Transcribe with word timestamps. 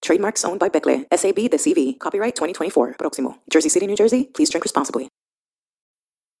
Trademarks 0.00 0.44
owned 0.44 0.60
by 0.60 0.68
Becle, 0.68 1.04
SAB 1.14 1.50
de 1.50 1.58
CV. 1.58 1.98
Copyright 1.98 2.34
2024. 2.34 2.96
Proximo. 2.98 3.36
Jersey 3.50 3.68
City, 3.68 3.86
New 3.86 3.96
Jersey. 3.96 4.30
Please 4.34 4.50
drink 4.50 4.64
responsibly. 4.64 5.08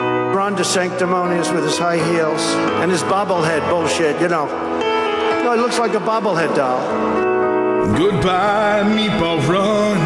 Ron 0.00 0.56
DeSanctimonious 0.56 1.52
with 1.52 1.64
his 1.64 1.78
high 1.78 1.98
heels 2.12 2.42
and 2.80 2.90
his 2.90 3.02
bobblehead 3.02 3.68
bullshit, 3.68 4.20
you 4.20 4.28
know. 4.28 4.46
No, 5.44 5.54
he 5.54 5.60
looks 5.60 5.78
like 5.78 5.94
a 5.94 6.00
bobblehead 6.00 6.54
doll. 6.54 6.78
Goodbye, 7.96 8.82
meatball 8.84 9.46
Ron. 9.48 9.96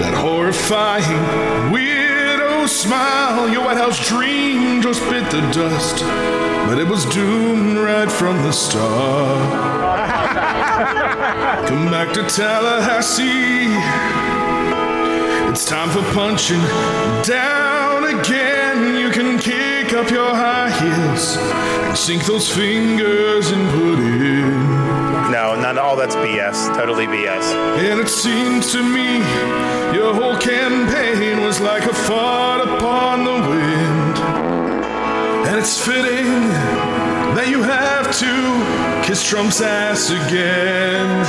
That 0.00 0.14
horrifying 0.14 1.04
weirdo 1.72 2.66
smile. 2.66 3.48
Your 3.48 3.64
White 3.64 3.76
House 3.76 4.06
dream 4.08 4.82
just 4.82 5.00
bit 5.10 5.30
the 5.30 5.40
dust. 5.52 6.02
But 6.66 6.78
it 6.78 6.88
was 6.88 7.04
doomed 7.06 7.78
right 7.78 8.10
from 8.10 8.36
the 8.42 8.52
start. 8.52 9.52
Come 11.68 11.90
back 11.90 12.12
to 12.14 12.22
Tallahassee. 12.28 13.66
It's 15.50 15.64
time 15.66 15.90
for 15.90 16.02
punching 16.14 16.60
down 17.22 18.04
again. 18.04 18.71
Can 19.12 19.38
kick 19.38 19.92
up 19.92 20.10
your 20.10 20.34
high 20.34 20.70
heels 20.70 21.36
and 21.36 21.98
sink 21.98 22.24
those 22.24 22.50
fingers 22.50 23.50
and 23.50 23.68
put 23.70 23.98
in. 23.98 24.50
No, 25.30 25.54
none. 25.54 25.76
All 25.76 25.96
that's 25.96 26.16
BS. 26.16 26.74
Totally 26.74 27.06
BS. 27.06 27.44
And 27.76 28.00
it 28.00 28.08
seems 28.08 28.72
to 28.72 28.82
me 28.82 29.18
your 29.94 30.14
whole 30.14 30.38
campaign 30.38 31.42
was 31.42 31.60
like 31.60 31.84
a 31.84 31.92
fart 31.92 32.66
upon 32.66 33.24
the 33.24 33.32
wind. 33.32 34.18
And 35.46 35.58
it's 35.58 35.78
fitting 35.78 36.48
that 37.36 37.48
you 37.50 37.62
have 37.62 38.06
to 38.18 39.06
kiss 39.06 39.22
Trump's 39.28 39.60
ass 39.60 40.08
again. 40.08 41.26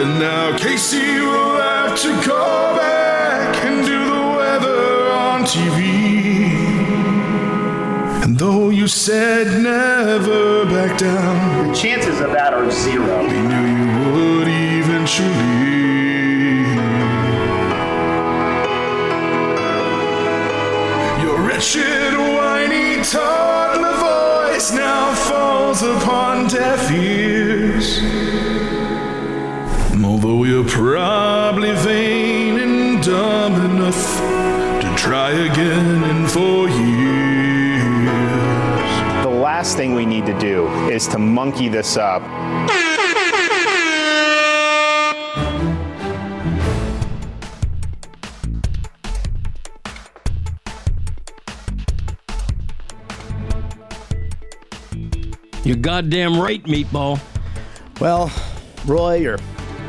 And 0.00 0.18
now 0.18 0.58
Casey 0.58 0.98
you 0.98 1.26
will 1.26 1.60
have 1.60 1.96
to 2.02 2.08
go 2.26 2.76
back 2.76 3.64
and 3.64 3.86
do 3.86 3.92
the 3.92 4.01
weather 4.01 4.01
on 4.01 4.01
TV. 5.52 5.78
And 8.24 8.38
though 8.38 8.70
you 8.70 8.88
said 8.88 9.46
never 9.62 10.64
back 10.64 10.96
down, 10.98 11.68
The 11.68 11.74
chances 11.74 12.20
of 12.20 12.30
that 12.32 12.54
are 12.54 12.70
zero. 12.70 13.20
we 13.20 13.38
knew 13.50 13.66
you 13.76 13.88
would 14.14 14.48
eventually. 14.48 16.02
Your 21.22 21.38
wretched, 21.46 22.14
whiny 22.16 23.02
toddler 23.04 23.96
voice 24.08 24.72
now 24.72 25.12
falls 25.28 25.82
upon 25.82 26.48
deaf 26.48 26.90
ears. 26.90 28.00
Although 30.04 30.44
you're 30.44 30.68
probably 30.68 31.72
vain 31.76 32.58
and 32.58 33.02
dumb 33.02 33.41
try 35.02 35.30
again 35.30 36.04
in 36.04 36.28
four 36.28 36.68
years. 36.68 38.04
The 39.24 39.30
last 39.42 39.76
thing 39.76 39.96
we 39.96 40.06
need 40.06 40.26
to 40.26 40.38
do 40.38 40.68
is 40.88 41.08
to 41.08 41.18
monkey 41.18 41.68
this 41.68 41.96
up. 41.96 42.22
You're 55.64 55.76
goddamn 55.78 56.38
right, 56.40 56.62
meatball. 56.62 57.20
Well, 58.00 58.30
Roy, 58.86 59.16
your 59.16 59.38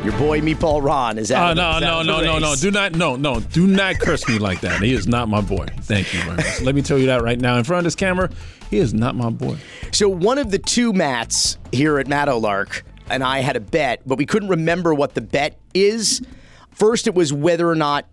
your 0.03 0.17
boy 0.17 0.41
Meatball 0.41 0.83
Ron 0.83 1.17
is 1.17 1.31
out. 1.31 1.51
Oh 1.51 1.53
no 1.53 1.79
no 1.79 2.01
no 2.03 2.21
no 2.21 2.39
no! 2.39 2.55
Do 2.55 2.71
not 2.71 2.95
no 2.95 3.15
no 3.15 3.39
do 3.39 3.67
not 3.67 3.99
curse 3.99 4.27
me 4.27 4.37
like 4.37 4.61
that. 4.61 4.81
He 4.81 4.93
is 4.93 5.07
not 5.07 5.29
my 5.29 5.41
boy. 5.41 5.65
Thank 5.81 6.13
you 6.13 6.21
very 6.23 6.37
much. 6.37 6.61
Let 6.61 6.75
me 6.75 6.81
tell 6.81 6.97
you 6.97 7.07
that 7.07 7.21
right 7.21 7.39
now 7.39 7.57
in 7.57 7.63
front 7.63 7.79
of 7.79 7.83
this 7.85 7.95
camera. 7.95 8.29
He 8.69 8.77
is 8.77 8.93
not 8.93 9.15
my 9.15 9.29
boy. 9.29 9.57
So 9.91 10.09
one 10.09 10.37
of 10.37 10.51
the 10.51 10.59
two 10.59 10.93
Matts 10.93 11.57
here 11.71 11.99
at 11.99 12.07
Meadowlark 12.07 12.83
and 13.09 13.23
I 13.23 13.39
had 13.39 13.55
a 13.55 13.59
bet, 13.59 14.01
but 14.05 14.17
we 14.17 14.25
couldn't 14.25 14.49
remember 14.49 14.93
what 14.93 15.13
the 15.13 15.21
bet 15.21 15.57
is. 15.73 16.21
First, 16.71 17.07
it 17.07 17.13
was 17.13 17.31
whether 17.31 17.69
or 17.69 17.75
not 17.75 18.05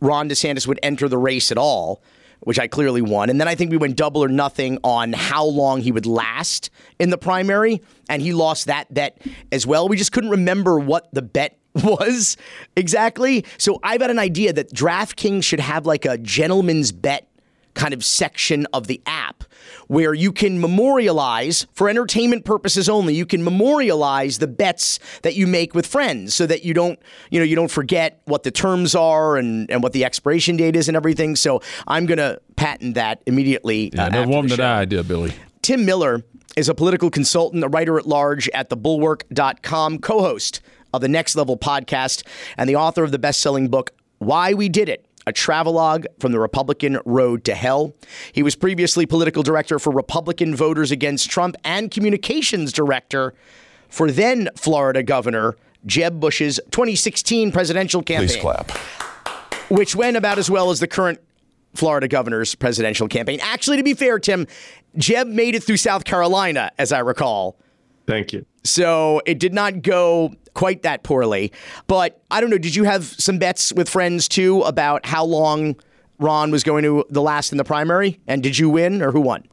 Ron 0.00 0.28
DeSantis 0.28 0.66
would 0.66 0.78
enter 0.82 1.08
the 1.08 1.18
race 1.18 1.50
at 1.50 1.58
all, 1.58 2.02
which 2.42 2.58
I 2.58 2.66
clearly 2.66 3.02
won. 3.02 3.30
And 3.30 3.40
then 3.40 3.48
I 3.48 3.54
think 3.54 3.70
we 3.70 3.76
went 3.76 3.96
double 3.96 4.22
or 4.22 4.28
nothing 4.28 4.78
on 4.84 5.12
how 5.12 5.44
long 5.44 5.80
he 5.80 5.92
would 5.92 6.06
last 6.06 6.70
in 6.98 7.10
the 7.10 7.18
primary, 7.18 7.82
and 8.08 8.22
he 8.22 8.32
lost 8.32 8.66
that 8.66 8.92
bet 8.92 9.20
as 9.50 9.66
well. 9.66 9.88
We 9.88 9.96
just 9.96 10.12
couldn't 10.12 10.30
remember 10.30 10.78
what 10.78 11.12
the 11.12 11.22
bet 11.22 11.58
was 11.74 12.36
exactly. 12.76 13.44
So 13.58 13.78
I've 13.82 14.00
got 14.00 14.10
an 14.10 14.18
idea 14.18 14.52
that 14.52 14.72
DraftKings 14.72 15.44
should 15.44 15.60
have 15.60 15.86
like 15.86 16.04
a 16.04 16.18
gentleman's 16.18 16.92
bet 16.92 17.28
kind 17.74 17.94
of 17.94 18.04
section 18.04 18.66
of 18.72 18.86
the 18.86 19.00
app 19.06 19.44
where 19.88 20.14
you 20.14 20.32
can 20.32 20.60
memorialize 20.60 21.66
for 21.72 21.88
entertainment 21.88 22.44
purposes 22.44 22.88
only 22.88 23.14
you 23.14 23.26
can 23.26 23.42
memorialize 23.44 24.38
the 24.38 24.46
bets 24.46 24.98
that 25.22 25.34
you 25.34 25.46
make 25.46 25.74
with 25.74 25.86
friends 25.86 26.34
so 26.34 26.46
that 26.46 26.64
you 26.64 26.74
don't 26.74 26.98
you 27.30 27.38
know 27.38 27.44
you 27.44 27.56
don't 27.56 27.70
forget 27.70 28.20
what 28.24 28.42
the 28.42 28.50
terms 28.50 28.94
are 28.94 29.36
and 29.36 29.70
and 29.70 29.82
what 29.82 29.92
the 29.92 30.04
expiration 30.04 30.56
date 30.56 30.76
is 30.76 30.88
and 30.88 30.96
everything 30.96 31.36
so 31.36 31.60
i'm 31.86 32.06
going 32.06 32.18
to 32.18 32.40
patent 32.56 32.94
that 32.94 33.22
immediately 33.26 33.90
Yeah, 33.94 34.04
uh, 34.06 34.08
no 34.10 34.28
warm 34.28 34.48
that 34.48 34.60
idea, 34.60 35.02
Billy. 35.02 35.32
Tim 35.62 35.84
Miller 35.84 36.22
is 36.56 36.68
a 36.68 36.74
political 36.74 37.10
consultant, 37.10 37.64
a 37.64 37.68
writer 37.68 37.98
at 37.98 38.06
large 38.06 38.48
at 38.50 38.68
thebulwark.com, 38.70 39.98
co 39.98 40.20
host 40.20 40.60
of 40.92 41.00
the 41.00 41.08
Next 41.08 41.34
Level 41.36 41.56
podcast, 41.56 42.22
and 42.56 42.68
the 42.68 42.76
author 42.76 43.02
of 43.02 43.10
the 43.10 43.18
best 43.18 43.40
selling 43.40 43.68
book, 43.68 43.92
Why 44.18 44.54
We 44.54 44.68
Did 44.68 44.88
It. 44.88 45.06
A 45.26 45.32
travelogue 45.32 46.06
from 46.18 46.32
the 46.32 46.40
Republican 46.40 46.98
road 47.04 47.44
to 47.44 47.54
hell. 47.54 47.94
He 48.32 48.42
was 48.42 48.56
previously 48.56 49.06
political 49.06 49.42
director 49.42 49.78
for 49.78 49.92
Republican 49.92 50.54
Voters 50.54 50.90
Against 50.90 51.30
Trump 51.30 51.56
and 51.64 51.90
communications 51.90 52.72
director 52.72 53.34
for 53.88 54.10
then 54.10 54.48
Florida 54.56 55.02
Governor 55.02 55.56
Jeb 55.86 56.20
Bush's 56.20 56.60
2016 56.70 57.52
presidential 57.52 58.02
campaign. 58.02 58.28
Please 58.28 58.40
clap. 58.40 58.70
Which 59.68 59.94
went 59.96 60.16
about 60.16 60.38
as 60.38 60.50
well 60.50 60.70
as 60.70 60.80
the 60.80 60.86
current 60.86 61.20
Florida 61.74 62.08
governor's 62.08 62.54
presidential 62.54 63.08
campaign. 63.08 63.40
Actually, 63.42 63.78
to 63.78 63.82
be 63.82 63.94
fair, 63.94 64.18
Tim, 64.18 64.46
Jeb 64.96 65.26
made 65.26 65.54
it 65.54 65.62
through 65.64 65.78
South 65.78 66.04
Carolina, 66.04 66.70
as 66.78 66.92
I 66.92 66.98
recall. 66.98 67.56
Thank 68.06 68.32
you. 68.32 68.44
So 68.64 69.22
it 69.26 69.38
did 69.38 69.54
not 69.54 69.82
go 69.82 70.34
quite 70.54 70.82
that 70.82 71.02
poorly. 71.02 71.52
But 71.86 72.22
I 72.30 72.40
don't 72.40 72.50
know. 72.50 72.58
Did 72.58 72.74
you 72.74 72.84
have 72.84 73.04
some 73.04 73.38
bets 73.38 73.72
with 73.72 73.88
friends 73.88 74.28
too 74.28 74.62
about 74.62 75.06
how 75.06 75.24
long 75.24 75.76
Ron 76.18 76.50
was 76.50 76.62
going 76.62 76.84
to 76.84 77.04
the 77.10 77.22
last 77.22 77.52
in 77.52 77.58
the 77.58 77.64
primary? 77.64 78.20
And 78.26 78.42
did 78.42 78.58
you 78.58 78.70
win 78.70 79.02
or 79.02 79.12
who 79.12 79.20
won? 79.20 79.44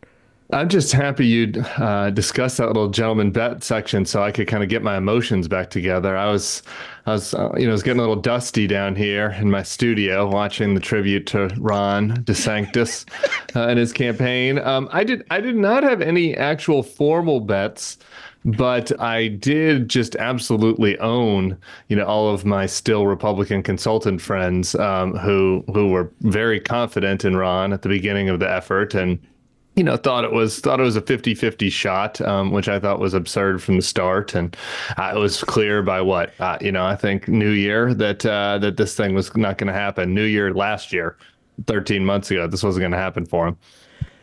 I'm 0.51 0.68
just 0.68 0.92
happy 0.94 1.28
you 1.28 1.62
uh, 1.78 2.10
discussed 2.10 2.57
that 2.57 2.66
little 2.66 2.90
gentleman 2.90 3.30
bet 3.30 3.63
section, 3.63 4.04
so 4.04 4.24
I 4.24 4.31
could 4.31 4.48
kind 4.48 4.63
of 4.63 4.69
get 4.69 4.81
my 4.81 4.98
emotions 4.98 5.48
back 5.48 5.69
together. 5.69 6.18
I 6.18 6.31
was, 6.31 6.63
I 7.06 7.12
was, 7.12 7.36
uh, 7.36 7.52
you 7.56 7.66
know, 7.66 7.69
I 7.69 7.74
was 7.74 7.84
getting 7.84 8.00
a 8.00 8.02
little 8.02 8.19
dusty 8.19 8.66
down 8.66 8.95
here 8.95 9.30
in 9.40 9.52
my 9.52 9.62
studio 9.62 10.28
watching 10.28 10.74
the 10.74 10.80
tribute 10.80 11.28
to 11.28 11.56
Ron 11.60 12.24
DeSantis 12.24 13.06
uh, 13.56 13.68
and 13.68 13.78
his 13.78 13.94
campaign. 13.94 14.57
Um, 14.57 14.90
I 14.92 15.04
did, 15.04 15.24
I 15.30 15.40
did 15.40 15.56
not 15.56 15.84
have 15.84 16.02
any 16.02 16.36
actual 16.36 16.81
formal 16.81 17.42
bets 17.42 18.00
but 18.45 18.97
I 19.01 19.27
did 19.27 19.89
just 19.89 20.15
absolutely 20.15 20.97
own, 21.00 21.57
you 21.88 21.95
know, 21.95 22.06
all 22.06 22.33
of 22.33 22.45
my 22.45 22.65
still 22.65 23.06
Republican 23.06 23.63
consultant 23.63 24.21
friends 24.21 24.75
um, 24.75 25.15
who 25.18 25.63
who 25.74 25.89
were 25.89 26.12
very 26.21 26.59
confident 26.59 27.25
in 27.25 27.36
Ron 27.36 27.74
at 27.74 27.81
the 27.81 27.89
beginning 27.89 28.30
of 28.30 28.39
the 28.39 28.50
effort 28.50 28.94
and 28.94 29.19
you 29.75 29.83
know 29.83 29.95
thought 29.95 30.24
it 30.24 30.33
was 30.33 30.59
thought 30.59 30.80
it 30.80 30.83
was 30.83 30.97
a 30.97 31.01
50-50 31.01 31.71
shot 31.71 32.19
um, 32.21 32.51
which 32.51 32.68
i 32.68 32.77
thought 32.80 33.00
was 33.00 33.13
absurd 33.13 33.63
from 33.63 33.77
the 33.77 33.81
start. 33.81 34.36
And 34.36 34.56
uh, 34.97 35.13
it 35.15 35.19
was 35.19 35.44
clear 35.44 35.81
by 35.81 36.01
what 36.01 36.33
uh, 36.39 36.57
you 36.59 36.71
know 36.71 36.85
i 36.85 36.95
think 36.95 37.27
new 37.27 37.51
year 37.51 37.94
that 37.94 38.25
uh, 38.25 38.57
that 38.59 38.77
this 38.77 38.95
thing 38.95 39.15
was 39.15 39.35
not 39.35 39.57
going 39.57 39.68
to 39.68 39.74
happen. 39.74 40.13
New 40.13 40.25
year 40.25 40.53
last 40.53 40.92
year 40.92 41.18
13 41.68 42.06
months 42.06 42.31
ago 42.31 42.47
this 42.47 42.63
wasn't 42.63 42.81
going 42.81 42.92
to 42.92 42.97
happen 42.97 43.25
for 43.25 43.47
him. 43.47 43.57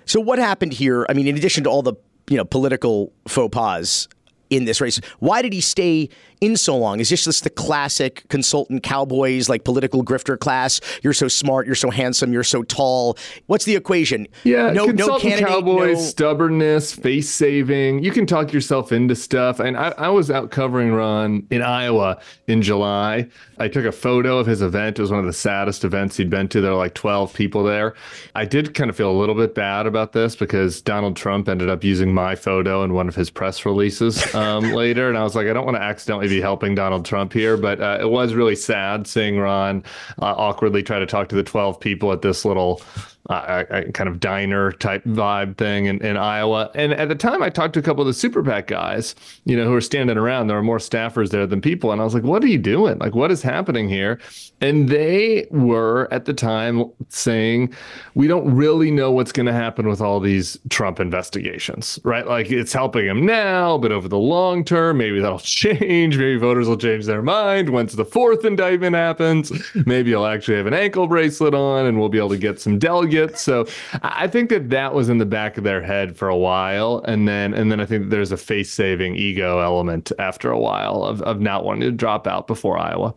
So 0.04 0.20
what 0.20 0.38
happened 0.38 0.72
here? 0.72 1.06
I 1.08 1.14
mean 1.14 1.26
in 1.26 1.36
addition 1.36 1.64
to 1.64 1.70
all 1.70 1.82
the 1.82 1.94
you 2.28 2.36
know 2.36 2.44
political 2.44 3.12
faux 3.28 3.54
pas 3.54 4.08
in 4.50 4.64
this 4.64 4.80
race. 4.80 5.00
Why 5.18 5.42
did 5.42 5.52
he 5.52 5.60
stay 5.60 6.08
in 6.40 6.56
so 6.56 6.76
long? 6.76 7.00
Is 7.00 7.10
this 7.10 7.24
just 7.24 7.44
the 7.44 7.50
classic 7.50 8.24
consultant 8.28 8.82
cowboys, 8.82 9.48
like 9.48 9.64
political 9.64 10.04
grifter 10.04 10.38
class? 10.38 10.80
You're 11.02 11.12
so 11.12 11.28
smart, 11.28 11.66
you're 11.66 11.74
so 11.74 11.90
handsome, 11.90 12.32
you're 12.32 12.44
so 12.44 12.62
tall. 12.62 13.16
What's 13.46 13.64
the 13.64 13.76
equation? 13.76 14.26
Yeah, 14.44 14.70
no, 14.70 14.86
consultant 14.86 15.40
no 15.40 15.46
cowboys, 15.46 15.98
no... 15.98 16.02
stubbornness, 16.02 16.92
face 16.92 17.30
saving. 17.30 18.02
You 18.02 18.10
can 18.10 18.26
talk 18.26 18.52
yourself 18.52 18.92
into 18.92 19.14
stuff. 19.14 19.60
And 19.60 19.76
I, 19.76 19.94
I 19.98 20.08
was 20.08 20.30
out 20.30 20.50
covering 20.50 20.92
Ron 20.92 21.46
in 21.50 21.62
Iowa 21.62 22.20
in 22.46 22.62
July. 22.62 23.28
I 23.58 23.68
took 23.68 23.86
a 23.86 23.92
photo 23.92 24.38
of 24.38 24.46
his 24.46 24.62
event. 24.62 24.98
It 24.98 25.02
was 25.02 25.10
one 25.10 25.20
of 25.20 25.26
the 25.26 25.32
saddest 25.32 25.84
events 25.84 26.16
he'd 26.16 26.30
been 26.30 26.48
to. 26.48 26.60
There 26.60 26.72
were 26.72 26.76
like 26.76 26.94
12 26.94 27.32
people 27.32 27.64
there. 27.64 27.94
I 28.34 28.44
did 28.44 28.74
kind 28.74 28.90
of 28.90 28.96
feel 28.96 29.10
a 29.10 29.18
little 29.18 29.34
bit 29.34 29.54
bad 29.54 29.86
about 29.86 30.12
this 30.12 30.36
because 30.36 30.80
Donald 30.82 31.16
Trump 31.16 31.48
ended 31.48 31.70
up 31.70 31.82
using 31.82 32.12
my 32.12 32.34
photo 32.34 32.84
in 32.84 32.92
one 32.92 33.08
of 33.08 33.14
his 33.14 33.30
press 33.30 33.64
releases 33.64 34.34
um, 34.34 34.72
later. 34.74 35.08
And 35.08 35.16
I 35.16 35.22
was 35.22 35.34
like, 35.34 35.46
I 35.46 35.52
don't 35.52 35.64
want 35.64 35.76
to 35.76 35.82
accidentally 35.82 36.25
be 36.28 36.40
helping 36.40 36.74
Donald 36.74 37.04
Trump 37.04 37.32
here, 37.32 37.56
but 37.56 37.80
uh, 37.80 37.98
it 38.00 38.08
was 38.08 38.34
really 38.34 38.56
sad 38.56 39.06
seeing 39.06 39.38
Ron 39.38 39.82
uh, 40.20 40.26
awkwardly 40.26 40.82
try 40.82 40.98
to 40.98 41.06
talk 41.06 41.28
to 41.28 41.36
the 41.36 41.42
12 41.42 41.80
people 41.80 42.12
at 42.12 42.22
this 42.22 42.44
little 42.44 42.80
uh, 43.28 43.82
kind 43.92 44.08
of 44.08 44.20
diner 44.20 44.72
type 44.72 45.02
vibe 45.04 45.56
thing 45.56 45.86
in, 45.86 46.00
in 46.04 46.16
Iowa. 46.16 46.70
And 46.74 46.92
at 46.92 47.08
the 47.08 47.14
time, 47.14 47.42
I 47.42 47.50
talked 47.50 47.74
to 47.74 47.80
a 47.80 47.82
couple 47.82 48.02
of 48.02 48.06
the 48.06 48.14
super 48.14 48.42
PAC 48.42 48.68
guys, 48.68 49.14
you 49.44 49.56
know, 49.56 49.64
who 49.64 49.72
were 49.72 49.80
standing 49.80 50.16
around. 50.16 50.46
There 50.46 50.56
were 50.56 50.62
more 50.62 50.78
staffers 50.78 51.30
there 51.30 51.46
than 51.46 51.60
people. 51.60 51.90
And 51.90 52.00
I 52.00 52.04
was 52.04 52.14
like, 52.14 52.22
what 52.22 52.44
are 52.44 52.48
you 52.48 52.58
doing? 52.58 52.98
Like, 52.98 53.14
what 53.14 53.32
is 53.32 53.42
happening 53.42 53.88
here? 53.88 54.20
And 54.60 54.88
they 54.88 55.46
were 55.50 56.08
at 56.12 56.24
the 56.24 56.34
time 56.34 56.84
saying, 57.08 57.74
we 58.14 58.28
don't 58.28 58.54
really 58.54 58.90
know 58.90 59.10
what's 59.10 59.32
going 59.32 59.46
to 59.46 59.52
happen 59.52 59.88
with 59.88 60.00
all 60.00 60.20
these 60.20 60.58
Trump 60.70 61.00
investigations, 61.00 61.98
right? 62.04 62.26
Like, 62.26 62.50
it's 62.50 62.72
helping 62.72 63.06
him 63.06 63.26
now, 63.26 63.76
but 63.76 63.92
over 63.92 64.08
the 64.08 64.18
long 64.18 64.64
term, 64.64 64.98
maybe 64.98 65.20
that'll 65.20 65.38
change. 65.40 66.16
Maybe 66.16 66.36
voters 66.36 66.68
will 66.68 66.76
change 66.76 67.06
their 67.06 67.22
mind 67.22 67.70
once 67.70 67.94
the 67.94 68.04
fourth 68.04 68.44
indictment 68.44 68.94
happens. 68.94 69.52
Maybe 69.84 70.10
he'll 70.10 70.26
actually 70.26 70.58
have 70.58 70.66
an 70.66 70.74
ankle 70.74 71.08
bracelet 71.08 71.54
on 71.54 71.86
and 71.86 71.98
we'll 71.98 72.08
be 72.08 72.18
able 72.18 72.28
to 72.28 72.38
get 72.38 72.60
some 72.60 72.78
delegates 72.78 73.15
so 73.34 73.66
I 74.02 74.26
think 74.26 74.50
that 74.50 74.70
that 74.70 74.94
was 74.94 75.08
in 75.08 75.18
the 75.18 75.26
back 75.26 75.58
of 75.58 75.64
their 75.64 75.82
head 75.82 76.16
for 76.16 76.28
a 76.28 76.36
while, 76.36 77.02
and 77.06 77.26
then 77.26 77.54
and 77.54 77.70
then 77.70 77.80
I 77.80 77.86
think 77.86 78.10
there's 78.10 78.32
a 78.32 78.36
face 78.36 78.70
saving 78.72 79.16
ego 79.16 79.60
element 79.60 80.12
after 80.18 80.50
a 80.50 80.58
while 80.58 81.02
of 81.02 81.22
of 81.22 81.40
not 81.40 81.64
wanting 81.64 81.82
to 81.82 81.92
drop 81.92 82.26
out 82.26 82.46
before 82.46 82.78
Iowa. 82.78 83.14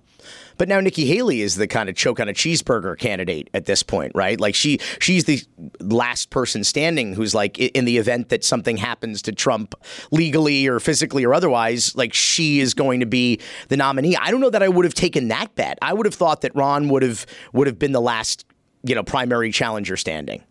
But 0.60 0.68
now 0.68 0.82
Nikki 0.82 1.06
Haley 1.06 1.42
is 1.42 1.56
the 1.56 1.68
kind 1.68 1.88
of 1.88 1.96
choke 1.96 2.20
on 2.20 2.28
a 2.28 2.34
cheeseburger 2.34 3.00
candidate 3.00 3.50
at 3.54 3.66
this 3.66 3.82
point, 3.82 4.12
right? 4.14 4.38
Like 4.38 4.54
she 4.54 4.80
she's 5.00 5.24
the 5.24 5.42
last 5.80 6.32
person 6.32 6.66
standing 6.66 7.14
who's 7.14 7.34
like 7.34 7.58
in 7.58 7.86
the 7.86 7.98
event 7.98 8.28
that 8.28 8.44
something 8.44 8.76
happens 8.76 9.22
to 9.24 9.32
Trump 9.32 9.74
legally 10.12 10.68
or 10.68 10.82
physically 10.82 11.24
or 11.24 11.34
otherwise, 11.34 11.96
like 11.96 12.14
she 12.14 12.60
is 12.60 12.74
going 12.74 13.00
to 13.00 13.06
be 13.06 13.40
the 13.70 13.78
nominee. 13.78 14.18
I 14.18 14.32
don't 14.32 14.42
know 14.42 14.50
that 14.50 14.62
I 14.62 14.68
would 14.68 14.84
have 14.84 14.94
taken 14.94 15.30
that 15.30 15.56
bet. 15.56 15.80
I 15.82 15.94
would 15.94 16.06
have 16.06 16.16
thought 16.16 16.42
that 16.42 16.54
Ron 16.54 16.90
would 16.90 17.04
have 17.04 17.26
would 17.54 17.68
have 17.68 17.80
been 17.80 17.94
the 17.94 18.02
last 18.02 18.46
you 18.84 18.96
know, 18.96 19.04
primary 19.04 19.52
challenger 19.52 19.98
standing. 19.98 20.44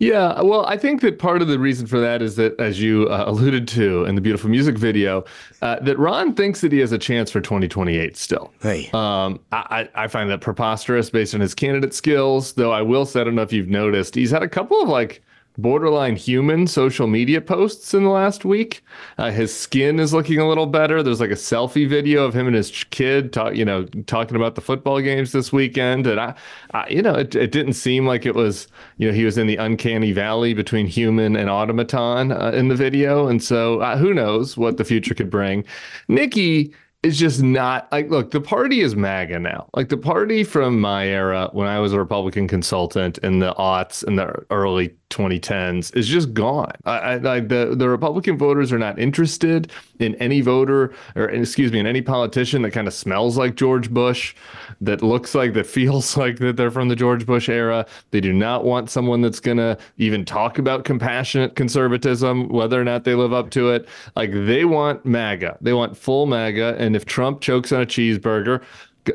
Yeah, 0.00 0.40
well, 0.40 0.64
I 0.64 0.78
think 0.78 1.02
that 1.02 1.18
part 1.18 1.42
of 1.42 1.48
the 1.48 1.58
reason 1.58 1.86
for 1.86 2.00
that 2.00 2.22
is 2.22 2.36
that, 2.36 2.58
as 2.58 2.80
you 2.80 3.06
uh, 3.08 3.24
alluded 3.26 3.68
to 3.68 4.06
in 4.06 4.14
the 4.14 4.22
beautiful 4.22 4.48
music 4.48 4.78
video, 4.78 5.26
uh, 5.60 5.78
that 5.80 5.98
Ron 5.98 6.34
thinks 6.34 6.62
that 6.62 6.72
he 6.72 6.78
has 6.78 6.90
a 6.90 6.98
chance 6.98 7.30
for 7.30 7.42
2028 7.42 8.16
still. 8.16 8.50
Hey. 8.62 8.88
Um, 8.94 9.40
I, 9.52 9.90
I 9.94 10.08
find 10.08 10.30
that 10.30 10.40
preposterous 10.40 11.10
based 11.10 11.34
on 11.34 11.42
his 11.42 11.54
candidate 11.54 11.92
skills, 11.92 12.54
though 12.54 12.72
I 12.72 12.80
will 12.80 13.04
say, 13.04 13.20
I 13.20 13.24
don't 13.24 13.34
know 13.34 13.42
if 13.42 13.52
you've 13.52 13.68
noticed, 13.68 14.14
he's 14.14 14.30
had 14.30 14.42
a 14.42 14.48
couple 14.48 14.80
of 14.80 14.88
like 14.88 15.22
borderline 15.58 16.16
human 16.16 16.66
social 16.66 17.06
media 17.06 17.40
posts 17.40 17.94
in 17.94 18.04
the 18.04 18.10
last 18.10 18.44
week. 18.44 18.82
Uh, 19.18 19.30
his 19.30 19.54
skin 19.54 19.98
is 19.98 20.12
looking 20.12 20.38
a 20.38 20.48
little 20.48 20.66
better. 20.66 21.02
There's 21.02 21.20
like 21.20 21.30
a 21.30 21.34
selfie 21.34 21.88
video 21.88 22.24
of 22.24 22.34
him 22.34 22.46
and 22.46 22.56
his 22.56 22.84
kid, 22.90 23.32
talk, 23.32 23.56
you 23.56 23.64
know, 23.64 23.84
talking 24.06 24.36
about 24.36 24.54
the 24.54 24.60
football 24.60 25.00
games 25.00 25.32
this 25.32 25.52
weekend. 25.52 26.06
And 26.06 26.20
I, 26.20 26.34
I 26.72 26.88
you 26.88 27.02
know, 27.02 27.14
it, 27.14 27.34
it 27.34 27.52
didn't 27.52 27.74
seem 27.74 28.06
like 28.06 28.26
it 28.26 28.34
was, 28.34 28.68
you 28.98 29.08
know, 29.08 29.14
he 29.14 29.24
was 29.24 29.38
in 29.38 29.46
the 29.46 29.56
uncanny 29.56 30.12
valley 30.12 30.54
between 30.54 30.86
human 30.86 31.36
and 31.36 31.50
automaton 31.50 32.32
uh, 32.32 32.52
in 32.54 32.68
the 32.68 32.76
video. 32.76 33.28
And 33.28 33.42
so 33.42 33.80
uh, 33.80 33.96
who 33.96 34.14
knows 34.14 34.56
what 34.56 34.76
the 34.76 34.84
future 34.84 35.14
could 35.14 35.30
bring. 35.30 35.64
Nikki 36.08 36.74
is 37.02 37.18
just 37.18 37.42
not 37.42 37.90
like 37.92 38.10
look 38.10 38.30
the 38.30 38.40
party 38.40 38.80
is 38.80 38.94
maga 38.94 39.38
now 39.38 39.68
like 39.74 39.88
the 39.88 39.96
party 39.96 40.44
from 40.44 40.78
my 40.78 41.06
era 41.06 41.48
when 41.52 41.66
i 41.66 41.78
was 41.78 41.94
a 41.94 41.98
republican 41.98 42.46
consultant 42.46 43.16
in 43.18 43.38
the 43.38 43.54
aughts 43.54 44.04
and 44.04 44.18
the 44.18 44.34
early 44.50 44.94
2010s 45.10 45.94
is 45.96 46.06
just 46.06 46.32
gone. 46.32 46.72
I, 46.84 47.14
I, 47.14 47.40
the, 47.40 47.74
the 47.76 47.88
republican 47.88 48.38
voters 48.38 48.72
are 48.72 48.78
not 48.78 48.98
interested 48.98 49.70
in 49.98 50.14
any 50.16 50.40
voter 50.40 50.92
or 51.16 51.28
excuse 51.28 51.72
me 51.72 51.78
in 51.78 51.86
any 51.86 52.00
politician 52.00 52.62
that 52.62 52.70
kind 52.70 52.86
of 52.86 52.94
smells 52.94 53.36
like 53.36 53.54
george 53.56 53.90
bush 53.90 54.34
that 54.80 55.02
looks 55.02 55.34
like 55.34 55.52
that 55.54 55.66
feels 55.80 56.16
like 56.16 56.38
that 56.38 56.56
they're 56.56 56.70
from 56.70 56.88
the 56.88 56.96
george 56.96 57.26
bush 57.26 57.48
era. 57.48 57.86
They 58.10 58.20
do 58.20 58.32
not 58.32 58.64
want 58.64 58.90
someone 58.90 59.20
that's 59.20 59.40
going 59.40 59.58
to 59.58 59.76
even 59.98 60.24
talk 60.24 60.58
about 60.58 60.84
compassionate 60.84 61.56
conservatism 61.56 62.48
whether 62.48 62.80
or 62.80 62.84
not 62.84 63.04
they 63.04 63.14
live 63.14 63.32
up 63.32 63.50
to 63.50 63.70
it. 63.70 63.88
Like 64.16 64.32
they 64.32 64.64
want 64.64 65.04
maga. 65.04 65.58
They 65.60 65.72
want 65.72 65.96
full 65.96 66.26
maga 66.26 66.76
and 66.78 66.94
if 66.94 67.04
Trump 67.04 67.40
chokes 67.40 67.72
on 67.72 67.82
a 67.82 67.86
cheeseburger, 67.86 68.62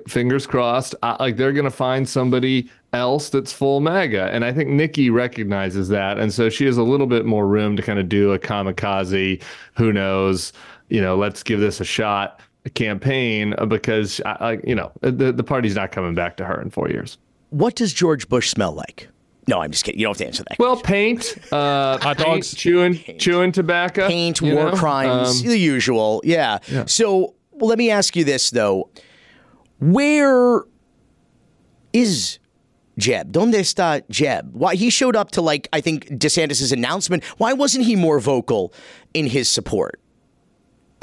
fingers 0.08 0.48
crossed, 0.48 0.96
uh, 1.02 1.18
like 1.20 1.38
they're 1.38 1.54
going 1.54 1.66
to 1.66 1.72
find 1.72 2.08
somebody 2.08 2.70
else 2.94 3.30
that's 3.30 3.52
full 3.52 3.80
MAGA. 3.80 4.30
And 4.32 4.46
I 4.46 4.54
think 4.54 4.70
Nikki 4.70 5.10
recognizes 5.10 5.90
that. 5.90 6.18
And 6.18 6.34
so 6.34 6.50
she 6.50 6.66
has 6.66 6.78
a 6.78 6.84
little 6.84 7.08
bit 7.08 7.26
more 7.26 7.48
room 7.48 7.76
to 7.76 7.82
kind 7.82 8.00
of 8.00 8.10
do 8.10 8.34
a 8.34 8.40
kamikaze, 8.40 9.42
who 9.76 9.92
knows, 9.92 10.54
you 10.90 11.02
know, 11.02 11.16
let's 11.16 11.44
give 11.44 11.60
this 11.60 11.80
a 11.82 11.86
shot 11.86 12.40
a 12.66 12.70
campaign 12.70 13.54
uh, 13.58 13.66
because, 13.66 14.22
I, 14.26 14.60
you 14.64 14.76
know, 14.76 14.92
the, 15.02 15.32
the 15.32 15.44
party's 15.44 15.76
not 15.76 15.92
coming 15.92 16.16
back 16.16 16.38
to 16.38 16.46
her 16.46 16.60
in 16.62 16.70
four 16.70 16.90
years. 16.90 17.18
What 17.50 17.76
does 17.76 17.94
George 17.94 18.28
Bush 18.28 18.50
smell 18.50 18.74
like? 18.74 19.08
No, 19.48 19.62
I'm 19.62 19.72
just 19.72 19.84
kidding. 19.84 20.00
You 20.00 20.08
don't 20.08 20.14
have 20.14 20.18
to 20.18 20.26
answer 20.26 20.44
that. 20.50 20.58
Well, 20.58 20.76
paint, 20.76 21.38
uh, 21.52 22.00
hot 22.00 22.18
dogs, 22.18 22.56
chewing, 22.56 22.98
paint. 22.98 23.22
chewing 23.22 23.52
tobacco, 23.52 24.08
paint, 24.08 24.42
war 24.42 24.72
know? 24.72 24.72
crimes, 24.72 25.42
um, 25.42 25.48
the 25.48 25.58
usual. 25.58 26.22
Yeah. 26.24 26.58
yeah. 26.68 26.86
So 26.88 27.36
well, 27.52 27.70
let 27.70 27.78
me 27.78 27.92
ask 27.92 28.16
you 28.16 28.24
this 28.24 28.50
though: 28.50 28.90
Where 29.80 30.64
is 31.94 32.40
Jeb? 32.98 33.32
Donde 33.32 33.56
está 33.56 34.02
Jeb? 34.10 34.54
Why 34.54 34.76
he 34.76 34.90
showed 34.90 35.16
up 35.16 35.32
to 35.32 35.42
like 35.42 35.68
I 35.74 35.82
think 35.82 36.08
DeSantis's 36.08 36.72
announcement? 36.72 37.24
Why 37.38 37.54
wasn't 37.54 37.86
he 37.86 37.96
more 37.96 38.20
vocal 38.20 38.74
in 39.14 39.28
his 39.28 39.50
support? 39.50 40.00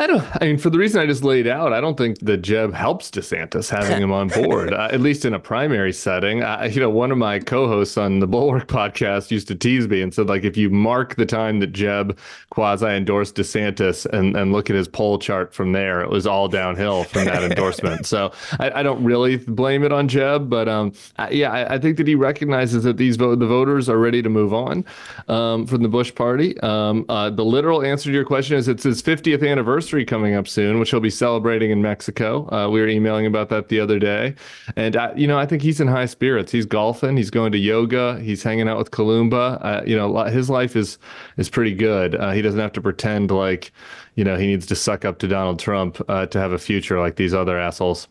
I 0.02 0.08
don't. 0.08 0.42
I 0.42 0.46
mean, 0.46 0.58
for 0.58 0.68
the 0.68 0.78
reason 0.78 1.00
I 1.00 1.06
just 1.06 1.22
laid 1.22 1.46
out, 1.46 1.72
I 1.72 1.80
don't 1.80 1.96
think 1.96 2.18
the 2.18 2.36
Jeb 2.36 2.74
helps 2.74 3.08
DeSantis 3.08 3.70
having 3.70 4.02
him 4.02 4.10
on 4.10 4.26
board, 4.26 4.74
uh, 4.74 4.88
at 4.92 5.00
least 5.00 5.24
in 5.24 5.32
a 5.32 5.38
primary 5.38 5.92
setting. 5.92 6.38
You 6.38 6.80
know, 6.80 6.90
one 6.90 7.12
of 7.12 7.18
my 7.18 7.38
co-hosts 7.38 7.96
on 7.96 8.18
the 8.18 8.26
Bulwark 8.26 8.66
podcast 8.66 9.30
used 9.30 9.46
to 9.46 9.54
tease 9.54 9.86
me 9.86 10.02
and 10.02 10.12
said, 10.12 10.28
like, 10.28 10.42
if 10.42 10.56
you 10.56 10.70
mark 10.70 11.14
the 11.14 11.24
time 11.24 11.60
that 11.60 11.68
Jeb 11.68 12.18
quasi 12.50 12.86
endorsed 12.86 13.36
DeSantis 13.36 14.04
and 14.06 14.36
and 14.36 14.52
look 14.52 14.70
at 14.70 14.74
his 14.74 14.88
poll 14.88 15.20
chart 15.20 15.54
from 15.54 15.70
there, 15.70 16.00
it 16.00 16.10
was 16.10 16.26
all 16.26 16.48
downhill 16.48 17.04
from 17.04 17.26
that 17.26 17.44
endorsement. 17.44 18.06
So 18.12 18.32
I, 18.58 18.80
I, 18.80 18.82
don't 18.82 19.02
really 19.02 19.36
blame 19.36 19.84
it 19.84 19.92
on 19.92 20.06
Jeb, 20.06 20.50
but 20.50 20.68
um, 20.68 20.92
I, 21.16 21.30
yeah, 21.30 21.50
I, 21.50 21.74
I, 21.74 21.78
think 21.78 21.96
that 21.96 22.06
he 22.06 22.14
recognizes 22.14 22.82
that 22.84 22.98
these 22.98 23.16
vote 23.16 23.38
the 23.38 23.46
voters 23.46 23.88
are 23.88 23.98
ready 23.98 24.20
to 24.22 24.28
move 24.28 24.52
on 24.52 24.84
um, 25.28 25.66
from 25.66 25.82
the 25.82 25.88
Bush 25.88 26.14
party. 26.14 26.58
Um, 26.60 27.06
uh, 27.08 27.30
the 27.30 27.44
literal 27.44 27.82
answer 27.82 28.10
to 28.10 28.12
your 28.12 28.24
question 28.24 28.56
is 28.56 28.68
it's 28.68 28.82
his 28.82 29.02
50th 29.02 29.48
anniversary 29.48 29.91
anniversary 29.92 30.04
coming 30.04 30.34
up 30.34 30.48
soon, 30.48 30.78
which 30.78 30.90
he'll 30.90 31.00
be 31.00 31.10
celebrating 31.10 31.70
in 31.70 31.82
Mexico. 31.82 32.48
Uh, 32.50 32.68
we 32.68 32.80
were 32.80 32.88
emailing 32.88 33.26
about 33.26 33.48
that 33.50 33.68
the 33.68 33.78
other 33.78 33.98
day, 33.98 34.34
and 34.76 34.96
uh, 34.96 35.12
you 35.16 35.26
know 35.26 35.38
I 35.38 35.46
think 35.46 35.62
he's 35.62 35.80
in 35.80 35.88
high 35.88 36.06
spirits. 36.06 36.50
He's 36.50 36.66
golfing, 36.66 37.16
he's 37.16 37.30
going 37.30 37.52
to 37.52 37.58
yoga, 37.58 38.18
he's 38.20 38.42
hanging 38.42 38.68
out 38.68 38.78
with 38.78 38.90
Columba. 38.90 39.58
Uh, 39.62 39.82
you 39.86 39.96
know 39.96 40.24
his 40.24 40.48
life 40.48 40.76
is 40.76 40.98
is 41.36 41.50
pretty 41.50 41.74
good. 41.74 42.14
Uh, 42.14 42.32
he 42.32 42.42
doesn't 42.42 42.60
have 42.60 42.72
to 42.72 42.80
pretend 42.80 43.30
like 43.30 43.72
you 44.14 44.24
know 44.24 44.36
he 44.36 44.46
needs 44.46 44.66
to 44.66 44.74
suck 44.74 45.04
up 45.04 45.18
to 45.18 45.28
Donald 45.28 45.58
Trump 45.58 46.00
uh, 46.08 46.26
to 46.26 46.38
have 46.38 46.52
a 46.52 46.58
future 46.58 46.98
like 46.98 47.16
these 47.16 47.34
other 47.34 47.58
assholes. 47.58 48.08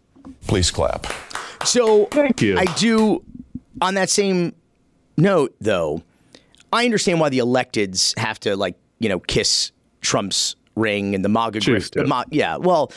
Please 0.47 0.69
clap. 0.71 1.07
So 1.65 2.05
thank 2.11 2.41
you. 2.41 2.57
I 2.57 2.65
do. 2.77 3.23
On 3.81 3.95
that 3.95 4.09
same 4.09 4.53
note, 5.17 5.55
though, 5.59 6.03
I 6.71 6.85
understand 6.85 7.19
why 7.19 7.29
the 7.29 7.39
electeds 7.39 8.17
have 8.19 8.39
to 8.41 8.55
like 8.55 8.75
you 8.99 9.09
know 9.09 9.19
kiss 9.19 9.71
Trump's 10.01 10.55
ring 10.75 11.15
and 11.15 11.23
the 11.23 11.29
MAGA 11.29 11.59
grifters. 11.59 12.07
Ma- 12.07 12.23
yeah, 12.29 12.57
well, 12.57 12.91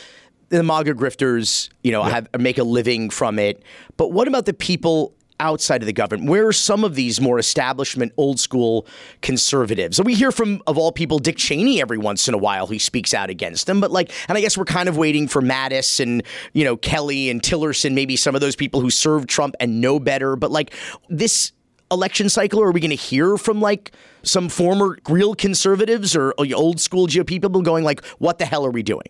the 0.48 0.62
MAGA 0.62 0.94
grifters, 0.94 1.68
you 1.82 1.92
know, 1.92 2.02
have 2.02 2.28
make 2.38 2.58
a 2.58 2.64
living 2.64 3.10
from 3.10 3.38
it. 3.38 3.62
But 3.96 4.12
what 4.12 4.28
about 4.28 4.46
the 4.46 4.54
people 4.54 5.14
outside 5.40 5.82
of 5.82 5.86
the 5.86 5.92
government? 5.92 6.30
Where 6.30 6.46
are 6.46 6.52
some 6.52 6.84
of 6.84 6.94
these 6.94 7.20
more 7.20 7.38
establishment, 7.38 8.12
old 8.16 8.38
school 8.38 8.86
conservatives? 9.20 9.96
So 9.96 10.04
we 10.04 10.14
hear 10.14 10.30
from, 10.30 10.62
of 10.66 10.78
all 10.78 10.92
people, 10.92 11.18
Dick 11.18 11.36
Cheney 11.36 11.80
every 11.80 11.98
once 11.98 12.28
in 12.28 12.34
a 12.34 12.38
while 12.38 12.66
who 12.66 12.78
speaks 12.78 13.12
out 13.12 13.30
against 13.30 13.66
them. 13.66 13.80
But 13.80 13.90
like, 13.90 14.12
and 14.28 14.38
I 14.38 14.40
guess 14.40 14.56
we're 14.56 14.64
kind 14.64 14.88
of 14.88 14.96
waiting 14.96 15.26
for 15.26 15.42
Mattis 15.42 15.98
and, 15.98 16.22
you 16.52 16.62
know, 16.62 16.76
Kelly 16.76 17.30
and 17.30 17.42
Tillerson, 17.42 17.94
maybe 17.94 18.16
some 18.16 18.34
of 18.34 18.40
those 18.40 18.54
people 18.54 18.80
who 18.80 18.90
served 18.90 19.28
Trump 19.28 19.56
and 19.58 19.80
know 19.80 19.98
better. 19.98 20.36
But 20.36 20.52
like 20.52 20.72
this 21.08 21.52
election 21.90 22.28
cycle? 22.28 22.60
Or 22.60 22.68
are 22.68 22.72
we 22.72 22.80
going 22.80 22.90
to 22.90 22.96
hear 22.96 23.36
from 23.36 23.60
like 23.60 23.92
some 24.22 24.48
former 24.48 24.98
real 25.08 25.34
conservatives 25.34 26.16
or 26.16 26.34
old 26.38 26.80
school 26.80 27.06
GOP 27.06 27.40
people 27.40 27.62
going 27.62 27.84
like, 27.84 28.04
"What 28.18 28.38
the 28.38 28.46
hell 28.46 28.64
are 28.64 28.70
we 28.70 28.82
doing?" 28.82 29.06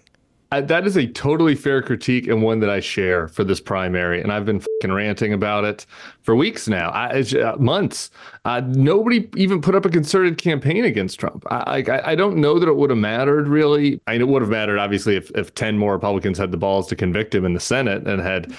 That 0.50 0.86
is 0.86 0.96
a 0.96 1.06
totally 1.08 1.56
fair 1.56 1.82
critique 1.82 2.28
and 2.28 2.40
one 2.40 2.60
that 2.60 2.70
I 2.70 2.78
share 2.78 3.26
for 3.26 3.42
this 3.42 3.60
primary, 3.60 4.22
and 4.22 4.32
I've 4.32 4.44
been 4.44 4.62
ranting 4.84 5.32
about 5.32 5.64
it 5.64 5.84
for 6.24 6.34
weeks 6.34 6.66
now, 6.66 6.88
I, 6.88 7.20
uh, 7.20 7.56
months. 7.58 8.10
Uh, 8.46 8.62
nobody 8.66 9.28
even 9.36 9.60
put 9.60 9.74
up 9.74 9.84
a 9.84 9.90
concerted 9.90 10.38
campaign 10.38 10.84
against 10.84 11.20
Trump. 11.20 11.44
I, 11.50 11.84
I, 11.86 12.12
I 12.12 12.14
don't 12.14 12.38
know 12.38 12.58
that 12.58 12.66
it 12.66 12.76
would 12.76 12.88
have 12.88 12.98
mattered 12.98 13.46
really. 13.46 14.00
I 14.06 14.14
it 14.14 14.26
would 14.26 14.40
have 14.40 14.50
mattered 14.50 14.78
obviously 14.78 15.16
if, 15.16 15.30
if 15.32 15.54
ten 15.54 15.76
more 15.76 15.92
Republicans 15.92 16.38
had 16.38 16.50
the 16.50 16.56
balls 16.56 16.86
to 16.88 16.96
convict 16.96 17.34
him 17.34 17.44
in 17.44 17.52
the 17.52 17.60
Senate 17.60 18.06
and 18.06 18.22
had 18.22 18.54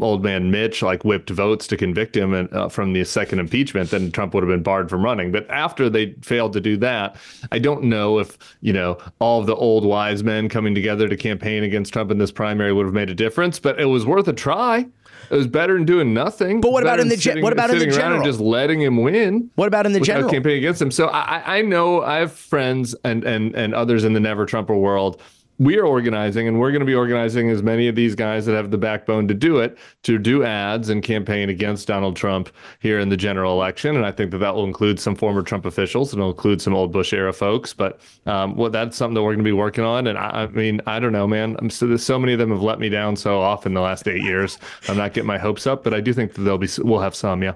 old 0.00 0.22
man 0.22 0.50
Mitch 0.50 0.82
like 0.82 1.02
whipped 1.04 1.30
votes 1.30 1.66
to 1.68 1.76
convict 1.76 2.16
him 2.16 2.34
and, 2.34 2.52
uh, 2.52 2.68
from 2.68 2.92
the 2.92 3.02
second 3.04 3.38
impeachment, 3.38 3.90
then 3.90 4.12
Trump 4.12 4.34
would 4.34 4.42
have 4.42 4.50
been 4.50 4.62
barred 4.62 4.90
from 4.90 5.02
running. 5.02 5.32
But 5.32 5.48
after 5.50 5.88
they 5.88 6.12
failed 6.20 6.52
to 6.52 6.60
do 6.60 6.76
that, 6.78 7.16
I 7.50 7.58
don't 7.58 7.84
know 7.84 8.18
if 8.18 8.36
you 8.60 8.74
know 8.74 8.98
all 9.20 9.40
of 9.40 9.46
the 9.46 9.56
old 9.56 9.86
wise 9.86 10.22
men 10.22 10.50
coming 10.50 10.74
together 10.74 11.08
to 11.08 11.16
campaign 11.16 11.64
against 11.64 11.94
Trump 11.94 12.10
in 12.10 12.18
this 12.18 12.30
primary 12.30 12.74
would 12.74 12.84
have 12.84 12.94
made 12.94 13.08
a 13.08 13.14
difference. 13.14 13.58
But 13.58 13.80
it 13.80 13.86
was 13.86 14.04
worth 14.04 14.28
a 14.28 14.34
try. 14.34 14.86
It 15.30 15.36
was 15.36 15.46
better 15.46 15.74
than 15.74 15.84
doing 15.84 16.12
nothing. 16.12 16.60
But 16.60 16.72
what 16.72 16.82
about 16.82 16.98
in 16.98 17.08
the 17.08 17.16
ge- 17.16 17.40
what 17.40 17.52
about 17.52 17.70
in 17.70 17.78
the 17.78 17.86
general? 17.86 18.16
And 18.16 18.24
just 18.24 18.40
letting 18.40 18.80
him 18.80 18.96
win. 19.00 19.50
What 19.54 19.68
about 19.68 19.86
in 19.86 19.92
the 19.92 20.00
general? 20.00 20.28
Campaign 20.28 20.58
against 20.58 20.82
him. 20.82 20.90
So 20.90 21.06
I, 21.06 21.58
I 21.58 21.62
know 21.62 22.02
I 22.02 22.16
have 22.18 22.32
friends 22.32 22.96
and 23.04 23.22
and 23.24 23.54
and 23.54 23.72
others 23.74 24.02
in 24.04 24.12
the 24.12 24.20
never 24.20 24.44
Trumper 24.44 24.74
world 24.74 25.22
we 25.60 25.78
are 25.78 25.84
organizing 25.84 26.48
and 26.48 26.58
we're 26.58 26.70
going 26.70 26.80
to 26.80 26.86
be 26.86 26.94
organizing 26.94 27.50
as 27.50 27.62
many 27.62 27.86
of 27.86 27.94
these 27.94 28.14
guys 28.14 28.46
that 28.46 28.54
have 28.54 28.70
the 28.70 28.78
backbone 28.78 29.28
to 29.28 29.34
do 29.34 29.58
it 29.58 29.76
to 30.02 30.16
do 30.16 30.42
ads 30.42 30.88
and 30.88 31.02
campaign 31.02 31.50
against 31.50 31.86
Donald 31.86 32.16
Trump 32.16 32.48
here 32.78 32.98
in 32.98 33.10
the 33.10 33.16
general 33.16 33.52
election. 33.52 33.94
And 33.94 34.06
I 34.06 34.10
think 34.10 34.30
that 34.30 34.38
that 34.38 34.54
will 34.54 34.64
include 34.64 34.98
some 34.98 35.14
former 35.14 35.42
Trump 35.42 35.66
officials 35.66 36.14
and 36.14 36.20
it'll 36.20 36.30
include 36.30 36.62
some 36.62 36.74
old 36.74 36.92
Bush 36.92 37.12
era 37.12 37.30
folks. 37.30 37.74
But 37.74 38.00
um, 38.24 38.56
well, 38.56 38.70
that's 38.70 38.96
something 38.96 39.14
that 39.14 39.22
we're 39.22 39.34
going 39.34 39.44
to 39.44 39.44
be 39.44 39.52
working 39.52 39.84
on. 39.84 40.06
And 40.06 40.16
I, 40.16 40.44
I 40.44 40.46
mean, 40.46 40.80
I 40.86 40.98
don't 40.98 41.12
know, 41.12 41.26
man. 41.26 41.56
I'm 41.58 41.68
so, 41.68 41.94
so 41.98 42.18
many 42.18 42.32
of 42.32 42.38
them 42.38 42.50
have 42.50 42.62
let 42.62 42.80
me 42.80 42.88
down 42.88 43.14
so 43.14 43.38
often 43.38 43.74
the 43.74 43.82
last 43.82 44.08
eight 44.08 44.22
years. 44.22 44.58
I'm 44.88 44.96
not 44.96 45.12
getting 45.12 45.28
my 45.28 45.38
hopes 45.38 45.66
up, 45.66 45.84
but 45.84 45.92
I 45.92 46.00
do 46.00 46.14
think 46.14 46.32
that 46.34 46.40
there'll 46.40 46.56
be, 46.56 46.68
we'll 46.78 47.00
have 47.00 47.14
some, 47.14 47.42
yeah 47.42 47.54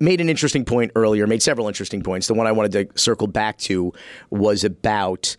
made 0.00 0.20
an 0.20 0.28
interesting 0.28 0.64
point 0.64 0.90
earlier, 0.96 1.24
made 1.24 1.40
several 1.40 1.68
interesting 1.68 2.02
points. 2.02 2.26
The 2.26 2.34
one 2.34 2.48
I 2.48 2.52
wanted 2.52 2.72
to 2.72 3.00
circle 3.00 3.28
back 3.28 3.58
to 3.58 3.92
was 4.28 4.64
about 4.64 5.36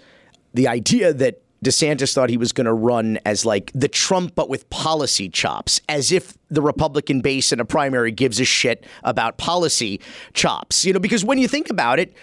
the 0.54 0.70
idea 0.70 1.14
that 1.14 1.42
DeSantis 1.66 2.14
thought 2.14 2.30
he 2.30 2.38
was 2.38 2.52
going 2.52 2.66
to 2.66 2.74
run 2.74 3.18
as 3.26 3.46
like 3.46 3.72
the 3.74 3.88
Trump, 3.88 4.36
but 4.36 4.50
with 4.50 4.70
policy 4.70 5.28
chops, 5.28 5.82
as 5.90 6.12
if 6.12 6.38
the 6.50 6.62
Republican 6.62 7.22
base 7.22 7.52
in 7.52 7.60
a 7.60 7.66
primary 7.66 8.12
gives 8.12 8.40
a 8.40 8.46
shit 8.46 8.86
about 9.04 9.38
policy 9.38 10.00
chops. 10.34 10.86
You 10.86 10.94
know, 10.94 11.00
because 11.00 11.26
when 11.26 11.40
you 11.40 11.48
think 11.48 11.72
about 11.72 11.98
it, 12.00 12.14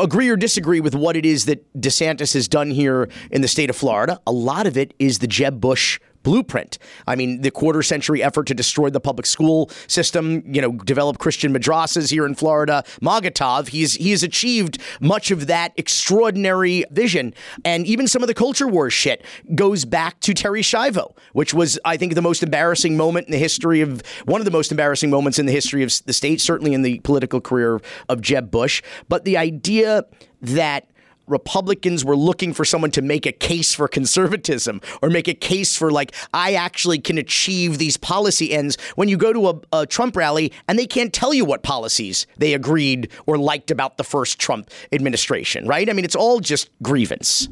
agree 0.00 0.28
or 0.28 0.36
disagree 0.36 0.80
with 0.80 0.94
what 0.94 1.16
it 1.16 1.26
is 1.26 1.44
that 1.46 1.70
DeSantis 1.78 2.34
has 2.34 2.48
done 2.48 2.70
here 2.70 3.08
in 3.30 3.42
the 3.42 3.48
state 3.48 3.70
of 3.70 3.76
Florida, 3.76 4.18
a 4.26 4.32
lot 4.32 4.66
of 4.66 4.76
it 4.76 4.94
is 4.98 5.18
the 5.18 5.26
Jeb 5.26 5.60
Bush 5.60 6.00
blueprint. 6.26 6.76
I 7.06 7.14
mean, 7.14 7.42
the 7.42 7.52
quarter 7.52 7.84
century 7.84 8.20
effort 8.20 8.48
to 8.48 8.54
destroy 8.54 8.90
the 8.90 8.98
public 8.98 9.26
school 9.26 9.70
system, 9.86 10.42
you 10.44 10.60
know, 10.60 10.72
develop 10.72 11.18
Christian 11.18 11.54
madrasas 11.54 12.10
here 12.10 12.26
in 12.26 12.34
Florida, 12.34 12.82
Magatov, 13.00 13.68
he's 13.68 13.94
he's 13.94 14.24
achieved 14.24 14.82
much 15.00 15.30
of 15.30 15.46
that 15.46 15.72
extraordinary 15.76 16.84
vision. 16.90 17.32
And 17.64 17.86
even 17.86 18.08
some 18.08 18.24
of 18.24 18.26
the 18.26 18.34
culture 18.34 18.66
war 18.66 18.90
shit 18.90 19.24
goes 19.54 19.84
back 19.84 20.18
to 20.22 20.34
Terri 20.34 20.64
Schiavo, 20.64 21.16
which 21.32 21.54
was, 21.54 21.78
I 21.84 21.96
think, 21.96 22.14
the 22.14 22.22
most 22.22 22.42
embarrassing 22.42 22.96
moment 22.96 23.28
in 23.28 23.32
the 23.32 23.38
history 23.38 23.80
of 23.80 24.02
one 24.24 24.40
of 24.40 24.44
the 24.46 24.50
most 24.50 24.72
embarrassing 24.72 25.10
moments 25.10 25.38
in 25.38 25.46
the 25.46 25.52
history 25.52 25.84
of 25.84 25.92
the 26.06 26.12
state, 26.12 26.40
certainly 26.40 26.74
in 26.74 26.82
the 26.82 26.98
political 27.00 27.40
career 27.40 27.80
of 28.08 28.20
Jeb 28.20 28.50
Bush. 28.50 28.82
But 29.08 29.24
the 29.24 29.36
idea 29.36 30.04
that 30.42 30.90
Republicans 31.26 32.04
were 32.04 32.16
looking 32.16 32.52
for 32.52 32.64
someone 32.64 32.90
to 32.92 33.02
make 33.02 33.26
a 33.26 33.32
case 33.32 33.74
for 33.74 33.88
conservatism 33.88 34.80
or 35.02 35.10
make 35.10 35.28
a 35.28 35.34
case 35.34 35.76
for, 35.76 35.90
like, 35.90 36.14
I 36.32 36.54
actually 36.54 36.98
can 36.98 37.18
achieve 37.18 37.78
these 37.78 37.96
policy 37.96 38.52
ends 38.52 38.76
when 38.94 39.08
you 39.08 39.16
go 39.16 39.32
to 39.32 39.48
a, 39.48 39.80
a, 39.80 39.86
Trump 39.86 40.16
rally 40.16 40.52
and 40.68 40.78
they 40.78 40.86
can't 40.86 41.12
tell 41.12 41.32
you 41.32 41.44
what 41.44 41.62
policies 41.62 42.26
they 42.36 42.54
agreed 42.54 43.10
or 43.26 43.38
liked 43.38 43.70
about 43.70 43.96
the 43.96 44.04
first 44.04 44.38
Trump 44.38 44.70
administration, 44.92 45.66
right? 45.66 45.88
I 45.88 45.92
mean, 45.92 46.04
it's 46.04 46.16
all 46.16 46.40
just 46.40 46.70
grievance. 46.82 47.48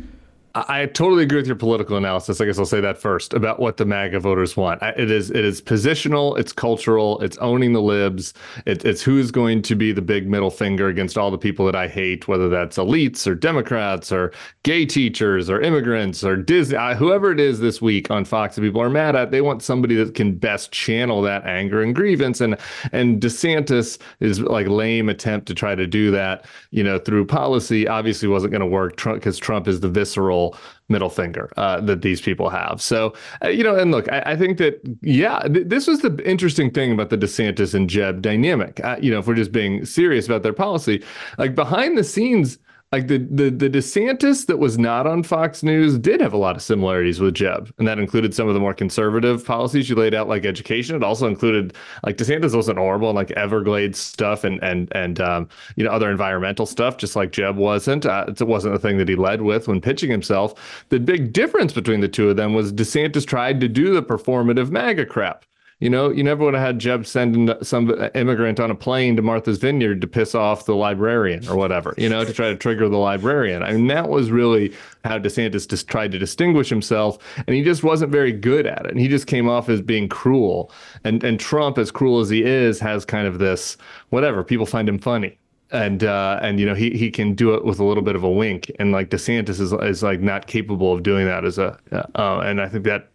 I 0.55 0.87
totally 0.87 1.25
agree 1.25 1.39
with 1.39 1.49
your 1.49 1.57
political 1.57 1.97
analysis. 1.97 2.41
I 2.41 2.45
guess 2.45 2.61
I'll 2.61 2.65
say 2.65 2.81
that 2.81 2.97
first 2.97 3.35
about 3.35 3.59
what 3.59 3.77
the 3.77 3.85
MAGA 3.85 4.21
voters 4.21 4.57
want. 4.57 4.81
It 4.83 5.11
is 5.11 5.31
it 5.31 5.45
is 5.45 5.61
positional, 5.61 6.39
it's 6.39 6.53
cultural, 6.53 7.21
it's 7.23 7.37
owning 7.39 7.73
the 7.73 7.83
libs, 7.83 8.35
it, 8.65 8.85
it's 8.85 9.03
who's 9.03 9.33
going 9.33 9.63
to 9.63 9.75
be 9.75 9.91
the 9.91 10.03
big 10.03 10.29
middle 10.29 10.51
finger 10.51 10.87
against 10.87 11.19
all 11.19 11.33
the 11.33 11.39
people 11.39 11.67
that 11.67 11.75
I 11.75 11.89
hate, 11.89 12.29
whether 12.29 12.49
that's 12.49 12.77
elites 12.77 13.27
or 13.27 13.35
Democrats 13.35 14.13
or 14.13 14.33
gay 14.63 14.87
teachers 14.87 15.51
or 15.51 15.61
immigrants 15.61 16.23
or 16.23 16.37
Disney, 16.37 16.79
whoever 16.95 17.33
it 17.33 17.41
is 17.41 17.59
this 17.59 17.83
week 17.83 18.11
on 18.13 18.25
Fox 18.25 18.55
that 18.55 18.63
people 18.63 18.81
are 18.81 18.91
mad 18.91 19.17
at. 19.17 19.33
They 19.33 19.41
want 19.41 19.61
somebody 19.61 19.97
that 19.97 20.15
can 20.15 20.37
best 20.37 20.71
channel 20.71 21.21
that 21.23 21.45
anger 21.47 21.83
and 21.83 21.97
grievance. 21.97 22.41
And 22.41 22.57
and 22.93 23.21
DeSantis 23.21 23.99
is 24.21 24.39
like 24.39 24.69
lame 24.69 25.09
attempt 25.09 25.49
to 25.49 25.55
try 25.55 25.75
to 25.75 25.87
do 25.87 26.13
that, 26.13 26.45
you 26.71 26.85
know, 26.85 27.01
through 27.01 27.27
policy. 27.27 27.89
Obviously, 27.89 28.29
wasn't 28.29 28.53
going 28.53 28.61
to 28.61 28.67
work 28.67 29.03
because 29.03 29.37
Trump, 29.37 29.55
Trump 29.55 29.69
is 29.69 29.81
the 29.81 29.89
visceral 29.89 30.44
middle 30.89 31.11
finger 31.11 31.47
uh, 31.57 31.81
that 31.89 32.03
these 32.03 32.21
people 32.21 32.49
have. 32.51 32.77
So, 32.81 33.15
uh, 33.43 33.49
you 33.49 33.65
know, 33.65 33.77
and 33.77 33.91
look, 33.91 34.07
I, 34.13 34.21
I 34.33 34.37
think 34.37 34.59
that, 34.59 34.81
yeah, 35.03 35.41
th- 35.55 35.67
this 35.69 35.87
was 35.87 36.01
the 36.01 36.13
interesting 36.29 36.71
thing 36.71 36.93
about 36.93 37.11
the 37.11 37.19
DeSantis 37.19 37.75
and 37.75 37.89
Jeb 37.89 38.21
dynamic. 38.21 38.81
Uh, 38.85 38.97
you 39.01 39.11
know, 39.11 39.19
if 39.21 39.27
we're 39.27 39.35
just 39.45 39.53
being 39.53 39.85
serious 39.85 40.27
about 40.27 40.43
their 40.43 40.53
policy, 40.53 41.03
like 41.39 41.55
behind 41.55 41.97
the 41.97 42.05
scenes, 42.05 42.59
like 42.95 43.09
the, 43.09 43.19
the 43.19 43.51
the 43.51 43.69
DeSantis 43.69 44.47
that 44.47 44.61
was 44.61 44.79
not 44.79 45.05
on 45.05 45.25
Fox 45.25 45.65
News 45.65 45.99
did 45.99 46.21
have 46.21 46.33
a 46.33 46.37
lot 46.37 46.55
of 46.55 46.63
similarities 46.63 47.19
with 47.19 47.35
Jeb, 47.35 47.75
and 47.79 47.89
that 47.89 47.99
included 47.99 48.33
some 48.33 48.47
of 48.47 48.55
the 48.55 48.61
more 48.61 48.73
conservative 48.73 49.45
policies 49.45 49.91
you 49.91 49.97
laid 49.97 50.15
out, 50.15 50.29
like 50.29 50.45
education. 50.45 50.95
It 50.95 51.03
also 51.03 51.27
included 51.27 51.75
like 52.05 52.19
DeSantis 52.19 52.55
wasn't 52.55 52.79
horrible 52.79 53.09
and 53.09 53.17
like 53.17 53.33
Everglades 53.33 53.99
stuff 53.99 54.45
and 54.45 54.63
and 54.63 54.93
and 54.93 55.21
um, 55.21 55.49
you 55.75 55.83
know 55.83 55.91
other 55.91 56.09
environmental 56.09 56.67
stuff, 56.67 56.97
just 56.97 57.17
like 57.17 57.33
Jeb 57.33 57.57
wasn't. 57.57 58.07
Uh, 58.07 58.27
it 58.29 58.47
wasn't 58.47 58.75
the 58.75 58.79
thing 58.79 58.99
that 58.99 59.09
he 59.09 59.17
led 59.17 59.43
with 59.43 59.67
when 59.67 59.81
pitching 59.81 60.11
himself. 60.13 60.87
The 60.91 61.01
big 61.01 61.33
difference 61.33 61.73
between 61.73 61.99
the 61.99 62.09
two 62.09 62.31
of 62.31 62.37
them 62.37 62.55
was 62.55 62.73
DeSantis 62.73 63.27
tried 63.27 63.61
to 63.61 63.67
do 63.67 63.93
the 63.93 64.05
performative 64.05 64.71
MAGA 64.71 65.07
crap 65.07 65.45
You 65.81 65.91
know, 65.91 66.11
you 66.11 66.23
never 66.23 66.45
would 66.45 66.55
have 66.55 66.63
had 66.63 66.79
Jeb 66.79 67.07
sending 67.07 67.53
some 67.63 67.93
immigrant 68.15 68.61
on 68.61 68.71
a 68.71 68.75
plane 68.75 69.17
to 69.17 69.23
Martha's 69.23 69.59
Vineyard 69.59 70.01
to 70.01 70.07
piss 70.07 70.35
off 70.35 70.67
the 70.67 70.75
librarian 70.75 71.47
or 71.49 71.57
whatever, 71.57 71.95
you 71.99 72.09
know, 72.09 72.25
to 72.25 72.33
try 72.33 72.49
to 72.49 72.57
trigger 72.57 72.89
the 72.89 72.97
librarian. 72.97 73.63
I 73.63 73.73
mean, 73.73 73.89
that 73.89 74.09
was 74.09 74.31
really 74.31 74.73
how 75.05 75.19
DeSantis 75.19 75.69
just 75.69 75.89
tried 75.89 76.13
to 76.13 76.19
distinguish 76.19 76.69
himself, 76.69 77.19
and 77.47 77.55
he 77.55 77.63
just 77.63 77.83
wasn't 77.83 78.13
very 78.13 78.33
good 78.33 78.67
at 78.67 78.87
it. 78.87 78.93
And 78.93 79.01
he 79.01 79.09
just 79.09 79.27
came 79.27 79.49
off 79.49 79.69
as 79.69 79.83
being 79.83 80.09
cruel. 80.09 80.71
And 81.03 81.23
and 81.25 81.39
Trump, 81.39 81.77
as 81.79 81.91
cruel 81.91 82.21
as 82.21 82.31
he 82.31 82.45
is, 82.45 82.79
has 82.81 83.05
kind 83.05 83.27
of 83.27 83.39
this 83.39 83.77
whatever. 84.11 84.45
People 84.45 84.67
find 84.67 84.89
him 84.89 84.99
funny 84.99 85.39
and 85.75 86.05
uh, 86.05 86.39
and 86.41 86.61
you 86.61 86.67
know 86.67 86.75
he 86.75 86.91
he 86.91 87.11
can 87.11 87.35
do 87.35 87.53
it 87.55 87.65
with 87.65 87.81
a 87.81 87.85
little 87.85 88.03
bit 88.03 88.15
of 88.15 88.23
a 88.23 88.31
wink, 88.31 88.71
and 88.79 88.93
like 88.93 89.11
DeSantis 89.11 89.61
is 89.61 89.73
is 89.73 90.03
like 90.03 90.21
not 90.21 90.47
capable 90.47 90.93
of 90.93 91.03
doing 91.03 91.27
that 91.27 91.45
as 91.45 91.59
a, 91.59 91.77
uh, 92.15 92.39
and 92.45 92.61
I 92.61 92.69
think 92.69 92.85
that 92.85 93.09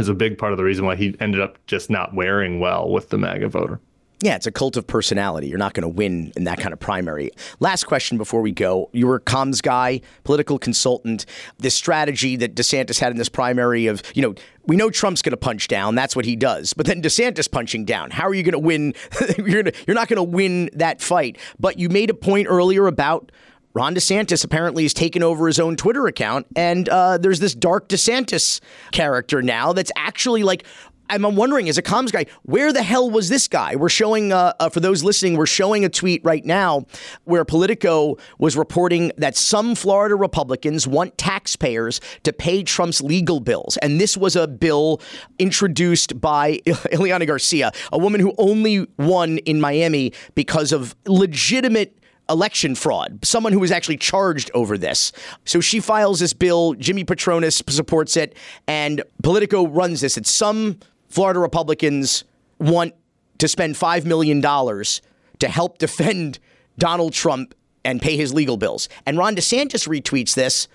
is 0.00 0.08
a 0.08 0.14
big 0.14 0.38
part 0.38 0.52
of 0.52 0.58
the 0.58 0.64
reason 0.64 0.84
why 0.84 0.96
he 0.96 1.14
ended 1.20 1.40
up 1.40 1.58
just 1.66 1.90
not 1.90 2.14
wearing 2.14 2.60
well 2.60 2.90
with 2.90 3.10
the 3.10 3.18
MAGA 3.18 3.48
voter. 3.48 3.80
Yeah, 4.22 4.36
it's 4.36 4.46
a 4.46 4.52
cult 4.52 4.76
of 4.76 4.86
personality. 4.86 5.48
You're 5.48 5.56
not 5.56 5.72
going 5.72 5.82
to 5.82 5.88
win 5.88 6.30
in 6.36 6.44
that 6.44 6.58
kind 6.58 6.74
of 6.74 6.78
primary. 6.78 7.30
Last 7.58 7.84
question 7.84 8.18
before 8.18 8.42
we 8.42 8.52
go. 8.52 8.90
You 8.92 9.06
were 9.06 9.14
a 9.14 9.20
comms 9.20 9.62
guy, 9.62 10.02
political 10.24 10.58
consultant. 10.58 11.24
This 11.56 11.74
strategy 11.74 12.36
that 12.36 12.54
DeSantis 12.54 13.00
had 13.00 13.12
in 13.12 13.16
this 13.16 13.30
primary 13.30 13.86
of, 13.86 14.02
you 14.14 14.20
know, 14.20 14.34
we 14.66 14.76
know 14.76 14.90
Trump's 14.90 15.22
going 15.22 15.30
to 15.30 15.38
punch 15.38 15.68
down. 15.68 15.94
That's 15.94 16.14
what 16.14 16.26
he 16.26 16.36
does. 16.36 16.74
But 16.74 16.84
then 16.84 17.00
DeSantis 17.00 17.50
punching 17.50 17.86
down. 17.86 18.10
How 18.10 18.28
are 18.28 18.34
you 18.34 18.42
going 18.42 18.52
to 18.52 18.58
win? 18.58 18.92
you're, 19.38 19.62
gonna, 19.62 19.76
you're 19.86 19.94
not 19.94 20.08
going 20.08 20.18
to 20.18 20.22
win 20.22 20.68
that 20.74 21.00
fight. 21.00 21.38
But 21.58 21.78
you 21.78 21.88
made 21.88 22.10
a 22.10 22.14
point 22.14 22.46
earlier 22.46 22.86
about 22.86 23.32
Ron 23.72 23.94
DeSantis 23.94 24.44
apparently 24.44 24.82
has 24.82 24.94
taken 24.94 25.22
over 25.22 25.46
his 25.46 25.60
own 25.60 25.76
Twitter 25.76 26.06
account, 26.06 26.46
and 26.56 26.88
uh, 26.88 27.18
there's 27.18 27.40
this 27.40 27.54
dark 27.54 27.88
DeSantis 27.88 28.60
character 28.90 29.42
now 29.42 29.72
that's 29.72 29.92
actually 29.96 30.42
like 30.42 30.64
I'm 31.10 31.34
wondering, 31.34 31.68
as 31.68 31.76
a 31.76 31.82
comms 31.82 32.12
guy, 32.12 32.26
where 32.42 32.72
the 32.72 32.84
hell 32.84 33.10
was 33.10 33.28
this 33.28 33.48
guy? 33.48 33.74
We're 33.74 33.88
showing, 33.88 34.32
uh, 34.32 34.52
uh, 34.60 34.68
for 34.68 34.78
those 34.78 35.02
listening, 35.02 35.36
we're 35.36 35.46
showing 35.46 35.84
a 35.84 35.88
tweet 35.88 36.24
right 36.24 36.44
now 36.44 36.86
where 37.24 37.44
Politico 37.44 38.16
was 38.38 38.56
reporting 38.56 39.10
that 39.16 39.36
some 39.36 39.74
Florida 39.74 40.14
Republicans 40.14 40.86
want 40.86 41.18
taxpayers 41.18 42.00
to 42.22 42.32
pay 42.32 42.62
Trump's 42.62 43.02
legal 43.02 43.40
bills. 43.40 43.76
And 43.78 44.00
this 44.00 44.16
was 44.16 44.36
a 44.36 44.46
bill 44.46 45.02
introduced 45.40 46.20
by 46.20 46.58
Ileana 46.66 47.26
Garcia, 47.26 47.72
a 47.92 47.98
woman 47.98 48.20
who 48.20 48.32
only 48.38 48.86
won 48.96 49.38
in 49.38 49.60
Miami 49.60 50.12
because 50.36 50.70
of 50.70 50.94
legitimate 51.06 51.99
election 52.30 52.74
fraud, 52.74 53.24
someone 53.24 53.52
who 53.52 53.58
was 53.58 53.70
actually 53.70 53.96
charged 53.96 54.50
over 54.54 54.78
this. 54.78 55.12
So 55.44 55.60
she 55.60 55.80
files 55.80 56.20
this 56.20 56.32
bill, 56.32 56.74
Jimmy 56.74 57.04
Patronis 57.04 57.68
supports 57.70 58.16
it, 58.16 58.36
and 58.66 59.02
Politico 59.22 59.66
runs 59.66 60.00
this. 60.00 60.16
It's 60.16 60.30
some 60.30 60.78
Florida 61.08 61.40
Republicans 61.40 62.24
want 62.58 62.94
to 63.38 63.48
spend 63.48 63.74
$5 63.74 64.04
million 64.04 64.40
to 64.42 65.48
help 65.48 65.78
defend 65.78 66.38
Donald 66.78 67.12
Trump 67.12 67.54
and 67.84 68.00
pay 68.00 68.16
his 68.16 68.32
legal 68.32 68.56
bills. 68.56 68.88
And 69.06 69.18
Ron 69.18 69.34
DeSantis 69.34 69.88
retweets 69.88 70.34
this 70.34 70.68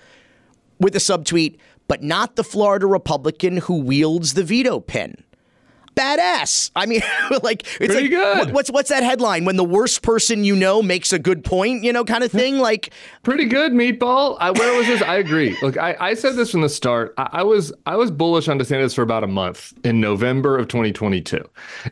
with 0.78 0.94
a 0.94 0.98
subtweet, 0.98 1.58
but 1.88 2.02
not 2.02 2.36
the 2.36 2.44
Florida 2.44 2.86
Republican 2.86 3.58
who 3.58 3.80
wields 3.80 4.34
the 4.34 4.44
veto 4.44 4.80
pen 4.80 5.24
badass. 5.96 6.70
I 6.76 6.86
mean, 6.86 7.02
like 7.42 7.62
it's 7.80 7.92
Pretty 7.92 8.02
like 8.02 8.10
good. 8.10 8.54
what's 8.54 8.70
what's 8.70 8.90
that 8.90 9.02
headline 9.02 9.44
when 9.44 9.56
the 9.56 9.64
worst 9.64 10.02
person 10.02 10.44
you 10.44 10.54
know 10.54 10.82
makes 10.82 11.12
a 11.12 11.18
good 11.18 11.44
point, 11.44 11.82
you 11.82 11.92
know, 11.92 12.04
kind 12.04 12.22
of 12.22 12.30
thing. 12.30 12.58
Like 12.58 12.90
pretty 13.22 13.46
good, 13.46 13.72
meatball. 13.72 14.36
I, 14.38 14.50
where 14.50 14.76
was 14.76 14.86
this? 14.86 15.02
I 15.02 15.16
agree. 15.16 15.56
Look, 15.62 15.76
I, 15.76 15.96
I 15.98 16.14
said 16.14 16.36
this 16.36 16.50
from 16.50 16.60
the 16.60 16.68
start. 16.68 17.14
I, 17.16 17.28
I, 17.32 17.42
was 17.42 17.72
I 17.86 17.96
was 17.96 18.10
bullish 18.10 18.48
on 18.48 18.58
DeSantis 18.58 18.94
for 18.94 19.02
about 19.02 19.24
a 19.24 19.26
month 19.26 19.74
in 19.84 20.00
November 20.00 20.58
of 20.58 20.68
2022, 20.68 21.44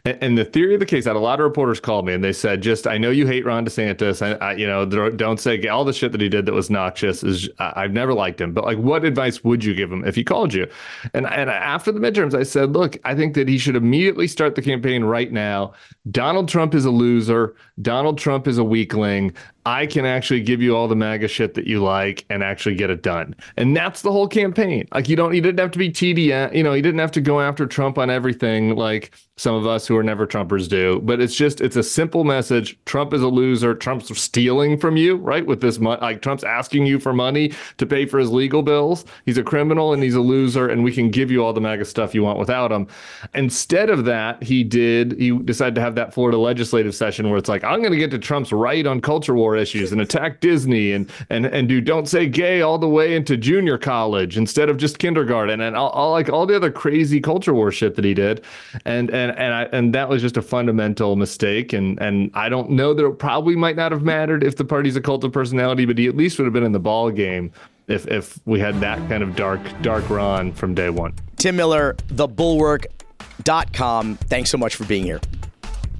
and, 0.05 0.19
and, 0.21 0.39
the 0.39 0.45
theory 0.45 0.75
of 0.75 0.81
the 0.81 0.87
case. 0.87 1.07
I 1.07 1.11
had 1.11 1.17
a 1.17 1.21
lot 1.21 1.41
of 1.41 1.45
reporters 1.45 1.81
called 1.81 2.07
me 2.07 2.13
and 2.13 2.23
they 2.23 2.33
said, 2.33 2.61
just 2.61 2.87
I 2.87 2.99
know 2.99 3.11
you 3.11 3.27
hate 3.27 3.45
Ron 3.45 3.65
DeSantis. 3.65 4.21
I, 4.21 4.33
I 4.45 4.55
you 4.55 4.67
know 4.67 4.85
don't 4.85 5.41
say 5.41 5.67
all 5.69 5.85
the 5.85 5.93
shit 5.93 6.13
that 6.13 6.21
he 6.21 6.29
did 6.29 6.47
that 6.47 6.53
was 6.53 6.71
noxious. 6.71 7.23
Is 7.23 7.49
I've 7.59 7.93
never 7.93 8.13
liked 8.13 8.41
him, 8.41 8.53
but 8.53 8.65
like, 8.65 8.79
what 8.79 9.05
advice 9.05 9.43
would 9.45 9.65
you 9.65 9.75
give 9.75 9.91
him 9.91 10.05
if 10.05 10.15
he 10.15 10.25
called 10.25 10.53
you? 10.53 10.69
And 11.15 11.27
and 11.27 11.49
after 11.51 11.93
the 11.93 12.01
midterms, 12.01 12.35
I 12.35 12.43
said, 12.43 12.73
look, 12.73 12.99
I 13.05 13.15
think 13.15 13.35
that 13.35 13.49
he 13.49 13.59
should 13.59 13.75
have 13.75 13.85
immediately 13.95 14.27
start 14.27 14.57
the 14.57 14.63
campaign 14.63 15.05
right 15.05 15.31
now. 15.31 15.73
Donald 16.11 16.49
Trump 16.49 16.75
is 16.75 16.85
a 16.85 16.91
loser. 16.91 17.55
Donald 17.81 18.19
Trump 18.19 18.49
is 18.49 18.59
a 18.59 18.65
weakling. 18.65 19.33
I 19.67 19.87
can 19.87 20.05
actually 20.05 20.43
give 20.43 20.61
you 20.61 20.77
all 20.77 20.89
the 20.89 20.97
MAGA 20.97 21.29
shit 21.29 21.55
that 21.55 21.67
you 21.67 21.83
like 21.83 22.27
and 22.29 22.43
actually 22.43 22.75
get 22.75 22.91
it 22.91 23.03
done. 23.03 23.35
And 23.57 23.75
that's 23.75 24.03
the 24.03 24.13
whole 24.13 24.29
campaign. 24.29 24.87
Like 24.93 25.09
you 25.09 25.17
don't, 25.17 25.35
you 25.35 25.41
didn't 25.41 25.61
have 25.61 25.71
to 25.73 25.79
be 25.79 25.91
TD, 25.91 26.55
you 26.55 26.63
know, 26.63 26.75
you 26.75 26.83
didn't 26.83 27.01
have 27.01 27.13
to 27.13 27.21
go 27.21 27.41
after 27.41 27.67
Trump 27.67 27.97
on 27.97 28.11
everything 28.11 28.77
like 28.77 29.13
some 29.37 29.55
of 29.55 29.67
us 29.67 29.87
who 29.87 29.97
are 29.97 30.03
never 30.03 30.27
Trumpers 30.27 30.69
do. 30.69 31.01
But 31.01 31.21
it's 31.21 31.35
just, 31.35 31.61
it's 31.61 31.77
a 31.77 31.83
simple 31.83 32.23
message. 32.23 32.79
Trump 32.85 33.13
is 33.13 33.23
a 33.23 33.29
loser. 33.29 33.75
Trump's 33.75 34.17
stealing 34.21 34.79
from 34.79 34.97
you, 34.97 35.17
right? 35.17 35.45
With 35.45 35.61
this 35.61 35.79
money, 35.81 36.01
like 36.01 36.23
Trump's 36.23 36.45
asking 36.45 36.87
you 36.87 37.01
for 37.01 37.13
money 37.13 37.53
to 37.79 37.87
pay 37.87 38.07
for 38.07 38.19
his 38.19 38.31
legal 38.31 38.63
bills. 38.63 39.05
He's 39.27 39.39
a 39.39 39.43
criminal 39.43 39.93
and 39.93 40.03
he's 40.03 40.15
a 40.15 40.21
loser, 40.21 40.69
and 40.69 40.85
we 40.85 40.93
can 40.93 41.11
give 41.11 41.31
you 41.33 41.45
all 41.45 41.53
the 41.53 41.61
MAGA 41.61 41.85
stuff 41.85 42.15
you 42.15 42.23
want 42.23 42.39
without 42.39 42.71
him. 42.71 42.87
Instead 43.35 43.91
of 43.91 44.05
that, 44.05 44.41
he 44.43 44.63
did, 44.63 45.19
he 45.19 45.37
decided 45.37 45.75
to 45.75 45.81
have 45.81 45.97
that 45.97 46.15
Florida 46.15 46.39
legislative 46.39 46.95
session 46.95 47.29
where 47.29 47.39
it's 47.39 47.49
like, 47.49 47.65
I'm 47.65 47.81
going 47.81 47.93
to 47.93 47.99
get 47.99 48.13
to 48.13 48.19
Trump's 48.19 48.53
right 48.53 48.87
on 48.87 49.01
culture 49.01 49.35
war 49.35 49.54
issues 49.57 49.93
and 49.93 50.01
attack 50.01 50.41
Disney 50.41 50.93
and 50.93 51.11
and 51.31 51.47
and 51.47 51.69
do 51.69 51.81
don't 51.81 52.09
say 52.09 52.29
gay 52.29 52.61
all 52.61 52.79
the 52.79 52.89
way 52.89 53.15
into 53.15 53.37
junior 53.37 53.79
college 53.79 54.37
instead 54.37 54.69
of 54.69 54.77
just 54.77 54.99
kindergarten 54.99 55.61
and 55.61 55.77
all, 55.77 55.91
all 55.91 56.13
like 56.13 56.29
all 56.29 56.47
the 56.47 56.57
other 56.57 56.71
crazy 56.71 57.21
culture 57.21 57.55
war 57.55 57.71
shit 57.71 57.95
that 57.97 58.05
he 58.05 58.15
did, 58.15 58.45
and 58.85 59.11
and 59.11 59.37
and 59.39 59.55
I 59.55 59.63
and 59.73 59.95
that 59.95 60.09
was 60.09 60.23
just 60.23 60.37
a 60.37 60.43
fundamental 60.43 61.17
mistake 61.17 61.73
and 61.73 62.01
and 62.01 62.31
I 62.35 62.49
don't 62.49 62.71
know 62.71 62.95
that 62.95 63.05
it 63.05 63.19
probably 63.19 63.57
might 63.57 63.77
not 63.77 63.93
have 63.93 64.03
mattered 64.03 64.43
if 64.43 64.57
the 64.57 64.65
party's 64.65 64.97
a 64.97 65.01
cult 65.01 65.25
of 65.25 65.33
personality, 65.33 65.85
but 65.85 65.99
he 65.99 66.07
at 66.07 66.17
least 66.17 66.39
would 66.39 66.45
have 66.45 66.53
been 66.53 66.65
in 66.65 66.73
the 66.73 66.81
ball 66.81 67.11
game 67.11 67.53
if 67.89 68.07
if 68.07 68.39
we 68.47 68.61
had 68.61 68.81
that 68.81 68.99
kind 69.09 69.23
of 69.23 69.37
dark 69.37 69.61
dark 69.83 70.09
Ron 70.11 70.53
from 70.53 70.75
day 70.75 70.91
one. 70.91 71.15
Tim 71.37 71.57
Miller, 71.57 71.97
the 72.09 72.29
thebulwark.com. 72.29 74.17
Thanks 74.17 74.51
so 74.51 74.59
much 74.59 74.77
for 74.77 74.85
being 74.85 75.05
here. 75.05 75.21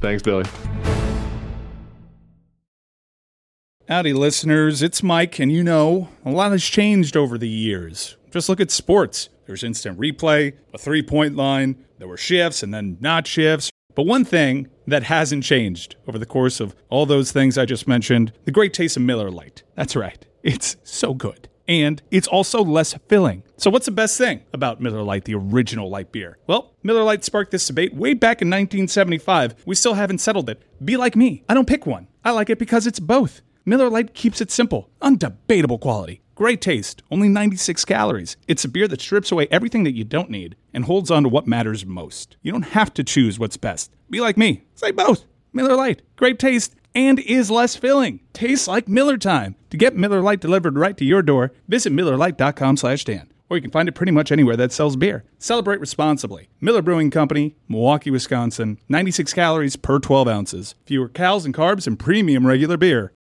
Thanks, 0.01 0.23
Billy. 0.23 0.45
Howdy, 3.95 4.13
listeners. 4.13 4.83
It's 4.83 5.05
Mike, 5.05 5.39
and 5.39 5.53
you 5.53 5.63
know, 5.63 6.09
a 6.25 6.31
lot 6.33 6.51
has 6.51 6.65
changed 6.65 7.17
over 7.17 7.39
the 7.39 7.49
years. 7.49 8.17
Just 8.33 8.49
look 8.49 8.59
at 8.59 8.73
sports. 8.73 9.29
There's 9.47 9.63
instant 9.63 10.01
replay, 10.01 10.55
a 10.73 10.79
three 10.79 11.01
point 11.01 11.37
line, 11.37 11.77
there 11.99 12.09
were 12.09 12.17
shifts 12.17 12.65
and 12.65 12.75
then 12.75 12.97
not 13.01 13.29
shifts. 13.29 13.71
But 13.95 14.03
one 14.03 14.25
thing 14.25 14.69
that 14.89 15.05
hasn't 15.05 15.45
changed 15.45 15.95
over 16.09 16.19
the 16.19 16.27
course 16.27 16.59
of 16.59 16.75
all 16.89 17.07
those 17.07 17.31
things 17.31 17.57
I 17.57 17.67
just 17.67 17.87
mentioned 17.87 18.33
the 18.47 18.51
great 18.51 18.75
taste 18.75 18.97
of 18.97 19.05
Miller 19.05 19.31
Lite. 19.31 19.63
That's 19.77 19.95
right, 19.95 20.27
it's 20.43 20.77
so 20.83 21.15
good. 21.15 21.49
And 21.69 22.03
it's 22.11 22.27
also 22.27 22.65
less 22.65 22.99
filling. 23.07 23.45
So, 23.59 23.71
what's 23.71 23.87
the 23.87 23.93
best 23.93 24.19
thing 24.19 24.43
about 24.53 24.81
Miller 24.81 25.05
Lite, 25.05 25.25
the 25.25 25.37
original 25.37 25.89
light 25.89 26.11
beer? 26.11 26.39
Well, 26.49 26.75
Miller 26.83 27.05
Lite 27.05 27.23
sparked 27.23 27.53
this 27.53 27.69
debate 27.69 27.95
way 27.95 28.15
back 28.15 28.43
in 28.43 28.49
1975. 28.49 29.55
We 29.65 29.77
still 29.77 29.95
haven't 29.95 30.19
settled 30.19 30.51
it. 30.51 30.61
Be 30.85 30.97
like 30.97 31.15
me. 31.15 31.45
I 31.49 31.55
don't 31.55 31.69
pick 31.69 31.87
one. 31.87 32.09
I 32.25 32.33
like 32.33 32.51
it 32.51 32.59
because 32.59 32.89
it's 32.89 32.99
both. 32.99 33.41
Miller 33.67 33.89
Lite 33.89 34.13
keeps 34.13 34.43
it 34.43 34.51
simple, 34.51 34.91
undebatable 35.01 35.81
quality, 35.81 36.21
great 36.35 36.61
taste, 36.61 37.03
only 37.11 37.29
96 37.31 37.83
calories. 37.87 38.37
It's 38.47 38.65
a 38.65 38.69
beer 38.69 38.87
that 38.89 39.01
strips 39.01 39.33
away 39.33 39.49
everything 39.51 39.85
that 39.85 39.95
you 39.97 40.05
don't 40.05 40.29
need 40.29 40.55
and 40.75 40.85
holds 40.85 41.11
on 41.11 41.23
to 41.23 41.31
what 41.31 41.47
matters 41.47 41.87
most. 41.87 42.37
You 42.43 42.53
don't 42.53 42.73
have 42.73 42.93
to 42.95 43.03
choose 43.03 43.39
what's 43.39 43.57
best. 43.57 43.91
Be 44.11 44.21
like 44.21 44.37
me. 44.37 44.65
Say 44.75 44.91
both. 44.91 45.25
Miller 45.55 45.77
Lite, 45.77 46.03
great 46.17 46.39
taste 46.39 46.75
and 46.95 47.19
is 47.21 47.51
less 47.51 47.75
filling. 47.75 48.21
Tastes 48.35 48.69
like 48.69 48.87
Miller 48.87 49.17
time. 49.17 49.57
To 49.71 49.79
get 49.79 49.97
Miller 49.97 50.21
Lite 50.21 50.41
delivered 50.41 50.77
right 50.77 50.97
to 50.99 51.05
your 51.05 51.23
door, 51.23 51.53
visit 51.67 51.91
MillerLite.com/dan. 51.91 53.31
Or 53.49 53.57
you 53.57 53.63
can 53.63 53.71
find 53.71 53.89
it 53.89 53.95
pretty 53.95 54.13
much 54.13 54.31
anywhere 54.31 54.57
that 54.57 54.73
sells 54.73 54.97
beer. 54.97 55.25
Celebrate 55.39 55.81
responsibly. 55.81 56.49
Miller 56.61 56.83
Brewing 56.83 57.11
Company, 57.11 57.57
Milwaukee, 57.69 58.11
Wisconsin. 58.11 58.79
96 58.91 59.33
calories 59.33 59.77
per 59.77 59.99
12 59.99 60.29
ounces. 60.29 60.75
Fewer 60.85 61.09
calories 61.09 61.47
and 61.47 61.55
carbs 61.55 61.87
and 61.87 61.99
premium 61.99 62.47
regular 62.47 62.77
beer. 62.77 63.13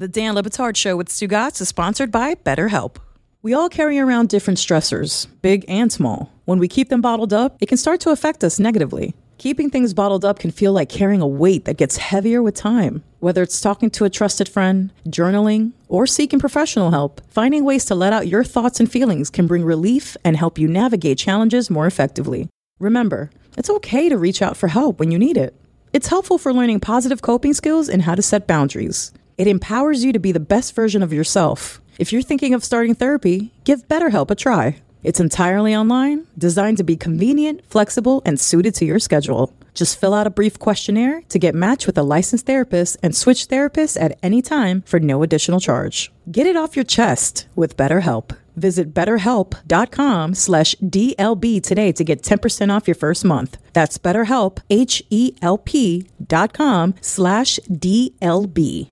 The 0.00 0.08
Dan 0.08 0.34
Le 0.34 0.42
Batard 0.42 0.76
Show 0.76 0.96
with 0.96 1.08
Stugotz 1.10 1.60
is 1.60 1.68
sponsored 1.68 2.10
by 2.10 2.34
BetterHelp. 2.34 2.96
We 3.42 3.52
all 3.52 3.68
carry 3.68 3.98
around 3.98 4.30
different 4.30 4.58
stressors, 4.58 5.26
big 5.42 5.62
and 5.68 5.92
small. 5.92 6.32
When 6.46 6.58
we 6.58 6.68
keep 6.68 6.88
them 6.88 7.02
bottled 7.02 7.34
up, 7.34 7.58
it 7.60 7.66
can 7.66 7.76
start 7.76 8.00
to 8.00 8.10
affect 8.10 8.42
us 8.42 8.58
negatively. 8.58 9.14
Keeping 9.36 9.68
things 9.68 9.92
bottled 9.92 10.24
up 10.24 10.38
can 10.38 10.52
feel 10.52 10.72
like 10.72 10.88
carrying 10.88 11.20
a 11.20 11.26
weight 11.26 11.66
that 11.66 11.76
gets 11.76 11.98
heavier 11.98 12.42
with 12.42 12.54
time. 12.54 13.04
Whether 13.18 13.42
it's 13.42 13.60
talking 13.60 13.90
to 13.90 14.06
a 14.06 14.08
trusted 14.08 14.48
friend, 14.48 14.90
journaling, 15.06 15.72
or 15.86 16.06
seeking 16.06 16.40
professional 16.40 16.92
help, 16.92 17.20
finding 17.28 17.66
ways 17.66 17.84
to 17.84 17.94
let 17.94 18.14
out 18.14 18.26
your 18.26 18.42
thoughts 18.42 18.80
and 18.80 18.90
feelings 18.90 19.28
can 19.28 19.46
bring 19.46 19.64
relief 19.64 20.16
and 20.24 20.34
help 20.34 20.58
you 20.58 20.66
navigate 20.66 21.18
challenges 21.18 21.68
more 21.68 21.86
effectively. 21.86 22.48
Remember, 22.78 23.30
it's 23.58 23.68
okay 23.68 24.08
to 24.08 24.16
reach 24.16 24.40
out 24.40 24.56
for 24.56 24.68
help 24.68 24.98
when 24.98 25.10
you 25.10 25.18
need 25.18 25.36
it. 25.36 25.54
It's 25.92 26.08
helpful 26.08 26.38
for 26.38 26.54
learning 26.54 26.80
positive 26.80 27.20
coping 27.20 27.52
skills 27.52 27.90
and 27.90 28.00
how 28.00 28.14
to 28.14 28.22
set 28.22 28.46
boundaries. 28.46 29.12
It 29.40 29.46
empowers 29.46 30.04
you 30.04 30.12
to 30.12 30.18
be 30.18 30.32
the 30.32 30.46
best 30.54 30.74
version 30.74 31.02
of 31.02 31.14
yourself. 31.14 31.80
If 31.98 32.12
you're 32.12 32.20
thinking 32.20 32.52
of 32.52 32.62
starting 32.62 32.94
therapy, 32.94 33.54
give 33.64 33.88
BetterHelp 33.88 34.30
a 34.30 34.34
try. 34.34 34.76
It's 35.02 35.18
entirely 35.18 35.74
online, 35.74 36.26
designed 36.36 36.76
to 36.76 36.84
be 36.84 36.94
convenient, 36.98 37.64
flexible, 37.64 38.20
and 38.26 38.38
suited 38.38 38.74
to 38.74 38.84
your 38.84 38.98
schedule. 38.98 39.50
Just 39.72 39.98
fill 39.98 40.12
out 40.12 40.26
a 40.26 40.36
brief 40.38 40.58
questionnaire 40.58 41.22
to 41.30 41.38
get 41.38 41.54
matched 41.54 41.86
with 41.86 41.96
a 41.96 42.02
licensed 42.02 42.44
therapist 42.44 42.98
and 43.02 43.16
switch 43.16 43.48
therapists 43.48 43.98
at 43.98 44.18
any 44.22 44.42
time 44.42 44.82
for 44.82 45.00
no 45.00 45.22
additional 45.22 45.58
charge. 45.58 46.12
Get 46.30 46.46
it 46.46 46.56
off 46.56 46.76
your 46.76 46.84
chest 46.84 47.48
with 47.56 47.78
BetterHelp. 47.78 48.36
Visit 48.56 48.92
betterhelp.com 48.92 50.34
slash 50.34 50.74
DLB 50.82 51.62
today 51.62 51.92
to 51.92 52.04
get 52.04 52.22
10% 52.22 52.76
off 52.76 52.86
your 52.86 52.94
first 52.94 53.24
month. 53.24 53.56
That's 53.72 53.96
betterhelp, 53.96 54.58
H-E-L-P 54.68 56.08
dot 56.28 56.52
com 56.52 56.94
slash 57.00 57.58
DLB. 57.70 58.90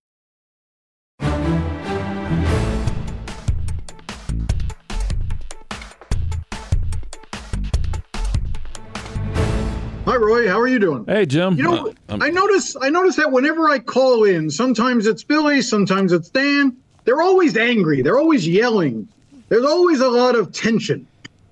Roy. 10.20 10.48
How 10.48 10.61
are 10.61 10.68
you 10.68 10.78
doing? 10.78 11.04
Hey, 11.07 11.26
Jim. 11.26 11.57
You 11.57 11.62
know, 11.64 11.92
Uh, 12.09 12.18
I'm- 12.20 12.35
notice 12.35 12.76
I 12.81 12.90
notice 12.90 13.16
that 13.16 13.31
whenever 13.33 13.68
I 13.68 13.78
call 13.78 14.24
in, 14.24 14.50
sometimes 14.50 15.07
it's 15.07 15.22
Billy, 15.22 15.62
sometimes 15.62 16.12
it's 16.12 16.28
Dan. 16.28 16.76
They're 17.04 17.22
always 17.22 17.57
angry. 17.57 18.02
They're 18.02 18.18
always 18.18 18.46
yelling. 18.46 19.09
There's 19.48 19.64
always 19.64 20.00
a 20.00 20.09
lot 20.09 20.35
of 20.37 20.52
tension. 20.52 21.07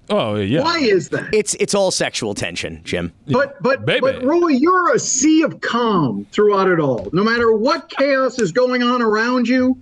Oh 0.09 0.37
yeah. 0.37 0.63
Why 0.63 0.79
is 0.79 1.09
that? 1.09 1.29
It's 1.33 1.55
it's 1.59 1.75
all 1.75 1.91
sexual 1.91 2.35
tension, 2.35 2.81
Jim. 2.85 3.13
But 3.29 3.61
but 3.63 3.85
but 3.87 4.23
Roy, 4.23 4.49
you're 4.49 4.95
a 4.95 4.99
sea 4.99 5.43
of 5.43 5.61
calm 5.61 6.27
throughout 6.31 6.69
it 6.69 6.79
all. 6.79 7.09
No 7.13 7.25
matter 7.25 7.53
what 7.53 7.89
chaos 7.89 8.39
is 8.39 8.53
going 8.53 8.83
on 8.85 9.03
around 9.03 9.49
you, 9.49 9.77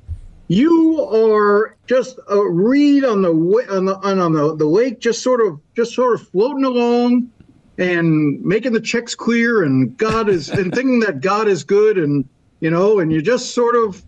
you 0.48 1.02
are 1.12 1.76
just 1.86 2.18
a 2.28 2.40
reed 2.40 3.04
on 3.04 3.20
the 3.22 3.30
on 3.70 3.84
the 3.84 3.96
on, 3.96 4.18
on 4.18 4.32
the, 4.32 4.56
the 4.56 4.64
lake, 4.66 5.00
just 5.00 5.22
sort 5.22 5.40
of 5.46 5.60
just 5.76 5.92
sort 5.92 6.14
of 6.18 6.26
floating 6.28 6.64
along 6.64 7.30
and 7.78 8.40
making 8.42 8.72
the 8.72 8.80
checks 8.80 9.14
clear 9.14 9.64
and 9.64 9.96
God 9.96 10.28
is 10.28 10.48
and 10.48 10.74
thinking 10.74 11.00
that 11.00 11.20
God 11.20 11.48
is 11.48 11.64
good 11.64 11.98
and 11.98 12.28
you 12.60 12.70
know, 12.70 12.98
and 12.98 13.12
you 13.12 13.20
just 13.20 13.54
sort 13.54 13.76
of 13.76 14.02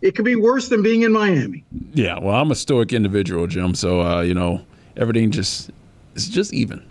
it 0.00 0.14
could 0.14 0.24
be 0.24 0.36
worse 0.36 0.68
than 0.68 0.82
being 0.82 1.02
in 1.02 1.12
Miami. 1.12 1.64
Yeah. 1.92 2.18
Well, 2.18 2.34
I'm 2.34 2.50
a 2.50 2.54
stoic 2.54 2.92
individual, 2.92 3.46
Jim. 3.46 3.74
So 3.74 4.00
uh, 4.02 4.20
you 4.20 4.34
know, 4.34 4.64
everything 4.96 5.30
just 5.30 5.70
it's 6.14 6.28
just 6.28 6.52
even. 6.52 6.84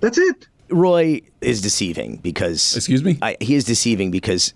That's 0.00 0.18
it. 0.18 0.46
Roy 0.68 1.22
is 1.40 1.60
deceiving 1.60 2.16
because. 2.16 2.76
Excuse 2.76 3.02
me? 3.02 3.18
I, 3.22 3.36
he 3.40 3.54
is 3.54 3.64
deceiving 3.64 4.10
because 4.10 4.52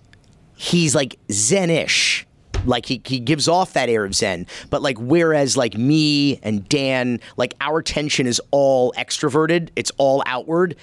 he's 0.56 0.94
like 0.94 1.18
Zen-ish. 1.30 2.26
Like 2.66 2.86
he, 2.86 3.00
he 3.04 3.20
gives 3.20 3.48
off 3.48 3.72
that 3.74 3.88
air 3.88 4.04
of 4.04 4.14
Zen, 4.14 4.46
but 4.70 4.82
like 4.82 4.98
whereas 4.98 5.56
like 5.56 5.76
me 5.76 6.38
and 6.42 6.68
Dan, 6.68 7.20
like 7.36 7.54
our 7.60 7.82
tension 7.82 8.26
is 8.26 8.40
all 8.50 8.92
extroverted, 8.96 9.70
it's 9.76 9.90
all 9.98 10.22
outward. 10.26 10.76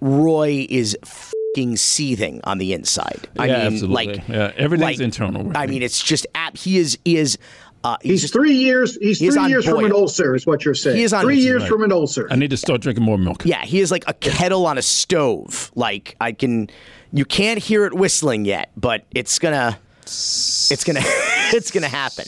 Roy 0.00 0.66
is 0.70 0.96
fucking 1.04 1.76
seething 1.76 2.40
on 2.44 2.58
the 2.58 2.72
inside. 2.72 3.28
I 3.38 3.46
Yeah, 3.46 3.56
mean, 3.58 3.66
absolutely. 3.74 4.06
like 4.06 4.28
Yeah, 4.28 4.52
everything's 4.56 4.98
like, 4.98 5.00
internal 5.00 5.44
with 5.44 5.56
I 5.56 5.66
mean, 5.66 5.82
it's 5.82 6.02
just 6.02 6.26
app. 6.34 6.56
He 6.56 6.78
is 6.78 6.98
he 7.04 7.16
is. 7.16 7.38
Uh, 7.82 7.96
He's, 8.02 8.20
just- 8.20 8.34
three 8.34 8.52
years. 8.52 8.96
He's 9.00 9.18
he 9.18 9.30
three 9.30 9.38
on 9.38 9.48
years 9.48 9.64
from 9.64 9.82
an 9.86 9.92
ulcer, 9.92 10.34
is 10.34 10.46
what 10.46 10.66
you're 10.66 10.74
saying. 10.74 10.98
He 10.98 11.02
is 11.02 11.14
on- 11.14 11.22
three 11.22 11.38
years 11.38 11.62
Right. 11.62 11.70
from 11.70 11.82
an 11.82 11.92
ulcer. 11.92 12.28
I 12.30 12.36
need 12.36 12.50
to 12.50 12.58
start 12.58 12.82
drinking 12.82 13.04
more 13.04 13.16
milk. 13.16 13.42
Yeah, 13.46 13.64
he 13.64 13.80
is 13.80 13.90
like 13.90 14.04
a 14.06 14.12
kettle 14.12 14.66
on 14.66 14.76
a 14.76 14.82
stove. 14.82 15.70
Like 15.74 16.14
I 16.20 16.32
can, 16.32 16.68
you 17.10 17.24
can't 17.24 17.58
hear 17.58 17.86
it 17.86 17.94
whistling 17.94 18.44
yet, 18.44 18.70
but 18.76 19.06
it's 19.14 19.38
gonna, 19.38 19.78
it's 20.04 20.84
gonna, 20.84 21.00
it's 21.52 21.70
gonna 21.70 21.88
happen. 21.88 22.26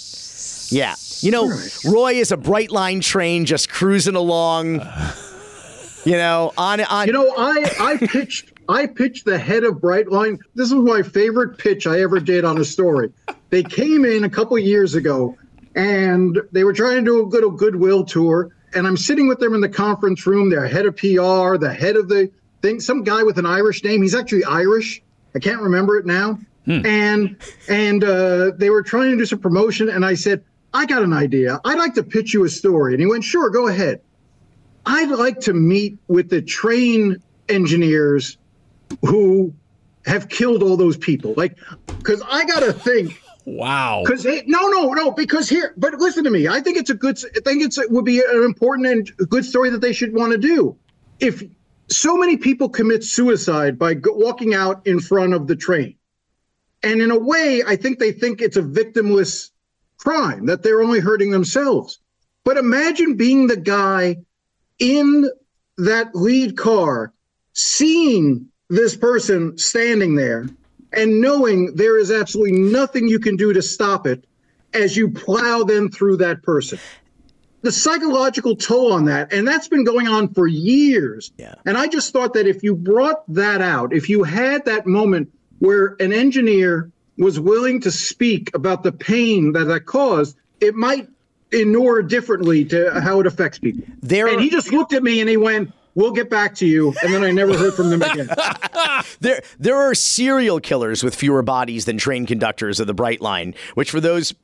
Yeah, 0.69 0.95
you 1.21 1.31
know, 1.31 1.49
Roy 1.85 2.15
is 2.15 2.33
a 2.33 2.37
Brightline 2.37 3.03
train 3.03 3.45
just 3.45 3.69
cruising 3.69 4.17
along. 4.17 4.81
You 6.05 6.17
know, 6.17 6.53
on 6.59 6.81
on. 6.81 7.07
You 7.07 7.13
know, 7.13 7.33
I 7.39 7.65
I 7.79 7.97
pitched 7.97 8.53
I 8.69 8.87
pitched 8.87 9.25
the 9.25 9.39
head 9.39 9.63
of 9.65 9.75
Brightline. 9.77 10.39
This 10.55 10.73
was 10.73 10.85
my 10.85 11.03
favorite 11.03 11.59
pitch 11.59 11.87
I 11.87 12.01
ever 12.01 12.19
did 12.19 12.45
on 12.45 12.59
a 12.59 12.65
story. 12.65 13.13
They 13.51 13.63
came 13.63 14.05
in 14.05 14.25
a 14.25 14.31
couple 14.31 14.59
years 14.59 14.95
ago, 14.95 15.37
and 15.77 16.41
they 16.51 16.65
were 16.65 16.73
trying 16.73 17.05
to 17.05 17.11
do 17.11 17.23
a 17.23 17.27
good 17.27 17.45
a 17.45 17.51
goodwill 17.51 18.05
tour. 18.05 18.51
And 18.75 18.87
I'm 18.87 18.97
sitting 18.97 19.29
with 19.29 19.39
them 19.39 19.55
in 19.55 19.61
the 19.61 19.69
conference 19.69 20.27
room. 20.27 20.51
Their 20.51 20.67
head 20.67 20.87
of 20.87 20.97
PR, 20.97 21.57
the 21.57 21.73
head 21.79 21.97
of 21.97 22.09
the 22.09 22.31
thing, 22.63 22.81
some 22.81 23.05
guy 23.05 23.23
with 23.23 23.39
an 23.39 23.47
Irish 23.47 23.85
name. 23.85 24.03
He's 24.03 24.15
actually 24.15 24.45
Irish. 24.45 25.03
I 25.35 25.39
can't 25.39 25.61
remember 25.61 25.99
it 25.99 26.07
now. 26.07 26.39
And 26.67 27.37
and 27.69 28.05
uh, 28.05 28.53
they 28.57 28.71
were 28.71 28.83
trying 28.83 29.11
to 29.11 29.17
do 29.17 29.27
some 29.27 29.41
promotion. 29.41 29.89
And 29.89 30.05
I 30.05 30.15
said, 30.15 30.45
I 30.75 30.87
got 30.87 31.03
an 31.03 31.13
idea. 31.13 31.61
I'd 31.65 31.79
like 31.79 31.95
to 31.95 32.03
pitch 32.03 32.33
you 32.33 32.45
a 32.45 32.49
story. 32.49 32.95
And 32.95 33.01
he 33.01 33.07
went, 33.07 33.25
Sure, 33.25 33.51
go 33.51 33.69
ahead. 33.69 34.01
I'd 34.87 35.11
like 35.11 35.41
to 35.41 35.53
meet 35.53 35.99
with 36.09 36.29
the 36.31 36.43
train 36.43 37.23
engineers 37.49 38.39
who 39.03 39.55
have 40.07 40.29
killed 40.29 40.63
all 40.63 40.77
those 40.77 40.97
people. 40.97 41.35
Like, 41.37 41.59
because 41.87 42.23
I 42.29 42.45
got 42.45 42.61
to 42.61 42.73
think. 42.73 43.21
Wow. 43.45 44.03
Because 44.05 44.25
no, 44.25 44.69
no, 44.69 44.93
no. 44.93 45.11
Because 45.11 45.49
here, 45.49 45.75
but 45.77 45.95
listen 45.95 46.25
to 46.25 46.31
me. 46.31 46.49
I 46.49 46.61
think 46.61 46.79
it's 46.79 46.91
a 46.91 46.95
good. 46.95 47.19
I 47.37 47.41
think 47.41 47.63
it's 47.63 47.77
it 47.79 47.91
would 47.91 48.05
be 48.05 48.21
an 48.21 48.45
important 48.45 48.87
and 48.87 49.29
good 49.29 49.45
story 49.45 49.71
that 49.71 49.81
they 49.81 49.93
should 49.93 50.15
want 50.15 50.33
to 50.33 50.39
do. 50.39 50.77
If 51.19 51.43
so 51.89 52.17
many 52.17 52.37
people 52.37 52.69
commit 52.69 53.03
suicide 53.05 53.79
by 53.79 53.95
go, 53.95 54.13
walking 54.13 54.55
out 54.55 54.87
in 54.87 55.01
front 55.01 55.35
of 55.35 55.49
the 55.49 55.57
train, 55.57 55.97
and 56.83 57.01
in 57.01 57.11
a 57.11 57.19
way, 57.19 57.63
I 57.67 57.77
think 57.77 57.99
they 57.99 58.13
think 58.13 58.41
it's 58.41 58.57
a 58.57 58.63
victimless 58.63 59.51
crime 59.99 60.47
that 60.47 60.63
they're 60.63 60.83
only 60.83 61.01
hurting 61.01 61.31
themselves. 61.31 62.01
But 62.45 62.57
imagine 62.57 63.15
being 63.15 63.47
the 63.47 63.57
guy 63.57 64.17
in 64.79 65.31
that 65.79 66.15
lead 66.15 66.57
car, 66.57 67.13
seeing 67.53 68.49
this 68.69 68.97
person 68.97 69.57
standing 69.57 70.17
there 70.17 70.49
and 70.93 71.21
knowing 71.21 71.75
there 71.77 71.99
is 71.99 72.11
absolutely 72.11 72.59
nothing 72.59 73.07
you 73.07 73.19
can 73.19 73.37
do 73.37 73.53
to 73.53 73.63
stop 73.63 74.07
it 74.07 74.25
as 74.75 74.97
you 74.97 75.11
plow 75.11 75.63
them 75.63 75.89
through 75.91 76.17
that 76.17 76.43
person. 76.43 76.79
The 77.61 77.71
psychological 77.71 78.57
toll 78.57 78.93
on 78.93 79.05
that, 79.05 79.33
and 79.33 79.47
that's 79.47 79.69
been 79.69 79.85
going 79.85 80.09
on 80.09 80.35
for 80.35 80.49
years. 80.49 81.31
Yeah. 81.39 81.55
And 81.65 81.79
I 81.79 81.87
just 81.87 82.13
thought 82.13 82.35
that 82.35 82.49
if 82.49 82.65
you 82.65 82.75
brought 82.75 83.23
that 83.33 83.61
out, 83.61 83.93
if 83.93 84.09
you 84.09 84.25
had 84.25 84.65
that 84.65 84.85
moment 84.85 85.31
where 85.63 85.95
an 86.01 86.13
engineer 86.13 86.91
was 87.19 87.39
willing 87.39 87.81
to 87.81 87.91
speak 87.93 88.51
about 88.53 88.83
the 88.83 88.91
pain 88.91 89.53
that 89.53 89.67
that 89.67 89.87
caused, 89.87 90.37
it 90.61 90.75
might 90.75 91.09
inure 91.53 92.03
differently 92.03 92.65
to 92.65 93.01
how 93.01 93.21
it 93.21 93.27
affects 93.29 93.61
people. 93.61 93.85
There 94.03 94.27
and 94.27 94.41
he 94.41 94.51
just 94.51 94.73
looked 94.73 94.93
at 94.93 95.05
me 95.05 95.21
and 95.21 95.31
he 95.31 95.37
went, 95.37 95.73
"We'll 95.95 96.11
get 96.11 96.29
back 96.29 96.57
to 96.57 96.67
you," 96.67 96.93
and 97.05 97.15
then 97.15 97.23
I 97.23 97.31
never 97.31 97.57
heard 97.57 97.75
from 97.75 97.91
them 97.91 98.03
again. 98.03 98.29
There, 99.21 99.41
there 99.59 99.77
are 99.77 99.95
serial 99.95 100.59
killers 100.61 101.05
with 101.05 101.15
fewer 101.15 101.43
bodies 101.43 101.85
than 101.85 101.97
train 101.97 102.27
conductors 102.27 102.81
of 102.81 102.87
the 102.89 102.95
Brightline. 102.95 103.57
Which, 103.75 103.91
for 103.91 104.01
those 104.01 104.35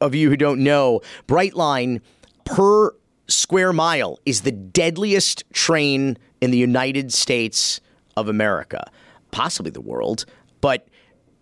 of 0.00 0.14
you 0.14 0.28
who 0.30 0.36
don't 0.36 0.62
know, 0.62 1.00
Brightline 1.26 2.00
per 2.44 2.94
square 3.26 3.72
mile 3.72 4.18
is 4.24 4.42
the 4.42 4.52
deadliest 4.52 5.44
train 5.52 6.16
in 6.40 6.50
the 6.52 6.58
United 6.58 7.12
States 7.12 7.80
of 8.16 8.28
America, 8.28 8.90
possibly 9.30 9.70
the 9.70 9.80
world. 9.80 10.24
But 10.60 10.88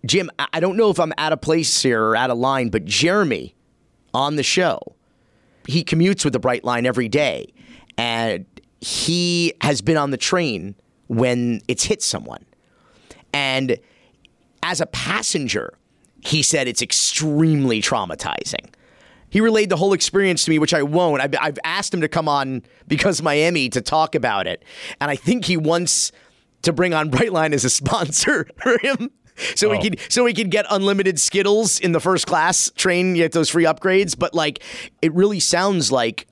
Jim, 0.05 0.29
I 0.53 0.59
don't 0.59 0.77
know 0.77 0.89
if 0.89 0.99
I'm 0.99 1.13
out 1.17 1.33
of 1.33 1.41
place 1.41 1.81
here 1.81 2.01
or 2.01 2.15
out 2.15 2.29
of 2.29 2.37
line, 2.37 2.69
but 2.69 2.85
Jeremy 2.85 3.55
on 4.13 4.35
the 4.35 4.43
show, 4.43 4.95
he 5.67 5.83
commutes 5.83 6.23
with 6.23 6.33
the 6.33 6.39
Brightline 6.39 6.85
every 6.85 7.09
day, 7.09 7.53
and 7.97 8.45
he 8.79 9.53
has 9.61 9.81
been 9.81 9.97
on 9.97 10.11
the 10.11 10.17
train 10.17 10.75
when 11.07 11.61
it's 11.67 11.83
hit 11.83 12.01
someone. 12.01 12.45
And 13.33 13.77
as 14.63 14.81
a 14.81 14.85
passenger, 14.85 15.73
he 16.21 16.41
said 16.41 16.67
it's 16.67 16.81
extremely 16.81 17.81
traumatizing. 17.81 18.69
He 19.29 19.41
relayed 19.41 19.69
the 19.69 19.75
whole 19.75 19.93
experience 19.93 20.45
to 20.45 20.51
me, 20.51 20.59
which 20.59 20.73
I 20.73 20.83
won't. 20.83 21.21
I've, 21.21 21.35
I've 21.39 21.59
asked 21.63 21.93
him 21.93 22.01
to 22.01 22.07
come 22.07 22.29
on 22.29 22.63
because 22.87 23.21
Miami 23.21 23.69
to 23.69 23.81
talk 23.81 24.15
about 24.15 24.47
it. 24.47 24.63
And 25.01 25.11
I 25.11 25.15
think 25.15 25.45
he 25.45 25.57
wants 25.57 26.11
to 26.67 26.73
bring 26.73 26.93
on 26.93 27.09
Brightline 27.09 27.53
as 27.53 27.65
a 27.65 27.69
sponsor 27.69 28.47
for 28.61 28.77
him. 28.79 29.09
So 29.55 29.69
we 29.69 29.77
Oh. 29.77 29.81
could 29.81 29.99
so 30.09 30.23
we 30.23 30.33
could 30.33 30.51
get 30.51 30.65
unlimited 30.69 31.19
Skittles 31.19 31.79
in 31.79 31.91
the 31.91 31.99
first 31.99 32.27
class 32.27 32.71
train, 32.75 33.13
get 33.15 33.31
those 33.33 33.49
free 33.49 33.65
upgrades. 33.65 34.17
But 34.17 34.33
like 34.33 34.63
it 35.01 35.13
really 35.13 35.39
sounds 35.39 35.91
like 35.91 36.27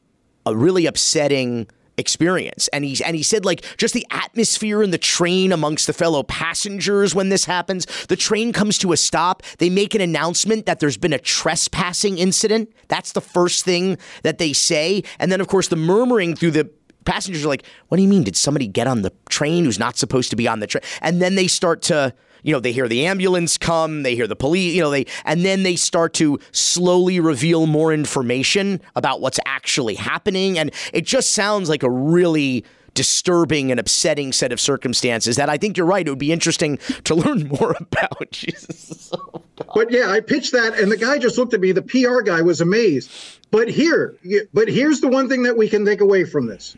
a 0.46 0.56
really 0.56 0.86
upsetting 0.86 1.68
experience. 1.98 2.68
And 2.74 2.84
he's 2.84 3.02
and 3.02 3.16
he 3.16 3.24
said 3.24 3.46
like 3.46 3.64
just 3.78 3.94
the 3.94 4.06
atmosphere 4.12 4.82
in 4.84 4.90
the 4.92 4.98
train 4.98 5.52
amongst 5.52 5.88
the 5.88 5.94
fellow 5.94 6.24
passengers 6.24 7.14
when 7.16 7.30
this 7.30 7.46
happens. 7.46 7.86
The 8.08 8.16
train 8.16 8.52
comes 8.52 8.78
to 8.80 8.92
a 8.92 8.98
stop. 8.98 9.44
They 9.60 9.70
make 9.70 9.96
an 9.96 10.02
announcement 10.02 10.66
that 10.66 10.80
there's 10.80 10.98
been 10.98 11.14
a 11.14 11.20
trespassing 11.20 12.18
incident. 12.18 12.74
That's 12.90 13.12
the 13.14 13.22
first 13.22 13.64
thing 13.66 13.98
that 14.24 14.40
they 14.40 14.52
say. 14.52 15.04
And 15.20 15.32
then 15.32 15.40
of 15.42 15.48
course 15.48 15.68
the 15.70 15.76
murmuring 15.78 16.36
through 16.36 16.52
the 16.52 16.70
passengers 17.06 17.46
are 17.46 17.50
like, 17.50 17.66
"What 17.88 17.98
do 17.98 18.04
you 18.04 18.10
mean? 18.10 18.24
Did 18.24 18.36
somebody 18.36 18.68
get 18.68 18.88
on 18.88 19.02
the 19.02 19.14
train 19.30 19.66
who's 19.66 19.80
not 19.80 19.98
supposed 19.98 20.30
to 20.32 20.36
be 20.36 20.48
on 20.48 20.60
the 20.60 20.68
train?" 20.68 20.84
And 21.02 21.22
then 21.22 21.36
they 21.36 21.48
start 21.48 21.82
to 21.84 22.14
you 22.44 22.52
know, 22.52 22.60
they 22.60 22.72
hear 22.72 22.88
the 22.88 23.08
ambulance 23.08 23.58
come, 23.58 24.04
they 24.04 24.14
hear 24.14 24.28
the 24.28 24.36
police, 24.36 24.76
you 24.76 24.82
know, 24.82 24.92
they 24.92 25.08
and 25.26 25.44
then 25.44 25.64
they 25.64 25.76
start 25.76 26.14
to 26.16 26.40
slowly 26.52 27.20
reveal 27.20 27.66
more 27.66 27.92
information 27.92 28.80
about 28.96 29.20
what's 29.20 29.40
actually 29.48 29.96
happening 29.96 30.60
and 30.60 30.72
it 30.94 31.06
just 31.06 31.32
sounds 31.32 31.70
like 31.70 31.82
a 31.82 31.90
really 31.90 32.64
disturbing 32.96 33.70
and 33.70 33.80
upsetting 33.80 34.32
set 34.32 34.52
of 34.52 34.60
circumstances 34.60 35.36
that 35.36 35.50
I 35.50 35.58
think 35.58 35.78
you're 35.78 35.86
right. 35.86 36.08
It 36.08 36.10
would 36.10 36.18
be 36.18 36.32
interesting 36.32 36.78
to 37.04 37.14
learn 37.14 37.48
more 37.48 37.76
about. 37.80 38.32
Jesus. 38.32 39.12
but 39.76 39.92
yeah, 39.92 40.10
I 40.10 40.22
pitched 40.22 40.54
that, 40.54 40.80
and 40.80 40.92
the 40.92 40.98
guy 40.98 41.20
just 41.20 41.38
looked 41.38 41.54
at 41.54 41.60
me. 41.60 41.72
The 41.72 41.82
PR 41.82 42.22
guy 42.22 42.42
was 42.42 42.62
amazed. 42.62 43.12
But 43.52 43.70
here, 43.70 44.16
but 44.54 44.68
here's 44.68 45.02
the 45.02 45.08
one 45.08 45.30
thing 45.30 45.44
that 45.44 45.56
we 45.56 45.70
can 45.70 45.86
take 45.86 46.02
away 46.02 46.24
from 46.24 46.48
this: 46.48 46.76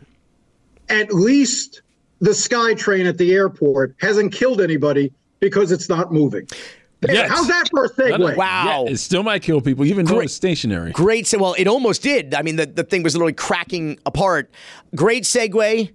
at 0.90 1.12
least 1.12 1.82
the 2.20 2.30
SkyTrain 2.30 3.08
at 3.08 3.18
the 3.18 3.32
airport 3.32 3.94
hasn't 4.00 4.32
killed 4.32 4.60
anybody 4.60 5.12
because 5.40 5.72
it's 5.72 5.88
not 5.88 6.12
moving. 6.12 6.46
Yes. 7.08 7.30
How's 7.30 7.46
that 7.46 7.68
for 7.70 7.84
a 7.84 7.90
segue? 7.90 8.36
Wow. 8.36 8.84
Yeah, 8.86 8.92
it 8.92 8.96
still 8.96 9.22
might 9.22 9.42
kill 9.42 9.60
people, 9.60 9.84
even 9.84 10.04
though 10.04 10.18
it's 10.18 10.34
stationary. 10.34 10.90
Great. 10.90 11.28
So, 11.28 11.38
well, 11.38 11.54
it 11.56 11.68
almost 11.68 12.02
did. 12.02 12.34
I 12.34 12.42
mean, 12.42 12.56
the, 12.56 12.66
the 12.66 12.82
thing 12.82 13.04
was 13.04 13.14
literally 13.14 13.34
cracking 13.34 13.98
apart. 14.04 14.50
Great 14.96 15.22
segue. 15.22 15.92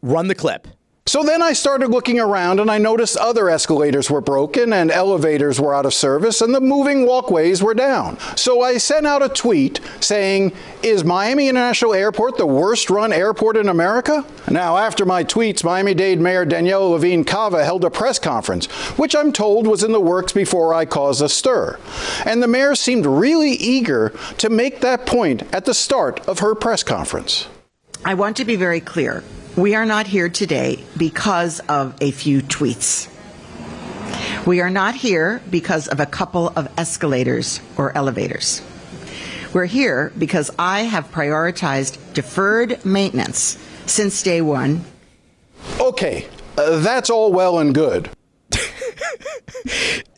Run 0.00 0.28
the 0.28 0.34
clip. 0.34 0.66
So 1.10 1.24
then 1.24 1.42
I 1.42 1.54
started 1.54 1.90
looking 1.90 2.20
around 2.20 2.60
and 2.60 2.70
I 2.70 2.78
noticed 2.78 3.16
other 3.16 3.50
escalators 3.50 4.08
were 4.08 4.20
broken 4.20 4.72
and 4.72 4.92
elevators 4.92 5.60
were 5.60 5.74
out 5.74 5.84
of 5.84 5.92
service 5.92 6.40
and 6.40 6.54
the 6.54 6.60
moving 6.60 7.04
walkways 7.04 7.64
were 7.64 7.74
down. 7.74 8.16
So 8.36 8.60
I 8.60 8.78
sent 8.78 9.08
out 9.08 9.20
a 9.20 9.28
tweet 9.28 9.80
saying, 9.98 10.52
Is 10.84 11.02
Miami 11.02 11.48
International 11.48 11.94
Airport 11.94 12.38
the 12.38 12.46
worst 12.46 12.90
run 12.90 13.12
airport 13.12 13.56
in 13.56 13.68
America? 13.68 14.24
Now, 14.48 14.76
after 14.76 15.04
my 15.04 15.24
tweets, 15.24 15.64
Miami 15.64 15.94
Dade 15.94 16.20
Mayor 16.20 16.44
Daniella 16.44 16.86
Levine 16.86 17.24
Cava 17.24 17.64
held 17.64 17.84
a 17.84 17.90
press 17.90 18.20
conference, 18.20 18.66
which 18.96 19.16
I'm 19.16 19.32
told 19.32 19.66
was 19.66 19.82
in 19.82 19.90
the 19.90 20.00
works 20.00 20.32
before 20.32 20.72
I 20.72 20.84
caused 20.84 21.22
a 21.22 21.28
stir. 21.28 21.76
And 22.24 22.40
the 22.40 22.46
mayor 22.46 22.76
seemed 22.76 23.04
really 23.04 23.54
eager 23.54 24.16
to 24.38 24.48
make 24.48 24.80
that 24.82 25.06
point 25.06 25.42
at 25.52 25.64
the 25.64 25.74
start 25.74 26.20
of 26.28 26.38
her 26.38 26.54
press 26.54 26.84
conference. 26.84 27.48
I 28.04 28.14
want 28.14 28.36
to 28.36 28.44
be 28.44 28.54
very 28.54 28.80
clear. 28.80 29.24
We 29.60 29.74
are 29.74 29.84
not 29.84 30.06
here 30.06 30.30
today 30.30 30.82
because 30.96 31.60
of 31.60 31.94
a 32.00 32.12
few 32.12 32.40
tweets. 32.40 33.10
We 34.46 34.62
are 34.62 34.70
not 34.70 34.94
here 34.94 35.42
because 35.50 35.86
of 35.86 36.00
a 36.00 36.06
couple 36.06 36.48
of 36.56 36.66
escalators 36.78 37.60
or 37.76 37.94
elevators. 37.94 38.62
We're 39.52 39.66
here 39.66 40.14
because 40.18 40.50
I 40.58 40.84
have 40.84 41.10
prioritized 41.10 41.98
deferred 42.14 42.82
maintenance 42.86 43.58
since 43.84 44.22
day 44.22 44.40
one. 44.40 44.82
Okay, 45.78 46.26
uh, 46.56 46.78
that's 46.78 47.10
all 47.10 47.30
well 47.30 47.58
and 47.58 47.74
good. 47.74 48.08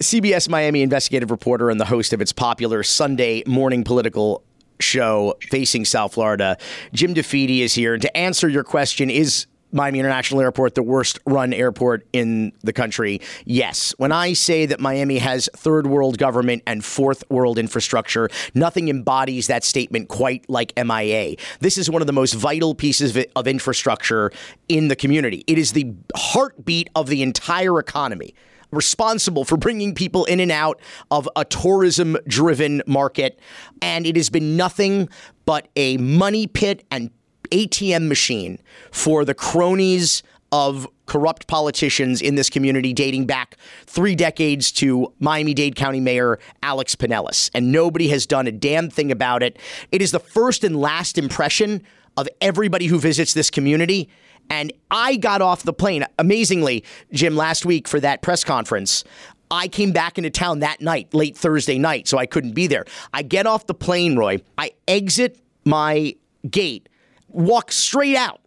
CBS 0.00 0.48
Miami 0.48 0.82
investigative 0.82 1.32
reporter 1.32 1.68
and 1.68 1.80
the 1.80 1.86
host 1.86 2.12
of 2.12 2.20
its 2.20 2.32
popular 2.32 2.84
Sunday 2.84 3.42
morning 3.48 3.82
political 3.82 4.44
show, 4.82 5.34
Facing 5.50 5.84
South 5.84 6.14
Florida. 6.14 6.58
Jim 6.92 7.14
DeFede 7.14 7.60
is 7.60 7.74
here. 7.74 7.94
And 7.94 8.02
to 8.02 8.16
answer 8.16 8.48
your 8.48 8.64
question, 8.64 9.10
is 9.10 9.46
Miami 9.72 9.98
International 9.98 10.40
Airport 10.40 10.74
the 10.74 10.82
worst 10.82 11.18
run 11.26 11.52
airport 11.52 12.06
in 12.12 12.52
the 12.62 12.72
country? 12.72 13.20
Yes. 13.44 13.94
When 13.96 14.12
I 14.12 14.34
say 14.34 14.66
that 14.66 14.80
Miami 14.80 15.18
has 15.18 15.48
third 15.56 15.86
world 15.86 16.18
government 16.18 16.62
and 16.66 16.84
fourth 16.84 17.24
world 17.30 17.58
infrastructure, 17.58 18.28
nothing 18.54 18.88
embodies 18.88 19.46
that 19.46 19.64
statement 19.64 20.08
quite 20.08 20.48
like 20.48 20.72
MIA. 20.76 21.36
This 21.60 21.78
is 21.78 21.88
one 21.88 22.02
of 22.02 22.06
the 22.06 22.12
most 22.12 22.34
vital 22.34 22.74
pieces 22.74 23.16
of 23.34 23.46
infrastructure 23.46 24.30
in 24.68 24.88
the 24.88 24.96
community. 24.96 25.42
It 25.46 25.58
is 25.58 25.72
the 25.72 25.94
heartbeat 26.14 26.90
of 26.94 27.08
the 27.08 27.22
entire 27.22 27.78
economy 27.78 28.34
responsible 28.72 29.44
for 29.44 29.56
bringing 29.56 29.94
people 29.94 30.24
in 30.24 30.40
and 30.40 30.50
out 30.50 30.80
of 31.10 31.28
a 31.36 31.44
tourism 31.44 32.16
driven 32.26 32.82
market. 32.86 33.38
And 33.80 34.06
it 34.06 34.16
has 34.16 34.30
been 34.30 34.56
nothing 34.56 35.08
but 35.44 35.68
a 35.76 35.96
money 35.98 36.46
pit 36.46 36.84
and 36.90 37.10
ATM 37.50 38.08
machine 38.08 38.58
for 38.90 39.24
the 39.24 39.34
cronies 39.34 40.22
of 40.50 40.86
corrupt 41.06 41.46
politicians 41.46 42.20
in 42.20 42.34
this 42.34 42.50
community 42.50 42.92
dating 42.92 43.26
back 43.26 43.56
three 43.86 44.14
decades 44.14 44.70
to 44.70 45.12
Miami 45.18 45.54
Dade 45.54 45.74
County 45.74 46.00
Mayor 46.00 46.38
Alex 46.62 46.94
Penelas. 46.94 47.50
And 47.54 47.72
nobody 47.72 48.08
has 48.08 48.26
done 48.26 48.46
a 48.46 48.52
damn 48.52 48.90
thing 48.90 49.10
about 49.10 49.42
it. 49.42 49.58
It 49.90 50.02
is 50.02 50.10
the 50.10 50.20
first 50.20 50.62
and 50.62 50.76
last 50.76 51.18
impression 51.18 51.82
of 52.16 52.28
everybody 52.40 52.86
who 52.86 52.98
visits 52.98 53.34
this 53.34 53.50
community. 53.50 54.08
And 54.50 54.72
I 54.90 55.16
got 55.16 55.40
off 55.40 55.62
the 55.62 55.72
plane, 55.72 56.04
amazingly, 56.18 56.84
Jim, 57.12 57.36
last 57.36 57.64
week 57.64 57.88
for 57.88 58.00
that 58.00 58.22
press 58.22 58.44
conference. 58.44 59.04
I 59.50 59.68
came 59.68 59.92
back 59.92 60.18
into 60.18 60.30
town 60.30 60.60
that 60.60 60.80
night, 60.80 61.12
late 61.14 61.36
Thursday 61.36 61.78
night, 61.78 62.08
so 62.08 62.18
I 62.18 62.26
couldn't 62.26 62.52
be 62.52 62.66
there. 62.66 62.84
I 63.12 63.22
get 63.22 63.46
off 63.46 63.66
the 63.66 63.74
plane, 63.74 64.16
Roy. 64.16 64.40
I 64.58 64.72
exit 64.88 65.38
my 65.64 66.16
gate, 66.50 66.88
walk 67.28 67.70
straight 67.72 68.16
out, 68.16 68.40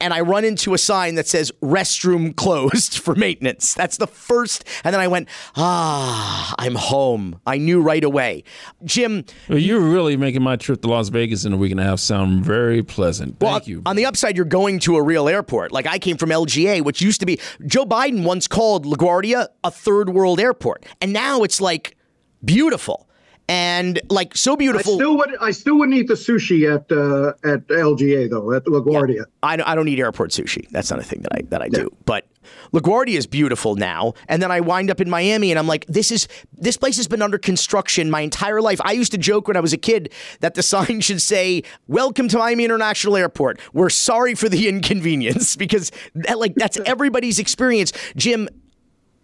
and 0.00 0.12
I 0.12 0.20
run 0.20 0.44
into 0.44 0.74
a 0.74 0.78
sign 0.78 1.14
that 1.14 1.26
says 1.26 1.52
restroom 1.62 2.34
closed 2.36 2.98
for 3.02 3.14
maintenance. 3.14 3.74
That's 3.74 3.96
the 3.96 4.06
first. 4.06 4.64
And 4.84 4.92
then 4.94 5.00
I 5.00 5.08
went, 5.08 5.28
ah, 5.56 6.54
I'm 6.58 6.74
home. 6.74 7.40
I 7.46 7.58
knew 7.58 7.80
right 7.80 8.04
away. 8.04 8.44
Jim. 8.84 9.24
Well, 9.48 9.58
you're 9.58 9.80
really 9.80 10.16
making 10.16 10.42
my 10.42 10.56
trip 10.56 10.82
to 10.82 10.88
Las 10.88 11.08
Vegas 11.08 11.44
in 11.44 11.52
a 11.52 11.56
week 11.56 11.70
and 11.70 11.80
a 11.80 11.84
half 11.84 11.98
sound 11.98 12.44
very 12.44 12.82
pleasant. 12.82 13.38
Thank 13.38 13.52
well, 13.52 13.62
you. 13.64 13.82
On 13.86 13.96
the 13.96 14.06
upside, 14.06 14.36
you're 14.36 14.44
going 14.44 14.78
to 14.80 14.96
a 14.96 15.02
real 15.02 15.28
airport. 15.28 15.72
Like 15.72 15.86
I 15.86 15.98
came 15.98 16.16
from 16.16 16.30
LGA, 16.30 16.82
which 16.82 17.00
used 17.00 17.20
to 17.20 17.26
be, 17.26 17.40
Joe 17.66 17.84
Biden 17.84 18.24
once 18.24 18.46
called 18.46 18.84
LaGuardia 18.86 19.48
a 19.64 19.70
third 19.70 20.10
world 20.10 20.40
airport. 20.40 20.84
And 21.00 21.12
now 21.12 21.42
it's 21.42 21.60
like 21.60 21.96
beautiful 22.44 23.05
and 23.48 24.00
like 24.10 24.36
so 24.36 24.56
beautiful. 24.56 24.94
I 24.94 24.96
still 24.96 25.16
would. 25.16 25.36
I 25.40 25.50
still 25.50 25.78
wouldn't 25.78 25.96
eat 25.96 26.08
the 26.08 26.14
sushi 26.14 26.72
at 26.72 26.90
uh, 26.90 27.34
at 27.48 27.66
LGA 27.68 28.28
though 28.28 28.52
at 28.52 28.64
LaGuardia. 28.64 29.16
Yeah, 29.16 29.22
I, 29.42 29.58
I 29.64 29.74
don't 29.74 29.88
eat 29.88 29.98
airport 29.98 30.30
sushi. 30.30 30.68
That's 30.70 30.90
not 30.90 30.98
a 30.98 31.04
thing 31.04 31.22
that 31.22 31.32
I 31.32 31.42
that 31.50 31.62
I 31.62 31.66
yeah. 31.66 31.80
do. 31.80 31.96
But 32.04 32.26
LaGuardia 32.72 33.16
is 33.16 33.26
beautiful 33.26 33.76
now. 33.76 34.14
And 34.28 34.42
then 34.42 34.50
I 34.50 34.60
wind 34.60 34.90
up 34.90 35.00
in 35.00 35.08
Miami, 35.08 35.50
and 35.50 35.58
I'm 35.58 35.66
like, 35.66 35.86
this 35.86 36.10
is 36.10 36.28
this 36.52 36.76
place 36.76 36.96
has 36.96 37.08
been 37.08 37.22
under 37.22 37.38
construction 37.38 38.10
my 38.10 38.20
entire 38.20 38.60
life. 38.60 38.80
I 38.84 38.92
used 38.92 39.12
to 39.12 39.18
joke 39.18 39.48
when 39.48 39.56
I 39.56 39.60
was 39.60 39.72
a 39.72 39.78
kid 39.78 40.12
that 40.40 40.54
the 40.54 40.62
sign 40.76 41.00
should 41.00 41.22
say, 41.22 41.62
"Welcome 41.86 42.28
to 42.28 42.38
Miami 42.38 42.64
International 42.64 43.16
Airport. 43.16 43.60
We're 43.72 43.90
sorry 43.90 44.34
for 44.34 44.48
the 44.48 44.68
inconvenience," 44.68 45.56
because 45.56 45.92
that, 46.14 46.38
like 46.38 46.54
that's 46.54 46.78
everybody's 46.86 47.38
experience. 47.38 47.92
Jim, 48.16 48.48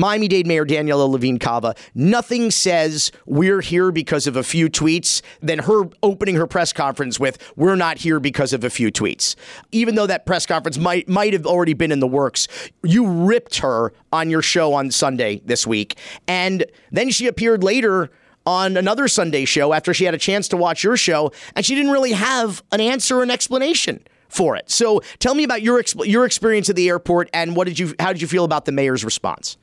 Miami 0.02 0.26
Dade 0.26 0.48
Mayor 0.48 0.64
Daniella 0.64 1.04
Levine 1.04 1.38
Cava, 1.38 1.76
nothing 1.94 2.50
says 2.50 3.12
we're 3.24 3.60
here 3.60 3.92
because 3.92 4.26
of 4.26 4.34
a 4.34 4.42
few 4.42 4.68
tweets 4.68 5.22
than 5.40 5.60
her 5.60 5.84
opening 6.02 6.34
her 6.34 6.48
press 6.48 6.72
conference 6.72 7.20
with 7.20 7.38
we're 7.54 7.76
not 7.76 7.98
here 7.98 8.18
because 8.18 8.52
of 8.52 8.64
a 8.64 8.70
few 8.70 8.90
tweets. 8.90 9.36
Even 9.70 9.94
though 9.94 10.08
that 10.08 10.26
press 10.26 10.44
conference 10.44 10.76
might 10.76 11.08
might 11.08 11.32
have 11.32 11.46
already 11.46 11.72
been 11.72 11.92
in 11.92 12.00
the 12.00 12.08
works, 12.08 12.48
you 12.82 13.06
ripped 13.06 13.58
her 13.58 13.92
on 14.12 14.28
your 14.28 14.42
show 14.42 14.74
on 14.74 14.90
Sunday 14.90 15.40
this 15.44 15.68
week. 15.68 15.96
And 16.26 16.66
then 16.90 17.10
she 17.10 17.28
appeared 17.28 17.62
later 17.62 18.10
on 18.44 18.76
another 18.76 19.06
Sunday 19.06 19.44
show 19.44 19.72
after 19.72 19.94
she 19.94 20.04
had 20.04 20.14
a 20.14 20.18
chance 20.18 20.48
to 20.48 20.56
watch 20.56 20.82
your 20.82 20.96
show 20.96 21.30
and 21.54 21.64
she 21.64 21.76
didn't 21.76 21.92
really 21.92 22.10
have 22.10 22.60
an 22.72 22.80
answer 22.80 23.18
or 23.18 23.22
an 23.22 23.30
explanation 23.30 24.04
for 24.28 24.56
it. 24.56 24.68
So 24.68 25.00
tell 25.20 25.36
me 25.36 25.44
about 25.44 25.62
your 25.62 25.80
your 26.02 26.26
experience 26.26 26.68
at 26.68 26.74
the 26.74 26.88
airport 26.88 27.30
and 27.32 27.54
what 27.54 27.68
did 27.68 27.78
you 27.78 27.94
how 28.00 28.12
did 28.12 28.20
you 28.20 28.26
feel 28.26 28.42
about 28.42 28.64
the 28.64 28.72
mayor's 28.72 29.04
response? 29.04 29.58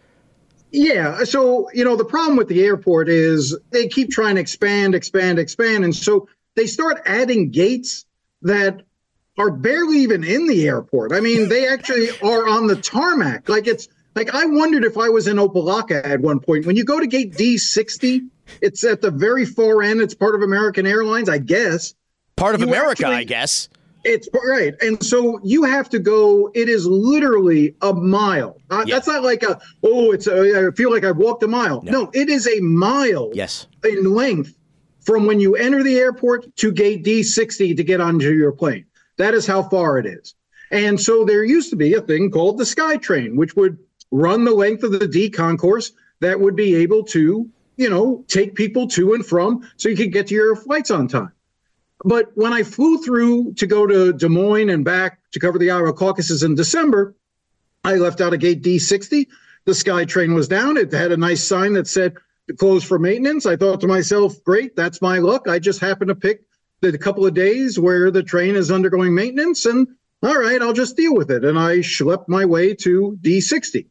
Yeah. 0.72 1.24
So, 1.24 1.70
you 1.74 1.84
know, 1.84 1.96
the 1.96 2.06
problem 2.06 2.38
with 2.38 2.48
the 2.48 2.64
airport 2.64 3.10
is 3.10 3.58
they 3.72 3.88
keep 3.88 4.12
trying 4.12 4.36
to 4.36 4.42
expand, 4.42 4.96
expand, 4.96 5.40
expand. 5.40 5.84
And 5.84 5.96
so 5.96 6.28
they 6.56 6.68
start 6.68 7.02
adding 7.06 7.50
gates 7.50 8.06
that 8.44 8.84
are 9.38 9.50
barely 9.50 10.00
even 10.00 10.24
in 10.24 10.48
the 10.48 10.68
airport. 10.68 11.12
I 11.14 11.22
mean, 11.22 11.50
they 11.50 11.68
actually 11.68 12.10
are 12.22 12.48
on 12.48 12.68
the 12.68 12.76
tarmac. 12.76 13.50
Like 13.50 13.68
it's 13.68 13.88
like 14.16 14.34
I 14.36 14.46
wondered 14.46 14.84
if 14.84 14.98
I 14.98 15.10
was 15.10 15.28
in 15.28 15.38
Opa-locka 15.38 16.06
at 16.06 16.20
one 16.20 16.40
point. 16.40 16.66
When 16.66 16.76
you 16.76 16.84
go 16.84 17.00
to 17.00 17.08
gate 17.08 17.34
D60, 17.34 18.28
it's 18.62 18.84
at 18.84 19.02
the 19.02 19.12
very 19.12 19.46
far 19.46 19.82
end. 19.82 20.02
It's 20.02 20.14
part 20.14 20.36
of 20.36 20.42
American 20.42 20.86
Airlines, 20.86 21.30
I 21.30 21.38
guess. 21.38 21.96
Part 22.36 22.56
of 22.56 22.62
you 22.62 22.68
America, 22.68 23.04
actually, 23.04 23.16
I 23.16 23.24
guess. 23.24 23.70
It's 24.04 24.30
right. 24.48 24.74
And 24.82 25.04
so 25.04 25.40
you 25.44 25.64
have 25.64 25.90
to 25.90 26.00
go, 26.00 26.52
it 26.54 26.70
is 26.70 26.86
literally 26.86 27.76
a 27.82 27.94
mile. 27.94 28.60
Uh, 28.70 28.84
yeah. 28.86 28.96
That's 28.96 29.08
not 29.08 29.24
like 29.24 29.44
a, 29.44 29.60
oh, 29.84 30.12
it's, 30.12 30.28
a, 30.28 30.68
I 30.68 30.72
feel 30.76 30.92
like 30.92 31.04
I've 31.04 31.18
walked 31.18 31.44
a 31.44 31.48
mile. 31.48 31.82
No. 31.84 31.92
no, 31.92 32.12
it 32.14 32.30
is 32.30 32.48
a 32.48 32.60
mile 32.62 33.30
yes. 33.34 33.68
in 33.84 34.14
length 34.14 34.56
from 35.02 35.26
when 35.26 35.40
you 35.40 35.56
enter 35.56 35.84
the 35.84 35.98
airport 35.98 36.56
to 36.58 36.72
gate 36.72 37.04
D60 37.04 37.76
to 37.76 37.84
get 37.84 38.00
onto 38.00 38.32
your 38.32 38.52
plane. 38.52 38.86
That 39.18 39.34
is 39.34 39.46
how 39.46 39.64
far 39.64 39.98
it 39.98 40.06
is. 40.06 40.36
And 40.72 41.00
so 41.00 41.26
there 41.26 41.44
used 41.44 41.70
to 41.72 41.76
be 41.76 41.96
a 41.96 42.02
thing 42.02 42.32
called 42.32 42.58
the 42.58 42.64
SkyTrain, 42.64 43.36
which 43.36 43.56
would 43.56 43.78
run 44.12 44.46
the 44.46 44.54
length 44.54 44.84
of 44.84 44.92
the 44.92 45.08
D 45.08 45.30
concourse 45.30 45.92
that 46.20 46.40
would 46.40 46.56
be 46.56 46.76
able 46.76 47.04
to, 47.06 47.50
you 47.78 47.90
know, 47.90 48.24
take 48.28 48.56
people 48.56 48.88
to 48.90 49.14
and 49.14 49.26
from 49.26 49.68
so 49.78 49.90
you 49.90 49.96
could 49.96 50.14
get 50.14 50.28
to 50.28 50.36
your 50.36 50.56
flights 50.56 50.92
on 50.92 51.08
time. 51.08 51.32
But 52.06 52.32
when 52.36 52.54
I 52.54 52.64
flew 52.64 53.02
through 53.04 53.54
to 53.56 53.68
go 53.68 53.86
to 53.86 54.14
Des 54.14 54.30
Moines 54.30 54.70
and 54.70 54.86
back 54.86 55.20
to 55.32 55.40
cover 55.40 55.58
the 55.58 55.72
Iowa 55.72 55.94
caucuses 55.94 56.44
in 56.44 56.56
December, 56.56 57.16
I 57.84 57.96
left 57.96 58.22
out 58.22 58.34
of 58.34 58.40
gate 58.40 58.62
D60 58.62 59.28
the 59.70 59.76
SkyTrain 59.76 60.34
was 60.34 60.48
down. 60.48 60.78
It 60.78 60.92
had 60.92 61.12
a 61.12 61.18
nice 61.18 61.44
sign 61.44 61.74
that 61.74 61.88
said 61.88 62.16
closed 62.58 62.88
for 62.88 62.98
maintenance. 62.98 63.46
I 63.46 63.56
thought 63.56 63.82
to 63.82 63.88
myself, 63.88 64.44
great, 64.44 64.76
that's 64.76 65.02
my 65.02 65.20
luck. 65.20 65.48
I 65.48 65.60
just 65.60 65.80
happened 65.80 66.10
to 66.10 66.16
pick 66.16 66.42
the 66.82 66.98
couple 66.98 67.26
of 67.26 67.36
days 67.36 67.78
where 67.78 68.10
the 68.10 68.24
train 68.24 68.56
is 68.56 68.72
undergoing 68.72 69.14
maintenance, 69.14 69.66
and 69.66 69.88
all 70.24 70.40
right, 70.40 70.62
I'll 70.62 70.74
just 70.74 70.98
deal 70.98 71.14
with 71.14 71.30
it. 71.30 71.46
And 71.46 71.60
I 71.60 71.78
schlepped 71.78 72.28
my 72.28 72.46
way 72.46 72.74
to 72.76 73.18
D60. 73.22 73.86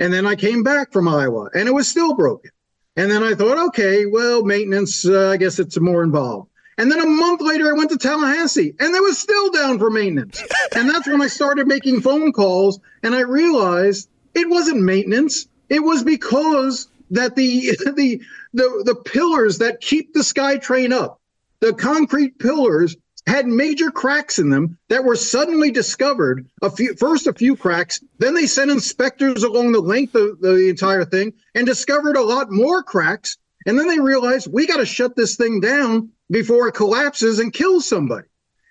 And 0.00 0.12
then 0.12 0.26
I 0.26 0.34
came 0.34 0.62
back 0.62 0.92
from 0.92 1.06
Iowa, 1.06 1.50
and 1.54 1.68
it 1.68 1.72
was 1.72 1.86
still 1.86 2.14
broken. 2.14 2.50
And 2.96 3.10
then 3.10 3.22
I 3.22 3.34
thought, 3.34 3.68
okay, 3.68 4.06
well, 4.06 4.42
maintenance, 4.42 5.06
uh, 5.06 5.28
I 5.28 5.36
guess 5.36 5.58
it's 5.58 5.78
more 5.78 6.02
involved. 6.02 6.50
And 6.78 6.90
then 6.90 7.00
a 7.00 7.06
month 7.06 7.40
later, 7.40 7.68
I 7.68 7.76
went 7.76 7.90
to 7.90 7.98
Tallahassee 7.98 8.74
and 8.80 8.94
they 8.94 9.00
was 9.00 9.18
still 9.18 9.50
down 9.50 9.78
for 9.78 9.90
maintenance. 9.90 10.42
and 10.74 10.88
that's 10.88 11.06
when 11.06 11.20
I 11.20 11.26
started 11.26 11.66
making 11.66 12.00
phone 12.00 12.32
calls 12.32 12.80
and 13.02 13.14
I 13.14 13.20
realized 13.20 14.08
it 14.34 14.48
wasn't 14.48 14.82
maintenance. 14.82 15.46
It 15.68 15.80
was 15.80 16.02
because 16.02 16.88
that 17.10 17.36
the 17.36 17.70
the 17.96 18.20
the, 18.52 18.82
the 18.84 18.94
pillars 18.94 19.58
that 19.58 19.80
keep 19.80 20.12
the 20.12 20.20
SkyTrain 20.20 20.92
up, 20.92 21.20
the 21.60 21.72
concrete 21.74 22.38
pillars 22.38 22.96
had 23.26 23.46
major 23.46 23.90
cracks 23.90 24.38
in 24.38 24.50
them 24.50 24.78
that 24.88 25.04
were 25.04 25.14
suddenly 25.14 25.70
discovered. 25.70 26.48
A 26.62 26.70
few 26.70 26.94
first 26.94 27.26
a 27.26 27.32
few 27.32 27.54
cracks, 27.56 28.00
then 28.18 28.34
they 28.34 28.46
sent 28.46 28.70
inspectors 28.70 29.42
along 29.42 29.72
the 29.72 29.80
length 29.80 30.14
of 30.14 30.40
the 30.40 30.68
entire 30.68 31.04
thing 31.04 31.32
and 31.54 31.66
discovered 31.66 32.16
a 32.16 32.24
lot 32.24 32.50
more 32.50 32.82
cracks. 32.82 33.36
And 33.66 33.78
then 33.78 33.88
they 33.88 34.00
realized 34.00 34.48
we 34.50 34.66
got 34.66 34.78
to 34.78 34.86
shut 34.86 35.16
this 35.16 35.36
thing 35.36 35.60
down 35.60 36.10
before 36.30 36.68
it 36.68 36.74
collapses 36.74 37.38
and 37.38 37.52
kills 37.52 37.88
somebody. 37.88 38.28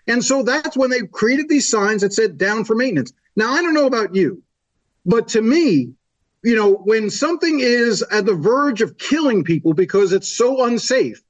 And 0.07 0.23
so 0.23 0.43
that's 0.43 0.77
when 0.77 0.89
they 0.89 1.01
created 1.01 1.49
these 1.49 1.69
signs 1.69 2.01
that 2.01 2.13
said 2.13 2.37
down 2.37 2.65
for 2.65 2.75
maintenance. 2.75 3.13
Now 3.35 3.51
I 3.53 3.61
don't 3.61 3.73
know 3.73 3.85
about 3.85 4.15
you, 4.15 4.41
but 5.05 5.27
to 5.29 5.41
me, 5.41 5.93
you 6.43 6.55
know, 6.55 6.73
when 6.73 7.09
something 7.09 7.59
is 7.59 8.01
at 8.11 8.25
the 8.25 8.33
verge 8.33 8.81
of 8.81 8.97
killing 8.97 9.43
people 9.43 9.73
because 9.73 10.13
it's 10.13 10.27
so 10.27 10.65
unsafe, 10.65 11.21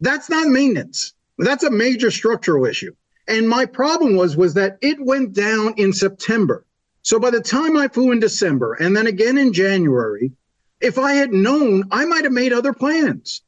that's 0.00 0.28
not 0.28 0.48
maintenance. 0.48 1.14
That's 1.38 1.64
a 1.64 1.70
major 1.70 2.10
structural 2.10 2.66
issue. 2.66 2.94
And 3.26 3.48
my 3.48 3.66
problem 3.66 4.16
was 4.16 4.36
was 4.36 4.54
that 4.54 4.78
it 4.82 5.00
went 5.00 5.32
down 5.32 5.74
in 5.76 5.92
September. 5.92 6.66
So 7.02 7.18
by 7.18 7.30
the 7.30 7.40
time 7.40 7.76
I 7.76 7.88
flew 7.88 8.12
in 8.12 8.20
December 8.20 8.74
and 8.74 8.96
then 8.96 9.06
again 9.06 9.38
in 9.38 9.52
January, 9.52 10.32
if 10.80 10.98
I 10.98 11.14
had 11.14 11.32
known, 11.32 11.84
I 11.90 12.04
might 12.04 12.24
have 12.24 12.32
made 12.32 12.52
other 12.52 12.72
plans. 12.72 13.42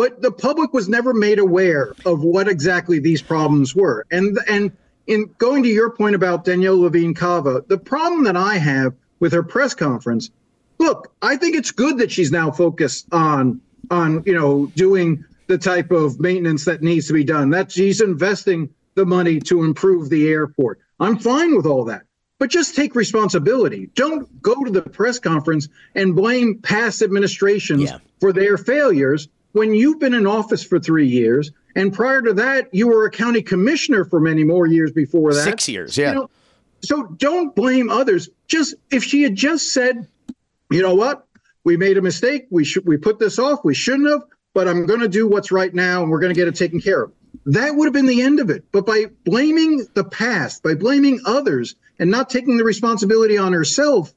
But 0.00 0.22
the 0.22 0.32
public 0.32 0.72
was 0.72 0.88
never 0.88 1.12
made 1.12 1.38
aware 1.38 1.92
of 2.06 2.24
what 2.24 2.48
exactly 2.48 3.00
these 3.00 3.20
problems 3.20 3.74
were. 3.74 4.06
And 4.10 4.38
and 4.48 4.72
in 5.06 5.26
going 5.36 5.62
to 5.64 5.68
your 5.68 5.90
point 5.90 6.14
about 6.14 6.46
Daniella 6.46 6.84
Levine 6.84 7.12
Cava, 7.12 7.62
the 7.68 7.76
problem 7.76 8.24
that 8.24 8.34
I 8.34 8.56
have 8.56 8.94
with 9.18 9.34
her 9.34 9.42
press 9.42 9.74
conference, 9.74 10.30
look, 10.78 11.12
I 11.20 11.36
think 11.36 11.54
it's 11.54 11.70
good 11.70 11.98
that 11.98 12.10
she's 12.10 12.32
now 12.32 12.50
focused 12.50 13.08
on 13.12 13.60
on 13.90 14.22
you 14.24 14.32
know 14.32 14.72
doing 14.74 15.22
the 15.48 15.58
type 15.58 15.90
of 15.90 16.18
maintenance 16.18 16.64
that 16.64 16.80
needs 16.80 17.08
to 17.08 17.12
be 17.12 17.24
done. 17.24 17.50
That 17.50 17.70
she's 17.70 18.00
investing 18.00 18.70
the 18.94 19.04
money 19.04 19.38
to 19.40 19.64
improve 19.64 20.08
the 20.08 20.30
airport. 20.30 20.80
I'm 20.98 21.18
fine 21.18 21.54
with 21.54 21.66
all 21.66 21.84
that. 21.84 22.04
But 22.38 22.48
just 22.48 22.74
take 22.74 22.94
responsibility. 22.94 23.90
Don't 23.94 24.40
go 24.40 24.64
to 24.64 24.70
the 24.70 24.80
press 24.80 25.18
conference 25.18 25.68
and 25.94 26.16
blame 26.16 26.60
past 26.62 27.02
administrations 27.02 27.82
yeah. 27.82 27.98
for 28.18 28.32
their 28.32 28.56
failures 28.56 29.28
when 29.52 29.74
you've 29.74 29.98
been 29.98 30.14
in 30.14 30.26
office 30.26 30.62
for 30.62 30.78
three 30.78 31.06
years. 31.06 31.50
And 31.76 31.92
prior 31.92 32.20
to 32.22 32.32
that, 32.34 32.68
you 32.72 32.88
were 32.88 33.06
a 33.06 33.10
county 33.10 33.42
commissioner 33.42 34.04
for 34.04 34.20
many 34.20 34.44
more 34.44 34.66
years 34.66 34.90
before 34.90 35.32
that. 35.32 35.44
Six 35.44 35.68
years, 35.68 35.96
yeah. 35.96 36.08
You 36.08 36.14
know, 36.14 36.30
so 36.82 37.04
don't 37.18 37.54
blame 37.54 37.90
others. 37.90 38.28
Just 38.48 38.74
if 38.90 39.04
she 39.04 39.22
had 39.22 39.36
just 39.36 39.72
said, 39.72 40.06
you 40.70 40.82
know 40.82 40.94
what, 40.94 41.26
we 41.64 41.76
made 41.76 41.96
a 41.96 42.02
mistake. 42.02 42.46
We 42.50 42.64
should 42.64 42.86
we 42.86 42.96
put 42.96 43.18
this 43.18 43.38
off. 43.38 43.64
We 43.64 43.74
shouldn't 43.74 44.08
have 44.08 44.22
but 44.52 44.68
I'm 44.68 44.86
going 44.86 45.00
to 45.00 45.08
do 45.08 45.26
what's 45.26 45.52
right 45.52 45.72
now 45.72 46.02
and 46.02 46.10
we're 46.10 46.20
going 46.20 46.34
to 46.34 46.38
get 46.38 46.48
it 46.48 46.56
taken 46.56 46.80
care 46.80 47.02
of. 47.04 47.12
That 47.46 47.74
would 47.74 47.86
have 47.86 47.92
been 47.92 48.06
the 48.06 48.22
end 48.22 48.40
of 48.40 48.50
it. 48.50 48.64
But 48.72 48.86
by 48.86 49.06
blaming 49.24 49.86
the 49.94 50.04
past, 50.04 50.62
by 50.62 50.74
blaming 50.74 51.20
others 51.24 51.76
and 51.98 52.10
not 52.10 52.28
taking 52.28 52.56
the 52.56 52.64
responsibility 52.64 53.38
on 53.38 53.52
herself, 53.52 54.12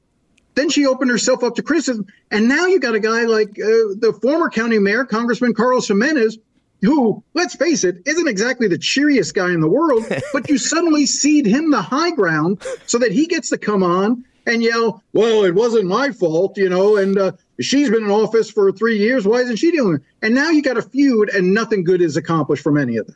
then 0.55 0.69
she 0.69 0.85
opened 0.85 1.11
herself 1.11 1.43
up 1.43 1.55
to 1.55 1.63
criticism. 1.63 2.05
And 2.31 2.47
now 2.47 2.65
you 2.65 2.79
got 2.79 2.95
a 2.95 2.99
guy 2.99 3.23
like 3.23 3.49
uh, 3.49 3.95
the 3.99 4.17
former 4.21 4.49
county 4.49 4.79
mayor, 4.79 5.05
Congressman 5.05 5.53
Carlos 5.53 5.87
Gimenez, 5.87 6.37
who, 6.81 7.23
let's 7.33 7.55
face 7.55 7.83
it, 7.83 7.97
isn't 8.05 8.27
exactly 8.27 8.67
the 8.67 8.77
cheeriest 8.77 9.33
guy 9.33 9.51
in 9.51 9.61
the 9.61 9.69
world, 9.69 10.05
but 10.33 10.49
you 10.49 10.57
suddenly 10.57 11.05
cede 11.05 11.45
him 11.45 11.71
the 11.71 11.81
high 11.81 12.11
ground 12.11 12.61
so 12.85 12.97
that 12.99 13.11
he 13.11 13.25
gets 13.25 13.49
to 13.49 13.57
come 13.57 13.83
on 13.83 14.23
and 14.45 14.61
yell, 14.61 15.01
well, 15.13 15.45
it 15.45 15.55
wasn't 15.55 15.85
my 15.85 16.11
fault, 16.11 16.57
you 16.57 16.67
know, 16.67 16.97
and 16.97 17.17
uh, 17.17 17.31
she's 17.61 17.89
been 17.89 18.03
in 18.03 18.11
office 18.11 18.51
for 18.51 18.71
three 18.73 18.97
years. 18.97 19.25
Why 19.25 19.39
isn't 19.39 19.55
she 19.55 19.71
doing 19.71 19.95
it? 19.95 20.01
And 20.21 20.35
now 20.35 20.49
you 20.49 20.61
got 20.61 20.77
a 20.77 20.81
feud, 20.81 21.29
and 21.29 21.53
nothing 21.53 21.83
good 21.83 22.01
is 22.01 22.17
accomplished 22.17 22.61
from 22.61 22.77
any 22.77 22.97
of 22.97 23.07
them. 23.07 23.15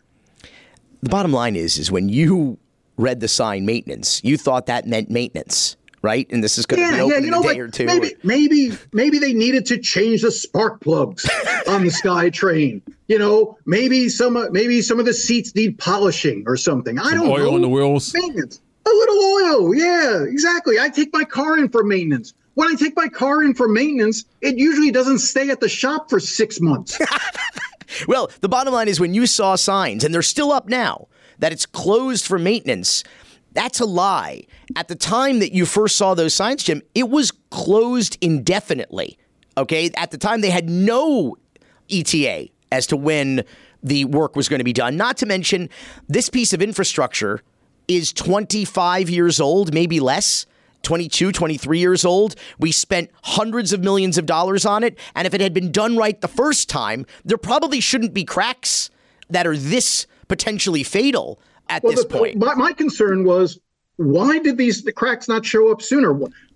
The 1.03 1.09
bottom 1.09 1.33
line 1.33 1.55
is, 1.57 1.77
is 1.77 1.91
when 1.91 2.07
you 2.09 2.57
read 2.97 3.19
the 3.19 3.27
sign 3.27 3.65
maintenance, 3.65 4.23
you 4.23 4.37
thought 4.37 4.65
that 4.67 4.87
meant 4.87 5.09
maintenance. 5.09 5.75
Right, 6.03 6.27
and 6.29 6.43
this 6.43 6.59
is 6.59 6.65
going 6.65 6.79
to 6.79 6.85
yeah, 6.85 6.95
be 6.95 7.01
open 7.01 7.11
yeah, 7.11 7.25
you 7.25 7.31
know, 7.31 7.39
in 7.39 7.45
a 7.45 7.53
day 7.53 7.59
like, 7.59 7.59
or 7.59 7.67
two. 7.69 7.85
Maybe, 7.85 8.15
maybe, 8.23 8.77
maybe 8.93 9.17
they 9.17 9.33
needed 9.33 9.65
to 9.67 9.79
change 9.79 10.21
the 10.21 10.31
spark 10.31 10.79
plugs 10.79 11.27
on 11.67 11.83
the 11.83 11.89
SkyTrain. 12.03 12.81
You 13.07 13.17
know, 13.17 13.57
maybe 13.65 14.07
some, 14.07 14.51
maybe 14.51 14.81
some 14.81 14.99
of 14.99 15.05
the 15.05 15.13
seats 15.13 15.55
need 15.55 15.79
polishing 15.79 16.43
or 16.45 16.55
something. 16.55 16.99
I 16.99 17.09
some 17.09 17.19
don't 17.19 17.29
oil 17.29 17.45
know. 17.45 17.55
on 17.55 17.61
the 17.61 17.69
wheels. 17.69 18.13
Maintenance. 18.13 18.61
A 18.85 18.89
little 18.89 19.15
oil. 19.15 19.75
Yeah, 19.75 20.23
exactly. 20.23 20.79
I 20.79 20.89
take 20.89 21.11
my 21.13 21.23
car 21.23 21.57
in 21.57 21.67
for 21.67 21.83
maintenance. 21.83 22.33
When 22.53 22.67
I 22.67 22.75
take 22.75 22.95
my 22.95 23.07
car 23.07 23.43
in 23.43 23.53
for 23.53 23.67
maintenance, 23.67 24.25
it 24.41 24.57
usually 24.57 24.91
doesn't 24.91 25.19
stay 25.19 25.49
at 25.49 25.59
the 25.59 25.69
shop 25.69 26.09
for 26.09 26.19
six 26.19 26.59
months. 26.59 26.99
well, 28.07 28.31
the 28.41 28.49
bottom 28.49 28.73
line 28.73 28.87
is 28.87 28.99
when 28.99 29.13
you 29.13 29.27
saw 29.27 29.55
signs, 29.55 30.03
and 30.03 30.13
they're 30.13 30.21
still 30.21 30.51
up 30.51 30.67
now, 30.67 31.07
that 31.39 31.51
it's 31.51 31.65
closed 31.65 32.25
for 32.25 32.39
maintenance, 32.39 33.03
that's 33.57 33.79
a 33.79 33.85
lie. 33.85 34.43
At 34.75 34.87
the 34.87 34.95
time 34.95 35.39
that 35.39 35.51
you 35.51 35.65
first 35.65 35.95
saw 35.95 36.13
those 36.13 36.35
signs, 36.35 36.63
Jim, 36.63 36.83
it 36.93 37.09
was 37.09 37.31
closed 37.49 38.15
indefinitely. 38.21 39.17
Okay. 39.57 39.89
At 39.97 40.11
the 40.11 40.19
time, 40.19 40.41
they 40.41 40.51
had 40.51 40.69
no 40.69 41.35
ETA 41.89 42.49
as 42.71 42.85
to 42.87 42.95
when 42.95 43.43
the 43.81 44.05
work 44.05 44.35
was 44.35 44.47
going 44.47 44.59
to 44.59 44.63
be 44.63 44.73
done. 44.73 44.95
Not 44.95 45.17
to 45.17 45.25
mention, 45.25 45.69
this 46.07 46.29
piece 46.29 46.53
of 46.53 46.61
infrastructure 46.61 47.41
is 47.87 48.13
25 48.13 49.09
years 49.09 49.39
old, 49.39 49.73
maybe 49.73 49.99
less. 49.99 50.45
22, 50.83 51.31
23 51.31 51.79
years 51.79 52.05
old. 52.05 52.35
We 52.59 52.71
spent 52.71 53.09
hundreds 53.23 53.73
of 53.73 53.81
millions 53.81 54.19
of 54.19 54.27
dollars 54.27 54.65
on 54.65 54.83
it. 54.83 54.97
And 55.15 55.25
if 55.25 55.33
it 55.33 55.41
had 55.41 55.53
been 55.53 55.71
done 55.71 55.97
right 55.97 56.21
the 56.21 56.27
first 56.27 56.69
time, 56.69 57.07
there 57.25 57.37
probably 57.37 57.79
shouldn't 57.79 58.13
be 58.13 58.23
cracks 58.23 58.91
that 59.29 59.47
are 59.47 59.57
this 59.57 60.05
potentially 60.27 60.83
fatal 60.83 61.39
at 61.69 61.83
well, 61.83 61.93
this 61.93 62.05
the, 62.05 62.09
point. 62.09 62.37
My, 62.37 62.55
my 62.55 62.73
concern 62.73 63.23
was 63.23 63.59
why 63.97 64.39
did 64.39 64.57
these 64.57 64.83
the 64.83 64.91
cracks 64.91 65.27
not 65.27 65.45
show 65.45 65.71
up 65.71 65.81
sooner? 65.81 66.11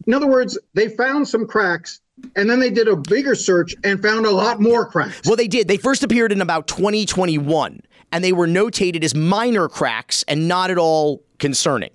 In 0.07 0.13
other 0.13 0.27
words, 0.27 0.57
they 0.73 0.89
found 0.89 1.27
some 1.27 1.47
cracks 1.47 1.99
and 2.35 2.49
then 2.49 2.59
they 2.59 2.69
did 2.69 2.87
a 2.87 2.95
bigger 2.95 3.35
search 3.35 3.75
and 3.83 4.01
found 4.01 4.25
a 4.25 4.31
lot 4.31 4.61
more 4.61 4.85
cracks. 4.85 5.21
Well, 5.25 5.35
they 5.35 5.47
did. 5.47 5.67
They 5.67 5.77
first 5.77 6.03
appeared 6.03 6.31
in 6.31 6.41
about 6.41 6.67
2021 6.67 7.81
and 8.11 8.23
they 8.23 8.33
were 8.33 8.47
notated 8.47 9.03
as 9.03 9.15
minor 9.15 9.67
cracks 9.67 10.23
and 10.27 10.47
not 10.47 10.69
at 10.69 10.77
all 10.77 11.23
concerning. 11.39 11.91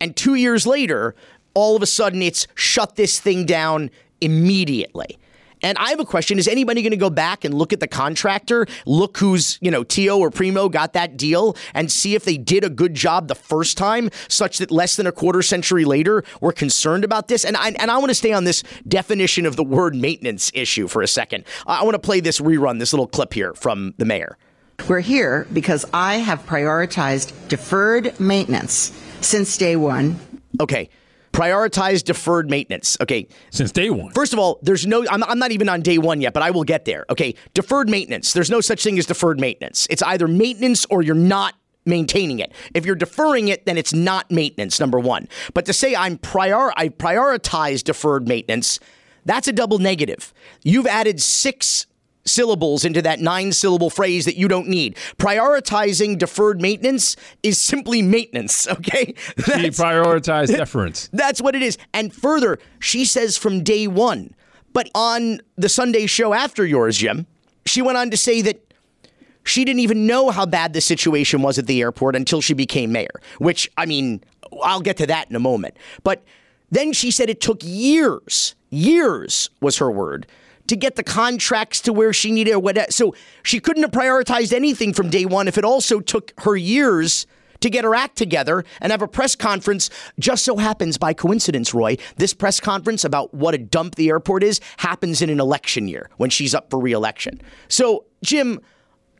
And 0.00 0.16
two 0.16 0.34
years 0.34 0.66
later, 0.66 1.14
all 1.54 1.76
of 1.76 1.82
a 1.82 1.86
sudden 1.86 2.22
it's 2.22 2.46
shut 2.54 2.96
this 2.96 3.20
thing 3.20 3.46
down 3.46 3.90
immediately. 4.20 5.18
And 5.62 5.76
I 5.78 5.90
have 5.90 6.00
a 6.00 6.04
question. 6.04 6.38
Is 6.38 6.48
anybody 6.48 6.82
going 6.82 6.90
to 6.92 6.96
go 6.96 7.10
back 7.10 7.44
and 7.44 7.54
look 7.54 7.72
at 7.72 7.80
the 7.80 7.88
contractor, 7.88 8.66
look 8.86 9.18
who's, 9.18 9.58
you 9.60 9.70
know, 9.70 9.84
Tio 9.84 10.18
or 10.18 10.30
Primo 10.30 10.68
got 10.68 10.92
that 10.92 11.16
deal 11.16 11.56
and 11.74 11.90
see 11.90 12.14
if 12.14 12.24
they 12.24 12.36
did 12.36 12.64
a 12.64 12.70
good 12.70 12.94
job 12.94 13.28
the 13.28 13.34
first 13.34 13.76
time, 13.76 14.10
such 14.28 14.58
that 14.58 14.70
less 14.70 14.96
than 14.96 15.06
a 15.06 15.12
quarter 15.12 15.42
century 15.42 15.84
later, 15.84 16.24
we're 16.40 16.52
concerned 16.52 17.04
about 17.04 17.28
this? 17.28 17.44
And 17.44 17.56
I, 17.56 17.70
and 17.70 17.90
I 17.90 17.98
want 17.98 18.10
to 18.10 18.14
stay 18.14 18.32
on 18.32 18.44
this 18.44 18.62
definition 18.86 19.46
of 19.46 19.56
the 19.56 19.64
word 19.64 19.94
maintenance 19.94 20.50
issue 20.54 20.88
for 20.88 21.02
a 21.02 21.08
second. 21.08 21.44
I 21.66 21.84
want 21.84 21.94
to 21.94 22.00
play 22.00 22.20
this 22.20 22.40
rerun, 22.40 22.78
this 22.78 22.92
little 22.92 23.06
clip 23.06 23.32
here 23.34 23.54
from 23.54 23.94
the 23.98 24.04
mayor. 24.04 24.36
We're 24.88 25.00
here 25.00 25.46
because 25.52 25.84
I 25.92 26.16
have 26.16 26.46
prioritized 26.46 27.32
deferred 27.48 28.18
maintenance 28.20 28.92
since 29.20 29.56
day 29.56 29.74
one. 29.74 30.18
Okay. 30.60 30.88
Prioritize 31.38 32.02
deferred 32.02 32.50
maintenance. 32.50 32.96
Okay. 33.00 33.28
Since 33.50 33.70
day 33.70 33.90
one. 33.90 34.10
First 34.12 34.32
of 34.32 34.40
all, 34.40 34.58
there's 34.62 34.88
no, 34.88 35.06
I'm, 35.08 35.22
I'm 35.22 35.38
not 35.38 35.52
even 35.52 35.68
on 35.68 35.82
day 35.82 35.96
one 35.96 36.20
yet, 36.20 36.32
but 36.34 36.42
I 36.42 36.50
will 36.50 36.64
get 36.64 36.84
there. 36.84 37.06
Okay. 37.10 37.36
Deferred 37.54 37.88
maintenance. 37.88 38.32
There's 38.32 38.50
no 38.50 38.60
such 38.60 38.82
thing 38.82 38.98
as 38.98 39.06
deferred 39.06 39.38
maintenance. 39.38 39.86
It's 39.88 40.02
either 40.02 40.26
maintenance 40.26 40.84
or 40.86 41.00
you're 41.00 41.14
not 41.14 41.54
maintaining 41.86 42.40
it. 42.40 42.52
If 42.74 42.84
you're 42.84 42.96
deferring 42.96 43.46
it, 43.46 43.66
then 43.66 43.78
it's 43.78 43.94
not 43.94 44.28
maintenance, 44.32 44.80
number 44.80 44.98
one. 44.98 45.28
But 45.54 45.64
to 45.66 45.72
say 45.72 45.94
I'm 45.94 46.18
prior, 46.18 46.72
I 46.76 46.88
prioritize 46.88 47.84
deferred 47.84 48.26
maintenance, 48.26 48.80
that's 49.24 49.46
a 49.46 49.52
double 49.52 49.78
negative. 49.78 50.34
You've 50.64 50.88
added 50.88 51.22
six 51.22 51.86
syllables 52.28 52.84
into 52.84 53.02
that 53.02 53.20
nine 53.20 53.52
syllable 53.52 53.90
phrase 53.90 54.24
that 54.24 54.36
you 54.36 54.48
don't 54.48 54.68
need. 54.68 54.96
Prioritizing 55.18 56.18
deferred 56.18 56.60
maintenance 56.60 57.16
is 57.42 57.58
simply 57.58 58.02
maintenance, 58.02 58.68
okay? 58.78 59.14
She 59.36 59.70
prioritized 59.70 60.48
deference. 60.56 61.08
That's 61.12 61.40
what 61.40 61.54
it 61.54 61.62
is. 61.62 61.78
And 61.92 62.12
further, 62.12 62.58
she 62.78 63.04
says 63.04 63.36
from 63.36 63.62
day 63.62 63.86
one, 63.86 64.34
but 64.72 64.90
on 64.94 65.40
the 65.56 65.68
Sunday 65.68 66.06
show 66.06 66.34
after 66.34 66.64
yours, 66.64 66.98
Jim, 66.98 67.26
she 67.66 67.82
went 67.82 67.98
on 67.98 68.10
to 68.10 68.16
say 68.16 68.42
that 68.42 68.68
she 69.44 69.64
didn't 69.64 69.80
even 69.80 70.06
know 70.06 70.30
how 70.30 70.44
bad 70.44 70.72
the 70.72 70.80
situation 70.80 71.42
was 71.42 71.58
at 71.58 71.66
the 71.66 71.80
airport 71.80 72.14
until 72.14 72.40
she 72.40 72.54
became 72.54 72.92
mayor, 72.92 73.20
which, 73.38 73.70
I 73.76 73.86
mean, 73.86 74.22
I'll 74.62 74.80
get 74.80 74.98
to 74.98 75.06
that 75.06 75.30
in 75.30 75.36
a 75.36 75.40
moment. 75.40 75.76
But 76.02 76.22
then 76.70 76.92
she 76.92 77.10
said 77.10 77.30
it 77.30 77.40
took 77.40 77.60
years, 77.62 78.54
years 78.70 79.50
was 79.60 79.78
her 79.78 79.90
word, 79.90 80.26
to 80.68 80.76
get 80.76 80.96
the 80.96 81.02
contracts 81.02 81.80
to 81.82 81.92
where 81.92 82.12
she 82.12 82.30
needed. 82.30 82.56
Whatever. 82.56 82.90
So 82.90 83.14
she 83.42 83.60
couldn't 83.60 83.82
have 83.82 83.90
prioritized 83.90 84.52
anything 84.52 84.92
from 84.94 85.10
day 85.10 85.26
one 85.26 85.48
if 85.48 85.58
it 85.58 85.64
also 85.64 86.00
took 86.00 86.32
her 86.40 86.56
years 86.56 87.26
to 87.60 87.70
get 87.70 87.84
her 87.84 87.94
act 87.94 88.16
together 88.16 88.64
and 88.80 88.92
have 88.92 89.02
a 89.02 89.08
press 89.08 89.34
conference. 89.34 89.90
Just 90.18 90.44
so 90.44 90.56
happens 90.56 90.96
by 90.98 91.12
coincidence, 91.12 91.74
Roy, 91.74 91.96
this 92.16 92.32
press 92.32 92.60
conference 92.60 93.04
about 93.04 93.34
what 93.34 93.54
a 93.54 93.58
dump 93.58 93.96
the 93.96 94.08
airport 94.08 94.42
is 94.42 94.60
happens 94.76 95.22
in 95.22 95.30
an 95.30 95.40
election 95.40 95.88
year 95.88 96.10
when 96.16 96.30
she's 96.30 96.54
up 96.54 96.70
for 96.70 96.78
reelection. 96.78 97.40
So, 97.68 98.04
Jim, 98.22 98.60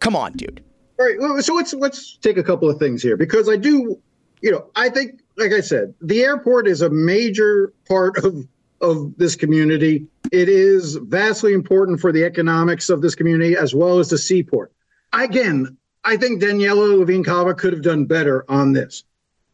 come 0.00 0.14
on, 0.14 0.32
dude. 0.32 0.62
All 1.00 1.06
right. 1.06 1.44
So 1.44 1.54
let's 1.54 1.74
let's 1.74 2.16
take 2.16 2.36
a 2.36 2.42
couple 2.42 2.68
of 2.68 2.78
things 2.78 3.02
here 3.02 3.16
because 3.16 3.48
I 3.48 3.56
do, 3.56 4.00
you 4.40 4.50
know, 4.50 4.70
I 4.74 4.88
think, 4.88 5.20
like 5.36 5.52
I 5.52 5.60
said, 5.60 5.94
the 6.00 6.22
airport 6.22 6.66
is 6.66 6.82
a 6.82 6.90
major 6.90 7.72
part 7.86 8.18
of 8.18 8.46
of 8.80 9.16
this 9.16 9.36
community. 9.36 10.06
It 10.32 10.48
is 10.48 10.96
vastly 10.96 11.52
important 11.52 12.00
for 12.00 12.12
the 12.12 12.24
economics 12.24 12.90
of 12.90 13.00
this 13.00 13.14
community 13.14 13.56
as 13.56 13.74
well 13.74 13.98
as 13.98 14.10
the 14.10 14.18
seaport. 14.18 14.72
Again, 15.12 15.76
I 16.04 16.16
think 16.16 16.40
Daniella 16.40 16.96
Levine 16.96 17.24
Cava 17.24 17.54
could 17.54 17.72
have 17.72 17.82
done 17.82 18.04
better 18.04 18.44
on 18.48 18.72
this. 18.72 19.04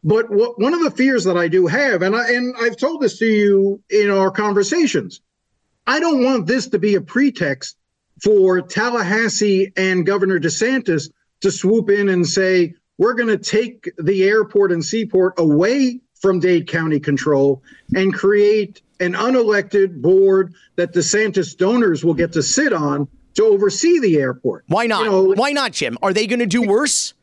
But 0.03 0.29
what, 0.29 0.59
one 0.59 0.73
of 0.73 0.83
the 0.83 0.91
fears 0.91 1.23
that 1.23 1.37
I 1.37 1.47
do 1.47 1.65
have, 1.65 2.03
and 2.03 2.15
I 2.15 2.29
and 2.29 2.55
I've 2.61 2.77
told 2.77 3.01
this 3.01 3.17
to 3.19 3.25
you 3.25 3.81
in 3.89 4.11
our 4.11 4.29
conversations, 4.29 5.21
I 5.87 5.99
don't 5.99 6.23
want 6.23 6.45
this 6.45 6.67
to 6.67 6.79
be 6.79 6.95
a 6.95 7.01
pretext 7.01 7.77
for 8.23 8.61
Tallahassee 8.61 9.71
and 9.75 10.05
Governor 10.05 10.39
DeSantis 10.39 11.11
to 11.41 11.51
swoop 11.51 11.89
in 11.89 12.09
and 12.09 12.25
say, 12.25 12.75
we're 12.97 13.13
going 13.13 13.29
to 13.29 13.37
take 13.37 13.91
the 13.97 14.23
airport 14.23 14.71
and 14.71 14.85
seaport 14.85 15.33
away 15.37 15.99
from 16.21 16.39
Dade 16.39 16.67
County 16.67 16.99
control 16.99 17.61
and 17.93 18.13
create 18.13 18.81
an 18.99 19.13
unelected 19.13 20.01
board 20.01 20.53
that 20.75 20.93
DeSantis 20.93 21.55
donors 21.55 22.05
will 22.05 22.13
get 22.13 22.31
to 22.33 22.43
sit 22.43 22.73
on 22.73 23.07
to 23.35 23.43
oversee 23.43 23.99
the 23.99 24.17
airport. 24.17 24.63
Why 24.67 24.87
not? 24.87 25.03
You 25.03 25.11
know, 25.11 25.33
Why 25.33 25.51
not, 25.51 25.73
Jim? 25.73 25.97
Are 26.01 26.13
they 26.13 26.27
going 26.27 26.39
to 26.39 26.45
do 26.45 26.61
worse? 26.61 27.13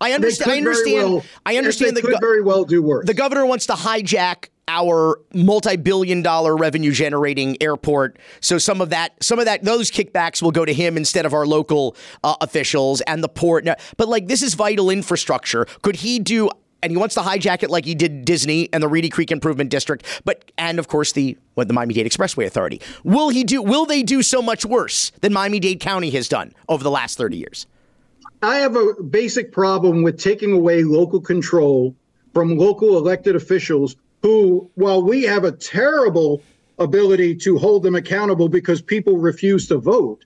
I 0.00 0.12
understand. 0.12 0.50
I 0.50 0.56
understand. 0.58 1.10
Well, 1.10 1.24
I 1.44 1.56
understand. 1.56 1.96
They 1.96 2.02
the 2.02 2.08
could 2.08 2.20
very 2.20 2.42
well 2.42 2.64
do 2.64 2.82
worse. 2.82 3.06
The 3.06 3.14
governor 3.14 3.46
wants 3.46 3.66
to 3.66 3.72
hijack 3.72 4.50
our 4.68 5.20
multi-billion-dollar 5.32 6.56
revenue-generating 6.56 7.56
airport. 7.62 8.18
So 8.40 8.58
some 8.58 8.80
of 8.80 8.90
that, 8.90 9.12
some 9.22 9.38
of 9.38 9.44
that, 9.44 9.62
those 9.64 9.90
kickbacks 9.90 10.42
will 10.42 10.50
go 10.50 10.64
to 10.64 10.74
him 10.74 10.96
instead 10.96 11.24
of 11.24 11.32
our 11.32 11.46
local 11.46 11.96
uh, 12.24 12.34
officials 12.40 13.00
and 13.02 13.22
the 13.22 13.28
port. 13.28 13.66
But 13.96 14.08
like, 14.08 14.26
this 14.26 14.42
is 14.42 14.54
vital 14.54 14.90
infrastructure. 14.90 15.66
Could 15.82 15.96
he 15.96 16.18
do? 16.18 16.50
And 16.86 16.92
he 16.92 16.96
wants 16.96 17.16
to 17.16 17.20
hijack 17.20 17.64
it 17.64 17.70
like 17.70 17.84
he 17.84 17.96
did 17.96 18.24
Disney 18.24 18.68
and 18.72 18.80
the 18.80 18.88
Reedy 18.88 19.08
Creek 19.08 19.32
Improvement 19.32 19.70
District, 19.70 20.04
but 20.24 20.52
and 20.56 20.78
of 20.78 20.86
course 20.86 21.12
the 21.12 21.36
the 21.56 21.72
Miami 21.72 21.94
Dade 21.94 22.06
Expressway 22.06 22.46
Authority. 22.46 22.80
Will 23.02 23.28
he 23.28 23.42
do? 23.42 23.60
Will 23.60 23.86
they 23.86 24.02
do 24.02 24.22
so 24.22 24.40
much 24.40 24.64
worse 24.64 25.10
than 25.20 25.32
Miami 25.32 25.58
Dade 25.58 25.80
County 25.80 26.10
has 26.10 26.28
done 26.28 26.52
over 26.68 26.84
the 26.84 26.90
last 26.90 27.18
thirty 27.18 27.36
years? 27.36 27.66
I 28.42 28.56
have 28.56 28.76
a 28.76 29.02
basic 29.02 29.50
problem 29.50 30.02
with 30.02 30.20
taking 30.20 30.52
away 30.52 30.84
local 30.84 31.20
control 31.20 31.96
from 32.32 32.56
local 32.56 32.96
elected 32.98 33.34
officials 33.34 33.96
who, 34.22 34.70
while 34.74 35.02
we 35.02 35.24
have 35.24 35.44
a 35.44 35.52
terrible 35.52 36.42
ability 36.78 37.34
to 37.34 37.58
hold 37.58 37.82
them 37.82 37.96
accountable 37.96 38.48
because 38.48 38.80
people 38.80 39.18
refuse 39.18 39.66
to 39.68 39.78
vote, 39.78 40.24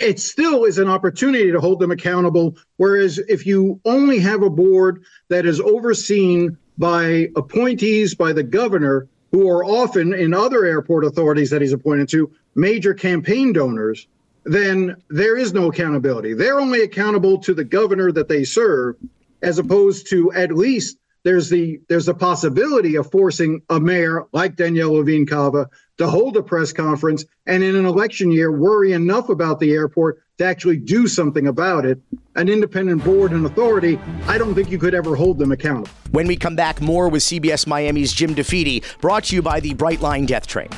it 0.00 0.18
still 0.18 0.64
is 0.64 0.78
an 0.78 0.88
opportunity 0.88 1.52
to 1.52 1.60
hold 1.60 1.78
them 1.80 1.90
accountable. 1.90 2.56
Whereas 2.76 3.18
if 3.28 3.46
you 3.46 3.80
only 3.84 4.18
have 4.18 4.42
a 4.42 4.50
board 4.50 5.04
that 5.28 5.46
is 5.46 5.60
overseen 5.60 6.56
by 6.78 7.28
appointees 7.36 8.14
by 8.14 8.32
the 8.32 8.42
governor, 8.42 9.08
who 9.32 9.48
are 9.48 9.64
often 9.64 10.12
in 10.12 10.34
other 10.34 10.64
airport 10.64 11.04
authorities 11.04 11.50
that 11.50 11.62
he's 11.62 11.72
appointed 11.72 12.08
to, 12.08 12.32
major 12.54 12.94
campaign 12.94 13.52
donors, 13.52 14.08
then 14.44 14.96
there 15.08 15.36
is 15.36 15.52
no 15.52 15.70
accountability. 15.70 16.34
They're 16.34 16.58
only 16.58 16.82
accountable 16.82 17.38
to 17.38 17.54
the 17.54 17.64
governor 17.64 18.10
that 18.12 18.28
they 18.28 18.44
serve, 18.44 18.96
as 19.42 19.58
opposed 19.58 20.08
to 20.10 20.32
at 20.32 20.52
least 20.52 20.96
there's 21.22 21.50
the 21.50 21.80
there's 21.88 22.06
the 22.06 22.14
possibility 22.14 22.96
of 22.96 23.10
forcing 23.10 23.60
a 23.68 23.78
mayor 23.78 24.24
like 24.32 24.56
Daniella 24.56 24.98
Levine 24.98 25.26
Cava 25.26 25.68
to 26.00 26.08
hold 26.08 26.34
a 26.38 26.42
press 26.42 26.72
conference 26.72 27.26
and 27.44 27.62
in 27.62 27.76
an 27.76 27.84
election 27.84 28.32
year 28.32 28.50
worry 28.50 28.94
enough 28.94 29.28
about 29.28 29.60
the 29.60 29.70
airport 29.72 30.22
to 30.38 30.44
actually 30.46 30.78
do 30.78 31.06
something 31.06 31.46
about 31.46 31.84
it. 31.84 32.00
An 32.36 32.48
independent 32.48 33.04
board 33.04 33.32
and 33.32 33.44
authority, 33.44 34.00
I 34.26 34.38
don't 34.38 34.54
think 34.54 34.70
you 34.70 34.78
could 34.78 34.94
ever 34.94 35.14
hold 35.14 35.38
them 35.38 35.52
accountable. 35.52 35.90
When 36.10 36.26
we 36.26 36.36
come 36.36 36.56
back, 36.56 36.80
more 36.80 37.10
with 37.10 37.22
CBS 37.22 37.66
Miami's 37.66 38.14
Jim 38.14 38.34
DeFede, 38.34 38.82
brought 39.02 39.24
to 39.24 39.36
you 39.36 39.42
by 39.42 39.60
the 39.60 39.74
Brightline 39.74 40.26
Death 40.26 40.46
Train. 40.46 40.70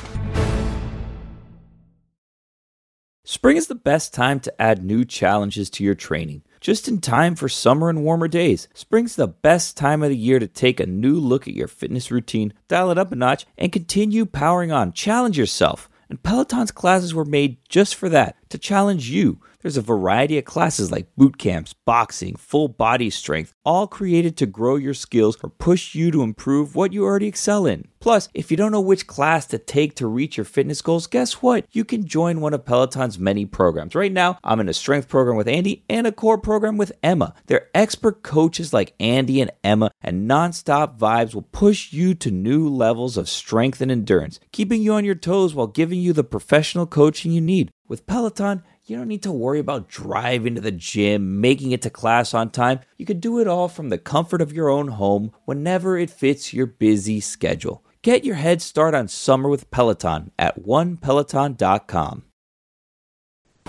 Spring 3.23 3.55
is 3.55 3.67
the 3.67 3.75
best 3.75 4.13
time 4.13 4.41
to 4.41 4.61
add 4.61 4.83
new 4.83 5.05
challenges 5.05 5.69
to 5.69 5.85
your 5.85 5.95
training 5.95 6.43
just 6.63 6.87
in 6.87 7.01
time 7.01 7.35
for 7.35 7.49
summer 7.49 7.89
and 7.89 8.03
warmer 8.03 8.29
days. 8.29 8.69
Spring's 8.73 9.17
the 9.17 9.27
best 9.27 9.75
time 9.75 10.01
of 10.01 10.09
the 10.09 10.15
year 10.15 10.39
to 10.39 10.47
take 10.47 10.79
a 10.79 10.85
new 10.85 11.15
look 11.15 11.45
at 11.45 11.53
your 11.53 11.67
fitness 11.67 12.09
routine, 12.09 12.53
dial 12.69 12.89
it 12.89 12.97
up 12.97 13.11
a 13.11 13.15
notch, 13.15 13.45
and 13.57 13.73
continue 13.73 14.25
powering 14.25 14.71
on. 14.71 14.93
Challenge 14.93 15.37
yourself. 15.37 15.89
And 16.09 16.23
Peloton's 16.23 16.71
classes 16.71 17.13
were 17.13 17.25
made 17.25 17.57
just 17.67 17.95
for 17.95 18.07
that 18.09 18.37
to 18.53 18.59
challenge 18.59 19.09
you. 19.09 19.39
There's 19.61 19.77
a 19.77 19.81
variety 19.81 20.37
of 20.37 20.45
classes 20.45 20.91
like 20.91 21.15
boot 21.15 21.37
camps, 21.37 21.73
boxing, 21.73 22.35
full 22.35 22.67
body 22.67 23.09
strength, 23.09 23.55
all 23.65 23.87
created 23.87 24.37
to 24.37 24.45
grow 24.45 24.75
your 24.75 24.93
skills 24.93 25.37
or 25.41 25.49
push 25.49 25.95
you 25.95 26.11
to 26.11 26.21
improve 26.21 26.75
what 26.75 26.93
you 26.93 27.03
already 27.03 27.27
excel 27.27 27.65
in. 27.65 27.87
Plus, 27.99 28.27
if 28.33 28.51
you 28.51 28.57
don't 28.57 28.73
know 28.73 28.81
which 28.81 29.07
class 29.07 29.45
to 29.47 29.57
take 29.57 29.95
to 29.95 30.05
reach 30.05 30.35
your 30.35 30.43
fitness 30.43 30.81
goals, 30.81 31.07
guess 31.07 31.41
what? 31.41 31.65
You 31.71 31.85
can 31.85 32.05
join 32.05 32.41
one 32.41 32.53
of 32.53 32.65
Peloton's 32.65 33.17
many 33.17 33.45
programs. 33.45 33.95
Right 33.95 34.11
now, 34.11 34.37
I'm 34.43 34.59
in 34.59 34.67
a 34.67 34.73
strength 34.73 35.07
program 35.07 35.37
with 35.37 35.47
Andy 35.47 35.85
and 35.89 36.05
a 36.05 36.11
core 36.11 36.37
program 36.37 36.75
with 36.75 36.91
Emma. 37.01 37.33
They're 37.47 37.69
expert 37.73 38.21
coaches 38.21 38.73
like 38.73 38.93
Andy 38.99 39.39
and 39.39 39.51
Emma, 39.63 39.91
and 40.01 40.29
nonstop 40.29 40.99
vibes 40.99 41.33
will 41.33 41.43
push 41.43 41.93
you 41.93 42.13
to 42.15 42.29
new 42.29 42.67
levels 42.67 43.15
of 43.15 43.29
strength 43.29 43.79
and 43.79 43.89
endurance, 43.89 44.41
keeping 44.51 44.81
you 44.81 44.93
on 44.93 45.05
your 45.05 45.15
toes 45.15 45.55
while 45.55 45.67
giving 45.67 46.01
you 46.01 46.11
the 46.11 46.25
professional 46.25 46.85
coaching 46.85 47.31
you 47.31 47.41
need. 47.41 47.71
With 47.87 48.07
Peloton, 48.07 48.63
you 48.85 48.95
don't 48.95 49.09
need 49.09 49.23
to 49.23 49.31
worry 49.31 49.59
about 49.59 49.89
driving 49.89 50.55
to 50.55 50.61
the 50.61 50.71
gym, 50.71 51.41
making 51.41 51.71
it 51.71 51.81
to 51.81 51.89
class 51.89 52.33
on 52.33 52.49
time. 52.49 52.79
You 52.97 53.05
can 53.05 53.19
do 53.19 53.39
it 53.39 53.47
all 53.47 53.67
from 53.67 53.89
the 53.89 53.97
comfort 53.97 54.41
of 54.41 54.53
your 54.53 54.69
own 54.69 54.89
home 54.89 55.31
whenever 55.45 55.97
it 55.97 56.09
fits 56.09 56.53
your 56.53 56.65
busy 56.65 57.19
schedule. 57.19 57.83
Get 58.01 58.23
your 58.23 58.35
head 58.35 58.61
start 58.61 58.95
on 58.95 59.09
summer 59.09 59.49
with 59.49 59.69
Peloton 59.69 60.31
at 60.39 60.63
onepeloton.com. 60.63 62.23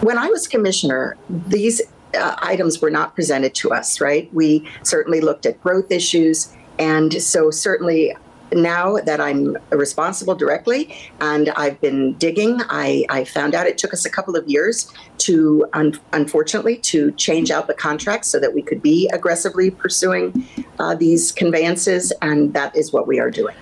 When 0.01 0.19
I 0.19 0.29
was 0.29 0.47
commissioner, 0.47 1.17
these 1.29 1.83
uh, 2.17 2.37
items 2.39 2.81
were 2.81 2.91
not 2.91 3.17
presented 3.17 3.55
to 3.57 3.73
us, 3.73 4.01
right? 4.01 4.33
We 4.33 4.69
certainly 4.83 5.21
looked 5.21 5.47
at 5.47 5.61
growth 5.61 5.91
issues. 5.91 6.53
And 6.79 7.23
so, 7.23 7.51
certainly, 7.51 8.17
now 8.53 8.97
that 8.97 9.21
I'm 9.21 9.57
responsible 9.71 10.35
directly 10.35 10.95
and 11.21 11.49
I've 11.51 11.81
been 11.81 12.15
digging, 12.15 12.61
I, 12.69 13.05
I 13.09 13.25
found 13.25 13.55
out 13.55 13.67
it 13.67 13.79
took 13.79 13.93
us 13.93 14.05
a 14.05 14.11
couple 14.11 14.37
of 14.37 14.47
years 14.49 14.93
to, 15.19 15.67
un- 15.73 15.99
unfortunately, 16.13 16.77
to 16.79 17.13
change 17.13 17.51
out 17.51 17.67
the 17.67 17.75
contracts 17.75 18.29
so 18.29 18.39
that 18.41 18.55
we 18.55 18.63
could 18.63 18.83
be 18.83 19.09
aggressively 19.13 19.71
pursuing 19.71 20.47
uh, 20.79 20.95
these 20.95 21.33
conveyances, 21.33 22.13
and 22.23 22.53
that 22.55 22.75
is 22.77 22.93
what 22.93 23.07
we 23.07 23.19
are 23.19 23.31
doing. 23.31 23.55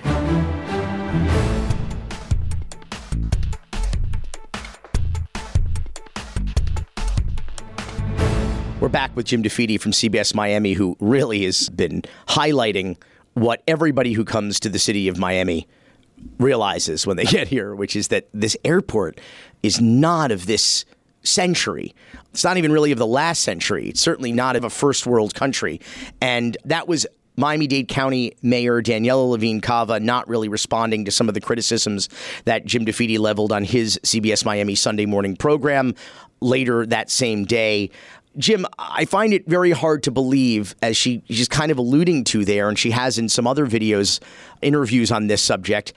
We're 8.81 8.89
back 8.89 9.15
with 9.15 9.27
Jim 9.27 9.45
DeFede 9.45 9.81
from 9.81 9.93
CBS 9.93 10.35
Miami, 10.35 10.73
who 10.73 10.97
really 10.99 11.45
has 11.45 11.69
been 11.69 12.03
highlighting 12.27 12.97
what 13.35 13.63
everybody 13.67 14.13
who 14.13 14.25
comes 14.25 14.61
to 14.61 14.69
the 14.69 14.79
city 14.79 15.09
of 15.09 15.19
Miami 15.19 15.67
realizes 16.39 17.07
when 17.07 17.17
they 17.17 17.25
get 17.39 17.49
here, 17.49 17.75
which 17.75 17.97
is 17.97 18.09
that 18.09 18.29
this 18.33 18.57
airport 18.65 19.21
is 19.63 19.81
not 19.81 20.31
of 20.31 20.47
this 20.47 20.85
century. 21.23 21.95
It's 22.33 22.45
not 22.45 22.57
even 22.57 22.73
really 22.73 22.93
of 22.93 22.99
the 22.99 23.07
last 23.07 23.43
century. 23.43 23.89
It's 23.89 24.01
certainly 24.01 24.33
not 24.33 24.57
of 24.57 24.65
a 24.65 24.71
first 24.71 25.07
world 25.07 25.35
country. 25.35 25.81
And 26.21 26.57
that 26.65 26.89
was 26.89 27.07
Miami 27.37 27.67
Dade 27.67 27.89
County 27.89 28.35
Mayor 28.43 28.83
Daniella 28.83 29.25
Levine 29.25 29.61
Cava 29.61 30.01
not 30.01 30.29
really 30.29 30.49
responding 30.49 31.05
to 31.05 31.11
some 31.11 31.29
of 31.29 31.35
the 31.35 31.41
criticisms 31.41 32.09
that 32.45 32.67
Jim 32.67 32.85
DeFede 32.85 33.19
leveled 33.19 33.53
on 33.53 33.65
his 33.65 33.99
CBS 34.03 34.45
Miami 34.45 34.75
Sunday 34.75 35.07
morning 35.07 35.37
program 35.37 35.95
later 36.41 36.85
that 36.87 37.11
same 37.11 37.45
day. 37.45 37.91
Jim, 38.39 38.67
I 38.79 39.05
find 39.05 39.35
it 39.35 39.47
very 39.47 39.73
hard 39.73 40.03
to 40.05 40.11
believe, 40.11 40.75
as 40.83 40.97
she, 40.97 41.23
she's 41.29 41.49
kind 41.49 41.71
of 41.71 41.79
alluding 41.79 42.25
to 42.25 42.45
there, 42.45 42.69
and 42.69 42.79
she 42.79 42.91
has 42.91 43.19
in 43.19 43.29
some 43.29 43.47
other 43.47 43.67
videos, 43.67 44.21
interviews 44.63 45.13
on 45.13 45.27
this 45.27 45.43
subject, 45.43 45.93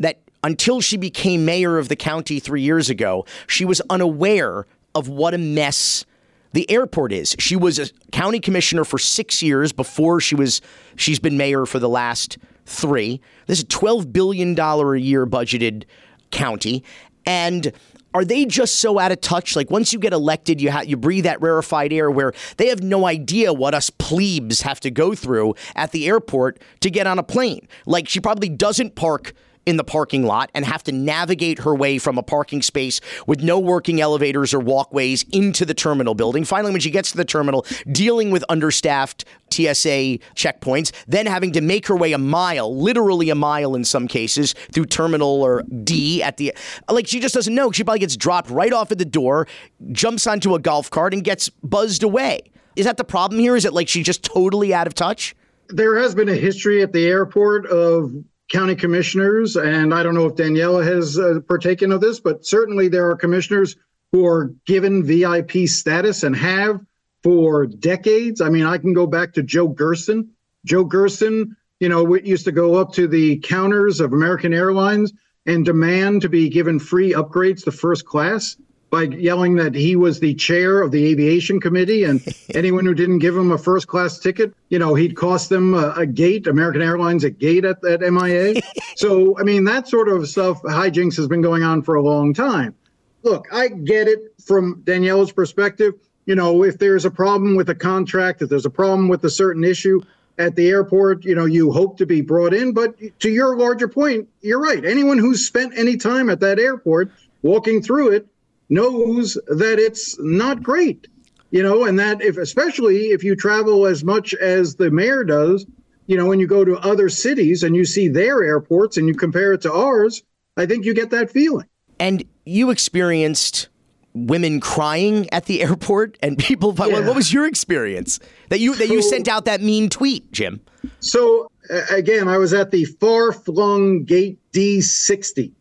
that 0.00 0.18
until 0.42 0.80
she 0.80 0.96
became 0.96 1.44
mayor 1.44 1.78
of 1.78 1.88
the 1.88 1.96
county 1.96 2.40
three 2.40 2.62
years 2.62 2.90
ago, 2.90 3.24
she 3.46 3.64
was 3.64 3.80
unaware 3.88 4.66
of 4.94 5.08
what 5.08 5.34
a 5.34 5.38
mess 5.38 6.04
the 6.52 6.68
airport 6.70 7.12
is. 7.12 7.36
She 7.38 7.54
was 7.54 7.78
a 7.78 7.86
county 8.12 8.40
commissioner 8.40 8.84
for 8.84 8.98
six 8.98 9.42
years 9.42 9.72
before 9.72 10.20
she 10.20 10.34
was 10.34 10.62
she's 10.96 11.18
been 11.18 11.36
mayor 11.36 11.66
for 11.66 11.78
the 11.78 11.88
last 11.88 12.38
three. 12.64 13.20
This 13.46 13.58
is 13.58 13.64
a 13.64 13.68
twelve 13.68 14.12
billion 14.12 14.54
dollar 14.54 14.94
a 14.94 15.00
year 15.00 15.26
budgeted 15.26 15.84
county, 16.30 16.82
and 17.26 17.72
are 18.16 18.24
they 18.24 18.46
just 18.46 18.76
so 18.76 18.98
out 18.98 19.12
of 19.12 19.20
touch? 19.20 19.54
Like 19.54 19.70
once 19.70 19.92
you 19.92 19.98
get 19.98 20.14
elected, 20.14 20.58
you 20.58 20.70
ha- 20.70 20.80
you 20.80 20.96
breathe 20.96 21.24
that 21.24 21.38
rarefied 21.42 21.92
air 21.92 22.10
where 22.10 22.32
they 22.56 22.68
have 22.68 22.82
no 22.82 23.04
idea 23.04 23.52
what 23.52 23.74
us 23.74 23.90
plebes 23.90 24.62
have 24.62 24.80
to 24.80 24.90
go 24.90 25.14
through 25.14 25.54
at 25.74 25.92
the 25.92 26.06
airport 26.06 26.58
to 26.80 26.90
get 26.90 27.06
on 27.06 27.18
a 27.18 27.22
plane. 27.22 27.68
Like 27.84 28.08
she 28.08 28.18
probably 28.20 28.48
doesn't 28.48 28.94
park 28.94 29.34
in 29.66 29.76
the 29.76 29.84
parking 29.84 30.24
lot 30.24 30.50
and 30.54 30.64
have 30.64 30.82
to 30.84 30.92
navigate 30.92 31.58
her 31.58 31.74
way 31.74 31.98
from 31.98 32.16
a 32.16 32.22
parking 32.22 32.62
space 32.62 33.00
with 33.26 33.42
no 33.42 33.58
working 33.58 34.00
elevators 34.00 34.54
or 34.54 34.60
walkways 34.60 35.24
into 35.32 35.64
the 35.64 35.74
terminal 35.74 36.14
building. 36.14 36.44
Finally, 36.44 36.72
when 36.72 36.80
she 36.80 36.90
gets 36.90 37.10
to 37.10 37.16
the 37.16 37.24
terminal, 37.24 37.66
dealing 37.90 38.30
with 38.30 38.44
understaffed 38.48 39.24
TSA 39.50 40.18
checkpoints, 40.34 40.92
then 41.06 41.26
having 41.26 41.52
to 41.52 41.60
make 41.60 41.86
her 41.88 41.96
way 41.96 42.12
a 42.12 42.18
mile, 42.18 42.74
literally 42.76 43.28
a 43.28 43.34
mile 43.34 43.74
in 43.74 43.84
some 43.84 44.06
cases, 44.08 44.54
through 44.72 44.86
terminal 44.86 45.42
or 45.42 45.62
D 45.82 46.22
at 46.22 46.36
the 46.36 46.54
like 46.88 47.06
she 47.06 47.20
just 47.20 47.34
doesn't 47.34 47.54
know. 47.54 47.72
She 47.72 47.84
probably 47.84 48.00
gets 48.00 48.16
dropped 48.16 48.50
right 48.50 48.72
off 48.72 48.92
at 48.92 48.98
the 48.98 49.04
door, 49.04 49.48
jumps 49.92 50.26
onto 50.26 50.54
a 50.54 50.58
golf 50.58 50.90
cart 50.90 51.12
and 51.12 51.24
gets 51.24 51.48
buzzed 51.48 52.02
away. 52.02 52.40
Is 52.76 52.84
that 52.84 52.98
the 52.98 53.04
problem 53.04 53.40
here? 53.40 53.56
Is 53.56 53.64
it 53.64 53.72
like 53.72 53.88
she's 53.88 54.06
just 54.06 54.22
totally 54.22 54.72
out 54.72 54.86
of 54.86 54.94
touch? 54.94 55.34
There 55.68 55.98
has 55.98 56.14
been 56.14 56.28
a 56.28 56.34
history 56.34 56.82
at 56.82 56.92
the 56.92 57.06
airport 57.06 57.66
of 57.66 58.12
county 58.50 58.74
commissioners, 58.74 59.56
and 59.56 59.92
I 59.92 60.02
don't 60.02 60.14
know 60.14 60.26
if 60.26 60.36
Daniella 60.36 60.84
has 60.84 61.18
uh, 61.18 61.40
partaken 61.48 61.92
of 61.92 62.00
this, 62.00 62.20
but 62.20 62.46
certainly 62.46 62.88
there 62.88 63.10
are 63.10 63.16
commissioners 63.16 63.76
who 64.12 64.24
are 64.26 64.52
given 64.66 65.04
VIP 65.04 65.68
status 65.68 66.22
and 66.22 66.36
have 66.36 66.80
for 67.22 67.66
decades. 67.66 68.40
I 68.40 68.48
mean, 68.48 68.64
I 68.64 68.78
can 68.78 68.92
go 68.92 69.06
back 69.06 69.32
to 69.34 69.42
Joe 69.42 69.74
Gersten. 69.76 70.30
Joe 70.64 70.84
Gersten, 70.84 71.56
you 71.80 71.88
know, 71.88 72.14
used 72.14 72.44
to 72.44 72.52
go 72.52 72.76
up 72.76 72.92
to 72.94 73.08
the 73.08 73.38
counters 73.38 74.00
of 74.00 74.12
American 74.12 74.54
Airlines 74.54 75.12
and 75.44 75.64
demand 75.64 76.22
to 76.22 76.28
be 76.28 76.48
given 76.48 76.78
free 76.78 77.12
upgrades 77.12 77.64
to 77.64 77.72
first 77.72 78.04
class 78.04 78.56
by 78.90 79.02
yelling 79.02 79.56
that 79.56 79.74
he 79.74 79.96
was 79.96 80.20
the 80.20 80.34
chair 80.34 80.80
of 80.80 80.90
the 80.90 81.06
aviation 81.06 81.60
committee 81.60 82.04
and 82.04 82.24
anyone 82.54 82.84
who 82.84 82.94
didn't 82.94 83.18
give 83.18 83.36
him 83.36 83.50
a 83.50 83.58
first 83.58 83.88
class 83.88 84.18
ticket, 84.18 84.54
you 84.68 84.78
know, 84.78 84.94
he'd 84.94 85.16
cost 85.16 85.48
them 85.48 85.74
a, 85.74 85.90
a 85.96 86.06
gate, 86.06 86.46
American 86.46 86.82
Airlines 86.82 87.24
a 87.24 87.30
gate 87.30 87.64
at, 87.64 87.84
at 87.84 88.00
MIA. 88.00 88.60
so, 88.96 89.38
I 89.38 89.42
mean, 89.42 89.64
that 89.64 89.88
sort 89.88 90.08
of 90.08 90.28
stuff, 90.28 90.62
hijinks 90.62 91.16
has 91.16 91.26
been 91.28 91.42
going 91.42 91.62
on 91.62 91.82
for 91.82 91.96
a 91.96 92.02
long 92.02 92.32
time. 92.32 92.74
Look, 93.22 93.48
I 93.52 93.68
get 93.68 94.06
it 94.06 94.34
from 94.44 94.82
Daniella's 94.84 95.32
perspective. 95.32 95.94
You 96.26 96.34
know, 96.34 96.62
if 96.62 96.78
there's 96.78 97.04
a 97.04 97.10
problem 97.10 97.56
with 97.56 97.68
a 97.70 97.74
contract, 97.74 98.42
if 98.42 98.48
there's 98.48 98.66
a 98.66 98.70
problem 98.70 99.08
with 99.08 99.24
a 99.24 99.30
certain 99.30 99.64
issue 99.64 100.00
at 100.38 100.54
the 100.54 100.68
airport, 100.68 101.24
you 101.24 101.34
know, 101.34 101.44
you 101.44 101.72
hope 101.72 101.96
to 101.98 102.06
be 102.06 102.20
brought 102.20 102.52
in. 102.52 102.72
But 102.72 102.94
to 103.20 103.30
your 103.30 103.56
larger 103.56 103.88
point, 103.88 104.28
you're 104.42 104.60
right. 104.60 104.84
Anyone 104.84 105.18
who's 105.18 105.46
spent 105.46 105.72
any 105.76 105.96
time 105.96 106.30
at 106.30 106.40
that 106.40 106.58
airport 106.58 107.10
walking 107.42 107.82
through 107.82 108.12
it, 108.12 108.26
knows 108.68 109.34
that 109.46 109.78
it's 109.78 110.18
not 110.20 110.62
great 110.62 111.08
you 111.50 111.62
know 111.62 111.84
and 111.84 111.98
that 111.98 112.20
if 112.22 112.36
especially 112.36 113.06
if 113.06 113.22
you 113.22 113.36
travel 113.36 113.86
as 113.86 114.04
much 114.04 114.34
as 114.34 114.76
the 114.76 114.90
mayor 114.90 115.24
does 115.24 115.66
you 116.06 116.16
know 116.16 116.26
when 116.26 116.40
you 116.40 116.46
go 116.46 116.64
to 116.64 116.76
other 116.78 117.08
cities 117.08 117.62
and 117.62 117.76
you 117.76 117.84
see 117.84 118.08
their 118.08 118.42
airports 118.42 118.96
and 118.96 119.08
you 119.08 119.14
compare 119.14 119.52
it 119.52 119.62
to 119.62 119.72
ours 119.72 120.22
i 120.56 120.66
think 120.66 120.84
you 120.84 120.94
get 120.94 121.10
that 121.10 121.30
feeling. 121.30 121.66
And 121.98 122.24
you 122.44 122.70
experienced 122.70 123.68
women 124.12 124.60
crying 124.60 125.28
at 125.32 125.46
the 125.46 125.62
airport 125.62 126.18
and 126.22 126.38
people 126.38 126.74
yeah. 126.78 127.00
what 127.00 127.14
was 127.14 127.32
your 127.32 127.46
experience? 127.46 128.18
That 128.48 128.60
you 128.60 128.74
that 128.76 128.88
you 128.88 129.02
sent 129.02 129.28
out 129.28 129.44
that 129.44 129.60
mean 129.60 129.88
tweet 129.88 130.30
jim. 130.32 130.60
So 131.00 131.50
again 131.90 132.28
i 132.28 132.38
was 132.38 132.52
at 132.52 132.70
the 132.70 132.84
far 132.84 133.32
flung 133.32 134.04
gate 134.04 134.38
d60 134.52 135.52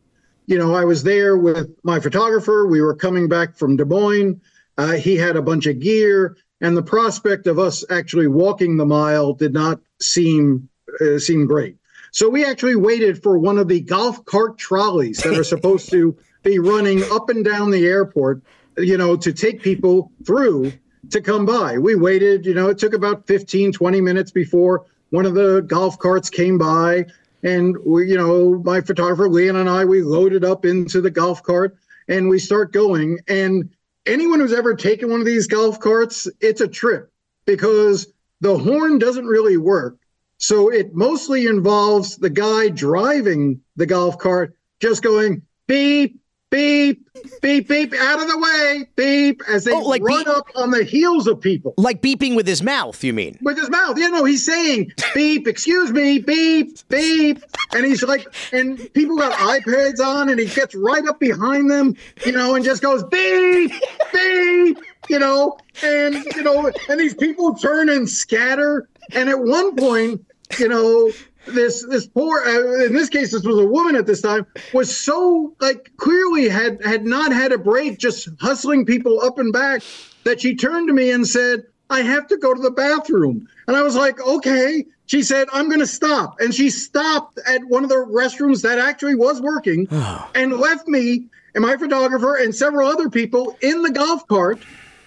you 0.48 0.58
know, 0.58 0.76
I 0.76 0.86
was 0.86 1.04
there 1.04 1.38
with 1.38 1.76
my 1.84 2.00
photographer. 2.00 2.66
We 2.66 2.82
were 2.82 2.96
coming 2.96 3.28
back 3.28 3.56
from 3.56 3.78
Des 3.78 3.86
Moines. 3.86 4.42
Uh, 4.78 4.94
he 4.94 5.16
had 5.16 5.36
a 5.36 5.42
bunch 5.42 5.66
of 5.68 5.80
gear, 5.80 6.38
and 6.62 6.76
the 6.76 6.84
prospect 6.84 7.48
of 7.48 7.60
us 7.60 7.84
actually 7.90 8.28
walking 8.28 8.78
the 8.78 8.86
mile 8.86 9.34
did 9.34 9.54
not 9.54 9.80
seem 10.02 10.70
uh, 11.02 11.20
seem 11.20 11.46
great. 11.46 11.78
So 12.12 12.30
we 12.30 12.46
actually 12.46 12.76
waited 12.76 13.22
for 13.22 13.38
one 13.38 13.58
of 13.58 13.68
the 13.68 13.82
golf 13.82 14.24
cart 14.26 14.58
trolleys 14.58 15.18
that 15.24 15.38
are 15.38 15.44
supposed 15.44 15.90
to 15.92 16.16
be 16.44 16.60
running 16.60 17.04
up 17.12 17.30
and 17.30 17.44
down 17.44 17.72
the 17.72 17.86
airport, 17.86 18.42
you 18.78 18.98
know, 18.98 19.18
to 19.18 19.34
take 19.34 19.62
people 19.62 20.12
through 20.26 20.72
to 21.10 21.22
come 21.22 21.46
by. 21.46 21.78
We 21.78 21.96
waited, 21.96 22.46
you 22.46 22.54
know, 22.54 22.70
it 22.70 22.78
took 22.78 22.94
about 22.94 23.28
15, 23.28 23.74
20 23.74 24.02
minutes 24.02 24.32
before 24.32 24.86
one 25.10 25.26
of 25.26 25.34
the 25.34 25.62
golf 25.68 26.00
carts 26.00 26.30
came 26.30 26.58
by 26.58 27.06
and 27.46 27.78
we, 27.86 28.10
you 28.10 28.18
know, 28.18 28.60
my 28.66 28.82
photographer 28.82 29.30
Leon 29.30 29.56
and 29.56 29.70
I, 29.70 29.86
we 29.86 30.02
loaded 30.02 30.44
up 30.44 30.66
into 30.66 31.00
the 31.00 31.12
golf 31.12 31.44
cart 31.44 31.78
and 32.08 32.28
we 32.28 32.40
start 32.40 32.74
going. 32.74 33.20
And 33.28 33.70
anyone 34.08 34.40
who's 34.40 34.52
ever 34.52 34.74
taken 34.74 35.12
one 35.12 35.20
of 35.20 35.28
these 35.28 35.46
golf 35.46 35.80
carts, 35.80 36.28
it's 36.42 36.62
a 36.62 36.68
trip 36.68 37.12
because 37.46 38.08
the 38.42 38.58
horn 38.58 38.98
doesn't 38.98 39.28
really 39.28 39.58
work. 39.58 39.98
So 40.40 40.70
it 40.70 40.96
mostly 40.96 41.46
involves 41.46 42.18
the 42.18 42.32
guy 42.32 42.70
driving 42.70 43.62
the 43.76 43.86
golf 43.86 44.18
cart 44.18 44.58
just 44.80 45.04
going 45.04 45.44
beep, 45.68 46.20
beep, 46.56 47.06
beep, 47.42 47.68
beep, 47.68 47.94
out 47.94 48.22
of 48.22 48.30
the 48.30 48.38
way, 48.38 48.88
beep, 48.96 49.42
as 49.50 49.66
they 49.66 49.74
oh, 49.74 49.82
like 49.82 50.02
run 50.02 50.20
beep, 50.20 50.28
up 50.28 50.48
on 50.56 50.72
the 50.72 50.86
heels 50.86 51.28
of 51.28 51.42
people. 51.42 51.74
Like 51.78 52.02
beeping 52.02 52.34
with 52.34 52.48
his 52.48 52.64
mouth, 52.64 53.04
you 53.04 53.12
mean? 53.12 53.38
With 53.42 53.58
his 53.58 53.70
mouth. 53.70 53.98
You 53.98 54.10
know, 54.10 54.24
he's 54.24 54.46
saying 54.46 54.92
beep, 55.14 55.48
excuse 55.48 55.92
me, 55.92 56.20
beep, 56.20 56.78
beep. 56.88 57.44
And 57.74 57.86
he's 57.86 58.04
like, 58.04 58.26
and 58.54 58.78
people 58.94 59.18
got 59.18 59.34
iPads 59.34 60.00
on, 60.00 60.30
and 60.30 60.40
he 60.40 60.46
gets 60.46 60.74
right 60.76 61.06
up 61.06 61.20
behind 61.20 61.70
them, 61.70 61.96
you 62.26 62.32
know, 62.32 62.56
and 62.56 62.64
just 62.64 62.82
goes 62.82 63.04
beep, 63.04 63.74
beep, 64.14 64.78
you 65.10 65.20
know, 65.20 65.58
and, 65.84 66.16
you 66.36 66.44
know, 66.44 66.72
and 66.88 67.00
these 67.00 67.16
people 67.16 67.54
turn 67.56 67.90
and 67.90 68.10
scatter. 68.10 68.88
And 69.12 69.28
at 69.30 69.40
one 69.40 69.76
point, 69.76 70.26
you 70.58 70.70
know, 70.70 71.12
this 71.48 71.86
this 71.88 72.08
poor 72.08 72.44
uh, 72.44 72.86
in 72.86 72.94
this 72.94 73.10
case 73.10 73.32
this 73.32 73.44
was 73.44 73.58
a 73.60 73.66
woman 73.66 73.96
at 73.96 74.06
this 74.06 74.22
time 74.22 74.46
was 74.74 74.96
so 74.96 75.56
like 75.60 75.92
clearly 75.98 76.50
had 76.50 76.84
had 76.84 77.06
not 77.06 77.32
had 77.32 77.52
a 77.52 77.58
break 77.58 77.98
just 77.98 78.30
hustling 78.40 78.86
people 78.86 79.22
up 79.22 79.38
and 79.38 79.54
back 79.54 79.82
that 80.24 80.42
she 80.42 80.56
turned 80.56 80.88
to 80.88 80.94
me 80.94 81.12
and 81.12 81.28
said 81.28 81.64
i 81.90 82.02
have 82.02 82.28
to 82.28 82.38
go 82.38 82.54
to 82.54 82.62
the 82.62 82.72
bathroom. 82.72 83.48
And 83.68 83.76
i 83.76 83.82
was 83.82 83.96
like 83.96 84.20
okay. 84.22 84.86
She 85.08 85.22
said 85.22 85.48
i'm 85.54 85.68
going 85.68 85.82
to 85.82 85.88
stop. 85.88 86.40
And 86.40 86.54
she 86.54 86.70
stopped 86.70 87.40
at 87.46 87.64
one 87.66 87.84
of 87.84 87.90
the 87.90 87.96
restrooms 87.96 88.64
that 88.64 88.80
actually 88.80 89.16
was 89.16 89.42
working 89.42 89.88
and 90.36 90.54
left 90.54 90.88
me 90.88 91.26
and 91.54 91.64
my 91.64 91.78
photographer 91.78 92.36
and 92.36 92.54
several 92.54 92.90
other 92.90 93.10
people 93.10 93.58
in 93.62 93.82
the 93.82 93.92
golf 93.92 94.28
cart 94.28 94.60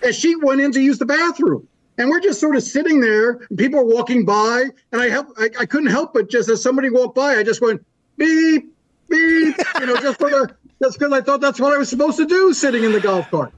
as 0.02 0.16
she 0.16 0.36
went 0.36 0.60
in 0.60 0.72
to 0.72 0.80
use 0.80 0.98
the 0.98 1.06
bathroom 1.06 1.66
and 1.98 2.08
we're 2.08 2.20
just 2.20 2.40
sort 2.40 2.56
of 2.56 2.62
sitting 2.62 3.00
there. 3.00 3.38
people 3.56 3.80
are 3.80 3.84
walking 3.84 4.24
by, 4.24 4.64
and 4.92 5.02
I 5.02 5.08
help. 5.08 5.28
I, 5.36 5.50
I 5.60 5.66
couldn't 5.66 5.90
help 5.90 6.14
but 6.14 6.30
just 6.30 6.48
as 6.48 6.62
somebody 6.62 6.88
walked 6.88 7.14
by, 7.14 7.34
I 7.34 7.42
just 7.42 7.60
went 7.60 7.84
beep 8.16 8.72
beep. 9.08 9.56
You 9.80 9.86
know, 9.86 9.96
just 9.96 10.18
for 10.18 10.30
the 10.30 10.54
just 10.82 10.98
because 10.98 11.12
I 11.12 11.20
thought 11.20 11.40
that's 11.40 11.60
what 11.60 11.74
I 11.74 11.78
was 11.78 11.88
supposed 11.88 12.16
to 12.18 12.26
do, 12.26 12.52
sitting 12.52 12.84
in 12.84 12.92
the 12.92 13.00
golf 13.00 13.30
cart. 13.30 13.52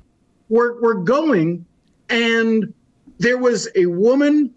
We're 0.49 0.81
we're 0.81 0.95
going, 0.95 1.65
and 2.09 2.73
there 3.19 3.39
was 3.39 3.69
a 3.77 3.87
woman 3.87 4.55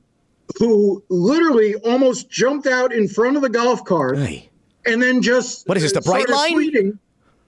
who 0.57 1.03
literally 1.09 1.75
almost 1.75 2.29
jumped 2.29 2.67
out 2.67 2.93
in 2.93 3.07
front 3.07 3.35
of 3.35 3.41
the 3.41 3.49
golf 3.49 3.83
cart, 3.83 4.17
hey. 4.17 4.49
and 4.85 5.01
then 5.01 5.21
just 5.21 5.67
what 5.67 5.77
is 5.77 5.83
this? 5.83 5.93
The 5.93 5.99
Brightline? 5.99 6.53
Pleading, 6.53 6.99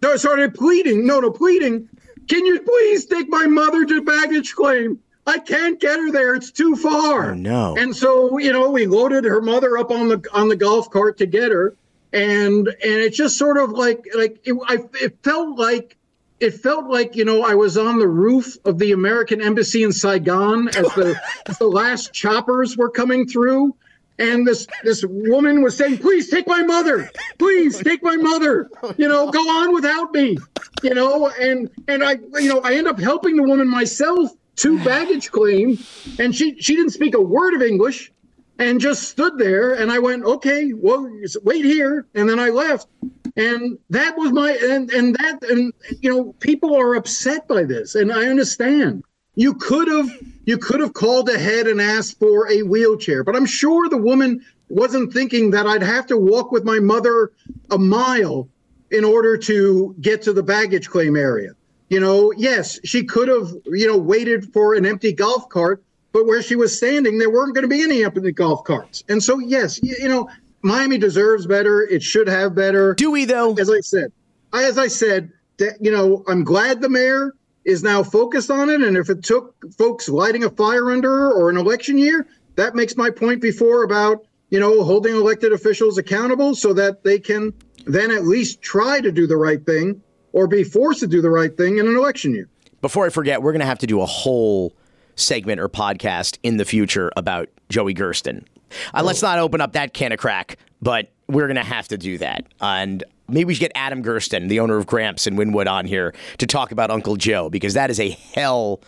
no, 0.02 0.16
started 0.18 0.54
pleading. 0.54 1.06
No, 1.06 1.20
no, 1.20 1.32
pleading. 1.32 1.88
Can 2.28 2.46
you 2.46 2.60
please 2.60 3.06
take 3.06 3.30
my 3.30 3.46
mother 3.46 3.86
to 3.86 4.02
baggage 4.02 4.54
claim? 4.56 5.00
I 5.28 5.40
can't 5.40 5.80
get 5.80 6.00
her 6.00 6.12
there. 6.12 6.36
It's 6.36 6.52
too 6.52 6.76
far. 6.76 7.32
Oh, 7.32 7.34
no. 7.34 7.76
And 7.78 7.96
so, 7.96 8.38
you 8.38 8.54
know, 8.54 8.70
we 8.70 8.86
loaded 8.86 9.24
her 9.26 9.42
mother 9.42 9.78
up 9.78 9.92
on 9.92 10.08
the 10.08 10.24
on 10.34 10.50
the 10.50 10.56
golf 10.56 10.90
cart 10.92 11.18
to 11.18 11.26
get 11.26 11.52
her, 11.52 11.76
and 12.14 12.68
and 12.68 12.78
it's 12.80 13.18
just 13.18 13.38
sort 13.38 13.58
of 13.58 13.72
like 13.72 14.06
like 14.16 14.40
it, 14.46 14.56
I, 14.68 14.80
it 15.02 15.18
felt 15.24 15.58
like 15.58 15.98
it 16.40 16.52
felt 16.52 16.86
like 16.86 17.16
you 17.16 17.26
know 17.26 17.44
I 17.44 17.56
was 17.56 17.78
on 17.78 17.98
the 17.98 18.08
roof 18.08 18.58
of 18.66 18.78
the 18.78 18.92
American 18.92 19.42
embassy 19.42 19.84
in 19.84 19.92
Saigon 19.92 20.68
as 20.70 20.94
the 20.94 21.20
as 21.48 21.58
the 21.58 21.68
last 21.68 22.14
choppers 22.14 22.78
were 22.78 22.90
coming 22.90 23.28
through, 23.28 23.76
and 24.20 24.46
this 24.46 24.68
this 24.84 25.04
woman 25.06 25.64
was 25.64 25.76
saying, 25.76 25.98
"Please 25.98 26.30
take 26.30 26.48
my 26.48 26.62
mother, 26.62 27.10
please 27.40 27.80
take 27.80 28.04
my 28.04 28.16
mother. 28.16 28.70
You 28.98 29.08
know, 29.08 29.32
go 29.32 29.40
on 29.40 29.74
without 29.74 30.14
me. 30.14 30.38
You 30.84 30.94
know." 30.94 31.32
And 31.40 31.70
and 31.88 32.04
I 32.04 32.18
you 32.40 32.50
know 32.50 32.62
I 32.62 32.76
end 32.76 32.88
up 32.88 33.00
helping 33.00 33.38
the 33.38 33.44
woman 33.44 33.68
myself 33.68 34.32
to 34.58 34.84
baggage 34.84 35.32
claim, 35.32 35.78
and 36.20 36.36
she 36.36 36.60
she 36.60 36.76
didn't 36.76 36.92
speak 36.92 37.16
a 37.16 37.22
word 37.22 37.54
of 37.54 37.62
English, 37.62 38.12
and 38.58 38.80
just 38.80 39.04
stood 39.04 39.38
there. 39.38 39.74
And 39.74 39.92
I 39.92 40.00
went, 40.00 40.24
"Okay, 40.24 40.74
well, 40.74 41.10
wait 41.44 41.66
here," 41.66 42.06
and 42.16 42.30
then 42.30 42.40
I 42.40 42.50
left. 42.50 42.88
And 43.36 43.78
that 43.90 44.18
was 44.18 44.32
my 44.32 44.52
and 44.52 44.90
and 44.92 45.16
that 45.16 45.44
and 45.50 45.74
you 46.02 46.10
know 46.10 46.34
people 46.40 46.76
are 46.76 46.96
upset 46.96 47.48
by 47.48 47.64
this, 47.64 47.96
and 47.96 48.12
I 48.12 48.28
understand. 48.28 49.04
You 49.36 49.54
could 49.56 49.90
have 49.90 50.10
you 50.46 50.58
could 50.58 50.80
have 50.80 50.94
called 50.94 51.28
ahead 51.28 51.68
and 51.68 51.82
asked 51.82 52.18
for 52.20 52.50
a 52.50 52.62
wheelchair, 52.62 53.24
but 53.24 53.36
I'm 53.36 53.46
sure 53.46 53.90
the 53.90 53.98
woman 53.98 54.42
wasn't 54.70 55.14
thinking 55.14 55.52
that 55.52 55.68
I'd 55.68 55.84
have 55.84 56.08
to 56.08 56.18
walk 56.18 56.52
with 56.52 56.64
my 56.64 56.80
mother 56.80 57.32
a 57.70 57.78
mile 57.78 58.50
in 58.92 59.04
order 59.04 59.38
to 59.38 59.96
get 60.00 60.22
to 60.24 60.34
the 60.34 60.44
baggage 60.44 60.90
claim 60.90 61.16
area. 61.18 61.52
You 61.90 62.00
know, 62.00 62.34
yes, 62.36 62.80
she 62.84 63.04
could 63.04 63.28
have, 63.28 63.52
you 63.66 63.88
know, 63.88 63.98
waited 63.98 64.52
for 64.52 64.74
an 64.74 64.86
empty 64.86 65.14
golf 65.14 65.50
cart, 65.50 65.84
but 66.14 66.26
where 66.26 66.42
she 66.42 66.56
was 66.56 66.76
standing, 66.76 67.20
there 67.20 67.30
weren't 67.30 67.54
going 67.54 67.64
to 67.64 67.68
be 67.68 67.84
any 67.84 68.04
empty 68.04 68.32
golf 68.32 68.64
carts. 68.64 69.04
And 69.08 69.24
so, 69.24 69.38
yes, 69.38 69.80
you, 69.84 69.96
you 70.00 70.08
know, 70.08 70.28
Miami 70.64 70.98
deserves 70.98 71.46
better. 71.46 71.84
It 71.84 72.02
should 72.02 72.28
have 72.28 72.56
better. 72.56 72.96
Do 72.96 73.12
we 73.12 73.26
though? 73.26 73.54
As 73.54 73.70
I 73.70 73.82
said, 73.82 74.12
as 74.54 74.78
I 74.80 74.88
said, 74.88 75.32
that 75.58 75.78
you 75.80 75.92
know, 75.92 76.24
I'm 76.28 76.44
glad 76.44 76.82
the 76.82 76.90
mayor 76.90 77.36
is 77.66 77.84
now 77.84 78.02
focused 78.02 78.50
on 78.50 78.70
it. 78.70 78.82
And 78.82 78.98
if 78.98 79.10
it 79.10 79.24
took 79.24 79.56
folks 79.78 80.10
lighting 80.10 80.44
a 80.44 80.50
fire 80.50 80.92
under 80.92 81.10
her 81.10 81.34
or 81.34 81.50
an 81.50 81.58
election 81.58 81.98
year, 81.98 82.28
that 82.56 82.76
makes 82.76 82.98
my 82.98 83.12
point 83.12 83.42
before 83.42 83.84
about, 83.84 84.26
you 84.50 84.60
know, 84.60 84.84
holding 84.84 85.16
elected 85.16 85.54
officials 85.54 85.98
accountable 85.98 86.56
so 86.56 86.74
that 86.74 87.04
they 87.04 87.20
can 87.20 87.54
then 87.86 88.10
at 88.10 88.26
least 88.26 88.62
try 88.62 89.00
to 89.02 89.12
do 89.12 89.28
the 89.28 89.38
right 89.38 89.64
thing 89.66 90.02
or 90.36 90.48
be 90.48 90.64
forced 90.64 91.00
to 91.00 91.08
do 91.08 91.22
the 91.22 91.30
right 91.30 91.56
thing 91.58 91.78
in 91.78 91.88
an 91.88 91.96
election 91.96 92.34
year. 92.34 92.48
Before 92.82 93.06
I 93.06 93.10
forget, 93.10 93.42
we're 93.42 93.54
going 93.54 93.62
to 93.62 93.66
have 93.66 93.80
to 93.80 93.88
do 93.88 94.02
a 94.02 94.06
whole 94.06 94.74
segment 95.16 95.62
or 95.62 95.70
podcast 95.70 96.38
in 96.44 96.58
the 96.58 96.66
future 96.66 97.10
about 97.16 97.50
Joey 97.70 97.94
Gersten. 97.94 98.46
Uh, 98.94 99.02
let's 99.02 99.22
not 99.22 99.40
open 99.40 99.62
up 99.62 99.72
that 99.74 99.94
can 99.94 100.12
of 100.12 100.20
crack, 100.20 100.58
but 100.82 101.10
we're 101.28 101.48
going 101.48 101.56
to 101.56 101.64
have 101.64 101.88
to 101.88 101.98
do 101.98 102.18
that. 102.18 102.46
And 102.60 103.02
maybe 103.30 103.46
we 103.46 103.54
should 103.54 103.62
get 103.62 103.72
Adam 103.76 104.04
Gersten, 104.04 104.50
the 104.50 104.60
owner 104.60 104.76
of 104.76 104.86
Gramps 104.86 105.26
in 105.26 105.38
Wynwood, 105.38 105.72
on 105.72 105.86
here 105.86 106.14
to 106.38 106.46
talk 106.46 106.74
about 106.74 106.92
Uncle 106.92 107.16
Joe 107.16 107.50
because 107.50 107.74
that 107.74 107.90
is 107.90 108.00
a 108.00 108.10
hell 108.10 108.82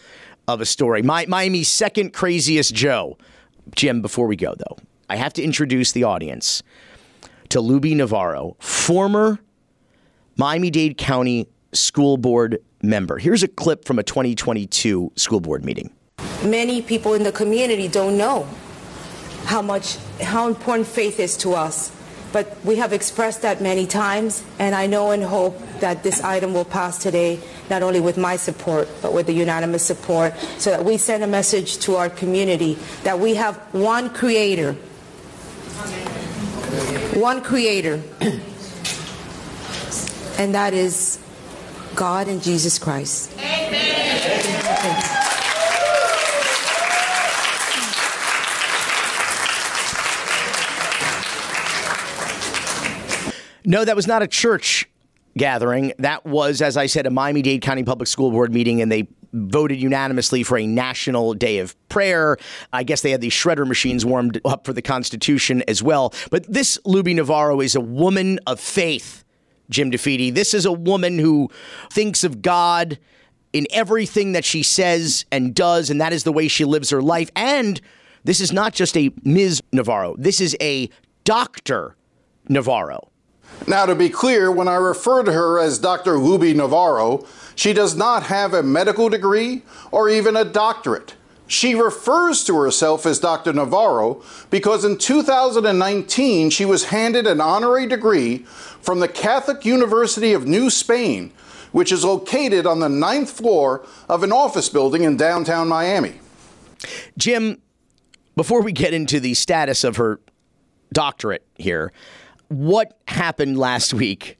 of 0.50 0.60
a 0.60 0.66
story. 0.66 1.02
My, 1.02 1.26
Miami's 1.28 1.70
second 1.70 2.12
craziest 2.12 2.76
Joe. 2.76 3.18
Jim, 3.74 4.02
before 4.02 4.28
we 4.28 4.36
go, 4.36 4.54
though, 4.54 4.78
I 5.10 5.16
have 5.16 5.32
to 5.34 5.44
introduce 5.44 5.94
the 5.94 6.04
audience 6.04 6.62
to 7.50 7.60
Lubby 7.60 7.96
Navarro, 7.96 8.58
former 8.60 9.40
Miami 10.40 10.70
Dade 10.70 11.00
County 11.00 11.48
School 11.74 12.16
Board 12.16 12.60
member. 12.84 13.18
Here's 13.18 13.42
a 13.42 13.48
clip 13.48 13.86
from 13.86 13.98
a 13.98 14.04
2022 14.04 15.12
school 15.16 15.40
board 15.40 15.66
meeting. 15.66 15.92
Many 16.44 16.84
people 16.84 17.16
in 17.16 17.24
the 17.24 17.32
community 17.32 17.88
don't 17.88 18.20
know 18.20 18.48
how 19.46 19.64
much, 19.64 19.98
how 20.22 20.48
important 20.48 20.88
faith 20.88 21.20
is 21.20 21.38
to 21.38 21.54
us. 21.54 21.92
But 22.34 22.56
we 22.64 22.76
have 22.76 22.94
expressed 22.94 23.42
that 23.42 23.62
many 23.62 23.88
times, 23.88 24.44
and 24.60 24.76
I 24.76 24.86
know 24.86 25.10
and 25.10 25.24
hope 25.24 25.58
that 25.80 26.04
this 26.04 26.22
item 26.22 26.54
will 26.54 26.66
pass 26.66 27.02
today, 27.02 27.40
not 27.72 27.82
only 27.82 28.00
with 28.00 28.18
my 28.18 28.36
support, 28.36 28.88
but 29.02 29.14
with 29.14 29.26
the 29.26 29.34
unanimous 29.34 29.82
support, 29.82 30.38
so 30.60 30.70
that 30.70 30.86
we 30.86 30.98
send 30.98 31.24
a 31.24 31.28
message 31.28 31.80
to 31.80 31.96
our 31.96 32.10
community 32.12 32.78
that 33.04 33.18
we 33.18 33.36
have 33.36 33.56
one 33.74 34.12
creator. 34.12 34.74
One 37.14 37.42
creator. 37.42 38.04
And 40.38 40.54
that 40.54 40.74
is 40.74 41.20
God 41.96 42.28
and 42.28 42.42
Jesus 42.42 42.78
Christ. 42.78 43.32
Amen. 43.40 43.88
No, 53.70 53.84
that 53.84 53.98
was 53.98 54.08
not 54.08 54.22
a 54.24 54.28
church 54.28 54.90
gathering. 55.36 55.92
That 56.00 56.26
was, 56.26 56.62
as 56.62 56.78
I 56.78 56.86
said, 56.86 57.06
a 57.06 57.10
Miami 57.12 57.42
Dade 57.42 57.62
County 57.62 57.84
Public 57.84 58.08
School 58.08 58.32
Board 58.32 58.54
meeting, 58.54 58.82
and 58.82 58.90
they 58.90 59.10
voted 59.34 59.82
unanimously 59.82 60.44
for 60.44 60.58
a 60.58 60.66
national 60.66 61.34
day 61.34 61.60
of 61.60 61.76
prayer. 61.90 62.38
I 62.72 62.84
guess 62.84 63.02
they 63.02 63.12
had 63.12 63.20
these 63.20 63.34
shredder 63.34 63.68
machines 63.68 64.06
warmed 64.06 64.40
up 64.46 64.66
for 64.66 64.72
the 64.72 64.82
Constitution 64.82 65.64
as 65.68 65.84
well. 65.84 66.14
But 66.32 66.46
this 66.52 66.78
Lubby 66.86 67.14
Navarro 67.14 67.60
is 67.60 67.76
a 67.76 67.82
woman 67.82 68.40
of 68.48 68.58
faith, 68.58 69.26
Jim 69.70 69.92
DeFede. 69.92 70.34
This 70.34 70.54
is 70.54 70.66
a 70.66 70.72
woman 70.72 71.20
who 71.20 71.50
thinks 71.92 72.24
of 72.24 72.42
God 72.42 73.00
in 73.54 73.68
everything 73.72 74.34
that 74.34 74.46
she 74.46 74.64
says 74.64 75.26
and 75.32 75.56
does, 75.56 75.90
and 75.90 76.00
that 76.02 76.14
is 76.14 76.24
the 76.24 76.34
way 76.34 76.48
she 76.48 76.66
lives 76.66 76.90
her 76.90 77.02
life. 77.02 77.30
And 77.36 77.80
this 78.24 78.42
is 78.42 78.52
not 78.52 78.74
just 78.74 78.98
a 78.98 79.12
Ms. 79.24 79.62
Navarro, 79.72 80.16
this 80.18 80.42
is 80.42 80.56
a 80.62 80.90
Dr. 81.24 81.96
Navarro. 82.50 83.10
Now, 83.66 83.86
to 83.86 83.96
be 83.96 84.10
clear, 84.10 84.52
when 84.52 84.68
I 84.68 84.76
refer 84.76 85.24
to 85.24 85.32
her 85.32 85.60
as 85.60 85.80
Dr. 85.80 86.14
Lubby 86.14 86.56
Navarro, 86.56 87.26
she 87.56 87.74
does 87.74 87.96
not 87.96 88.24
have 88.24 88.54
a 88.54 88.62
medical 88.62 89.10
degree 89.10 89.64
or 89.92 90.10
even 90.10 90.36
a 90.36 90.46
doctorate. 90.46 91.16
She 91.48 91.76
refers 91.76 92.44
to 92.44 92.56
herself 92.58 93.06
as 93.06 93.20
Dr. 93.20 93.54
Navarro 93.54 94.22
because 94.50 94.84
in 94.84 94.98
2019 94.98 96.50
she 96.50 96.66
was 96.66 96.86
handed 96.86 97.26
an 97.26 97.40
honorary 97.40 97.88
degree 97.88 98.40
from 98.40 99.00
the 99.00 99.08
Catholic 99.08 99.66
University 99.66 100.34
of 100.34 100.46
New 100.46 100.70
Spain, 100.70 101.32
which 101.72 101.92
is 101.92 102.04
located 102.04 102.66
on 102.66 102.80
the 102.80 102.90
ninth 102.90 103.32
floor 103.32 103.86
of 104.10 104.24
an 104.24 104.32
office 104.32 104.68
building 104.68 105.04
in 105.04 105.16
downtown 105.16 105.70
Miami. 105.70 106.20
Jim, 107.18 107.62
before 108.36 108.62
we 108.62 108.72
get 108.72 108.94
into 108.94 109.20
the 109.20 109.34
status 109.34 109.84
of 109.84 109.96
her 109.96 110.20
doctorate 110.94 111.46
here, 111.56 111.92
what 112.50 113.00
happened 113.08 113.58
last 113.58 113.94
week 113.94 114.38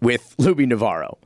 with 0.00 0.34
Lubby 0.38 0.66
Navarro? 0.66 1.18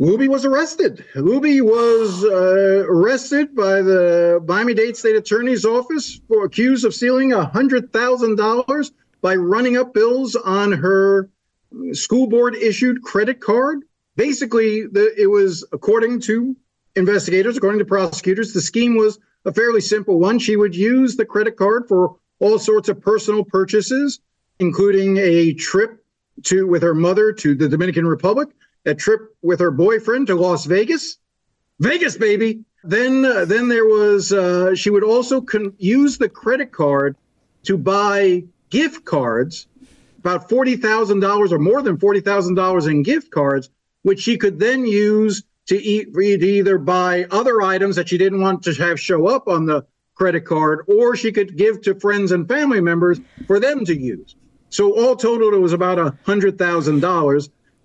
Lubby 0.00 0.28
was 0.28 0.44
arrested. 0.44 1.04
Lubby 1.14 1.60
was 1.60 2.24
uh, 2.24 2.86
arrested 2.88 3.54
by 3.54 3.82
the 3.82 4.42
Miami 4.46 4.72
Dade 4.72 4.96
State 4.96 5.16
Attorney's 5.16 5.64
Office 5.64 6.20
for 6.26 6.44
accused 6.44 6.86
of 6.86 6.94
stealing 6.94 7.30
$100,000 7.30 8.90
by 9.20 9.34
running 9.34 9.76
up 9.76 9.92
bills 9.92 10.34
on 10.36 10.72
her 10.72 11.28
school 11.92 12.26
board 12.26 12.54
issued 12.54 13.02
credit 13.02 13.40
card. 13.40 13.82
Basically, 14.16 14.86
the, 14.86 15.12
it 15.20 15.26
was 15.26 15.66
according 15.72 16.20
to 16.22 16.56
investigators, 16.96 17.58
according 17.58 17.80
to 17.80 17.84
prosecutors, 17.84 18.54
the 18.54 18.62
scheme 18.62 18.96
was 18.96 19.18
a 19.44 19.52
fairly 19.52 19.82
simple 19.82 20.18
one. 20.18 20.38
She 20.38 20.56
would 20.56 20.74
use 20.74 21.16
the 21.16 21.26
credit 21.26 21.56
card 21.56 21.86
for 21.86 22.16
all 22.38 22.58
sorts 22.58 22.88
of 22.88 23.02
personal 23.02 23.44
purchases 23.44 24.20
including 24.60 25.16
a 25.16 25.54
trip 25.54 26.04
to 26.44 26.66
with 26.66 26.82
her 26.82 26.94
mother 26.94 27.32
to 27.32 27.54
the 27.54 27.68
Dominican 27.68 28.06
Republic, 28.06 28.48
a 28.86 28.94
trip 28.94 29.34
with 29.42 29.60
her 29.60 29.70
boyfriend 29.70 30.26
to 30.28 30.34
Las 30.34 30.64
Vegas, 30.64 31.18
Vegas 31.78 32.16
baby. 32.16 32.64
Then 32.82 33.24
uh, 33.24 33.44
then 33.44 33.68
there 33.68 33.84
was 33.84 34.32
uh, 34.32 34.74
she 34.74 34.90
would 34.90 35.04
also 35.04 35.42
con- 35.42 35.74
use 35.78 36.16
the 36.16 36.28
credit 36.28 36.72
card 36.72 37.16
to 37.64 37.76
buy 37.76 38.44
gift 38.70 39.04
cards, 39.04 39.66
about 40.18 40.48
forty 40.48 40.76
thousand 40.76 41.20
dollars 41.20 41.52
or 41.52 41.58
more 41.58 41.82
than 41.82 41.98
forty 41.98 42.20
thousand 42.20 42.54
dollars 42.54 42.86
in 42.86 43.02
gift 43.02 43.30
cards, 43.30 43.68
which 44.02 44.20
she 44.20 44.38
could 44.38 44.58
then 44.58 44.86
use 44.86 45.42
to 45.66 45.76
eat 45.76 46.14
to 46.14 46.20
either 46.22 46.78
buy 46.78 47.26
other 47.30 47.60
items 47.60 47.96
that 47.96 48.08
she 48.08 48.16
didn't 48.16 48.40
want 48.40 48.62
to 48.62 48.72
have 48.74 48.98
show 48.98 49.26
up 49.26 49.46
on 49.46 49.66
the 49.66 49.84
credit 50.14 50.46
card, 50.46 50.84
or 50.88 51.16
she 51.16 51.32
could 51.32 51.56
give 51.56 51.82
to 51.82 51.94
friends 51.94 52.32
and 52.32 52.48
family 52.48 52.80
members 52.80 53.20
for 53.46 53.60
them 53.60 53.84
to 53.84 53.94
use. 53.94 54.36
So 54.70 54.92
all 54.92 55.16
totaled, 55.16 55.54
it 55.54 55.58
was 55.58 55.72
about 55.72 55.98
a 55.98 56.16
hundred 56.24 56.56
thousand 56.56 57.00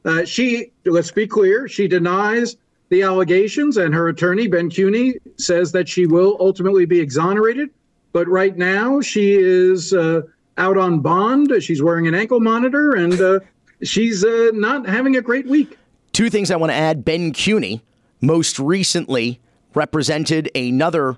uh. 0.06 0.26
She, 0.26 0.72
let's 0.86 1.12
be 1.12 1.28
clear, 1.28 1.68
she 1.68 1.88
denies 1.88 2.58
the 2.90 3.02
allegations, 3.02 3.78
and 3.78 3.94
her 3.94 4.10
attorney 4.10 4.48
Ben 4.48 4.70
Kuehne 4.70 5.16
says 5.38 5.72
that 5.72 5.90
she 5.90 6.06
will 6.06 6.38
ultimately 6.40 6.86
be 6.86 7.00
exonerated. 7.00 7.70
But 8.14 8.28
right 8.28 8.56
now, 8.56 9.02
she 9.02 9.34
is 9.34 9.94
uh, 9.94 10.22
out 10.58 10.78
on 10.78 11.00
bond. 11.00 11.52
She's 11.62 11.82
wearing 11.82 12.08
an 12.08 12.16
ankle 12.16 12.40
monitor, 12.40 12.94
and 12.94 13.20
uh, 13.20 13.40
she's 13.84 14.24
uh, 14.24 14.52
not 14.54 14.88
having 14.88 15.18
a 15.18 15.22
great 15.22 15.48
week. 15.48 15.78
Two 16.14 16.30
things 16.30 16.52
I 16.52 16.56
want 16.56 16.72
to 16.72 16.76
add: 16.76 17.04
Ben 17.04 17.34
Kuehne 17.34 17.82
most 18.22 18.58
recently 18.60 19.40
represented 19.74 20.50
another 20.56 21.18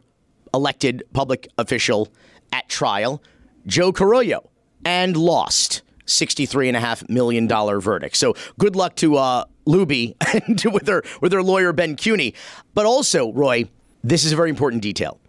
elected 0.54 1.04
public 1.14 1.48
official 1.58 2.08
at 2.52 2.68
trial, 2.70 3.22
Joe 3.68 3.92
Carollo 3.92 4.50
and 4.86 5.18
lost. 5.18 5.82
$63.5 6.08 7.10
million 7.10 7.48
verdict. 7.48 8.18
So 8.18 8.34
good 8.58 8.76
luck 8.76 8.96
to 8.98 9.18
uh, 9.18 9.46
Lubby 9.66 10.16
and 10.48 10.74
with 10.74 10.88
her 10.88 11.04
with 11.22 11.32
her 11.34 11.44
lawyer 11.44 11.74
Ben 11.74 11.96
Kuehne. 11.96 12.34
But 12.74 12.86
also, 12.86 13.32
Roy, 13.34 13.66
this 14.04 14.26
is 14.26 14.32
a 14.32 14.36
very 14.36 14.50
important 14.50 14.82
detail. 14.82 15.20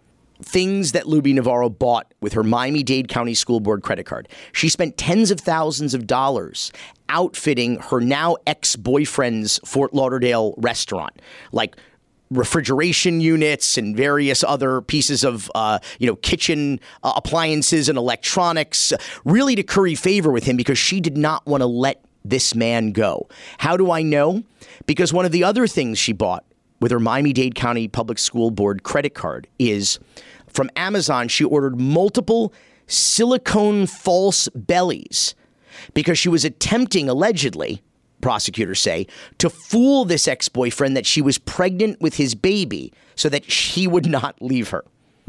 things 0.41 0.93
that 0.93 1.03
Lubby 1.03 1.33
Navarro 1.33 1.69
bought 1.69 2.13
with 2.21 2.33
her 2.33 2.43
Miami 2.43 2.83
Dade 2.83 3.09
County 3.09 3.33
School 3.33 3.59
Board 3.59 3.83
credit 3.83 4.05
card. 4.05 4.29
She 4.53 4.69
spent 4.69 4.97
tens 4.97 5.31
of 5.31 5.39
thousands 5.39 5.93
of 5.93 6.07
dollars 6.07 6.71
outfitting 7.09 7.77
her 7.77 7.99
now 7.99 8.37
ex 8.47 8.75
boyfriend's 8.75 9.59
Fort 9.65 9.93
Lauderdale 9.93 10.53
restaurant, 10.57 11.21
like 11.51 11.75
refrigeration 12.31 13.21
units 13.21 13.77
and 13.77 13.95
various 13.95 14.43
other 14.43 14.81
pieces 14.81 15.23
of 15.23 15.51
uh, 15.55 15.79
you 15.99 16.07
know 16.07 16.15
kitchen 16.17 16.79
uh, 17.03 17.13
appliances 17.15 17.89
and 17.89 17.97
electronics, 17.97 18.93
really 19.25 19.55
to 19.55 19.63
curry 19.63 19.95
favor 19.95 20.31
with 20.31 20.43
him 20.43 20.57
because 20.57 20.77
she 20.77 20.99
did 20.99 21.17
not 21.17 21.45
want 21.45 21.61
to 21.61 21.67
let 21.67 22.03
this 22.23 22.53
man 22.53 22.91
go. 22.91 23.27
How 23.59 23.77
do 23.77 23.91
I 23.91 24.01
know? 24.01 24.43
Because 24.85 25.13
one 25.13 25.25
of 25.25 25.31
the 25.31 25.43
other 25.43 25.67
things 25.67 25.97
she 25.97 26.13
bought 26.13 26.45
with 26.79 26.91
her 26.91 26.99
Miami 26.99 27.33
Dade 27.33 27.55
County 27.55 27.87
Public 27.87 28.19
School 28.19 28.51
Board 28.51 28.83
credit 28.83 29.13
card 29.13 29.47
is 29.57 29.99
from 30.47 30.69
Amazon. 30.75 31.27
She 31.27 31.43
ordered 31.43 31.79
multiple 31.79 32.53
silicone 32.87 33.85
false 33.85 34.49
bellies 34.55 35.35
because 35.93 36.17
she 36.17 36.29
was 36.29 36.43
attempting, 36.43 37.09
allegedly, 37.09 37.81
prosecutors 38.21 38.79
say, 38.79 39.07
to 39.37 39.49
fool 39.49 40.05
this 40.05 40.27
ex 40.27 40.49
boyfriend 40.49 40.95
that 40.97 41.05
she 41.05 41.21
was 41.21 41.37
pregnant 41.37 41.99
with 42.01 42.15
his 42.15 42.35
baby 42.35 42.93
so 43.15 43.29
that 43.29 43.45
he 43.45 43.87
would 43.87 44.07
not 44.07 44.41
leave 44.41 44.69
her. 44.69 44.83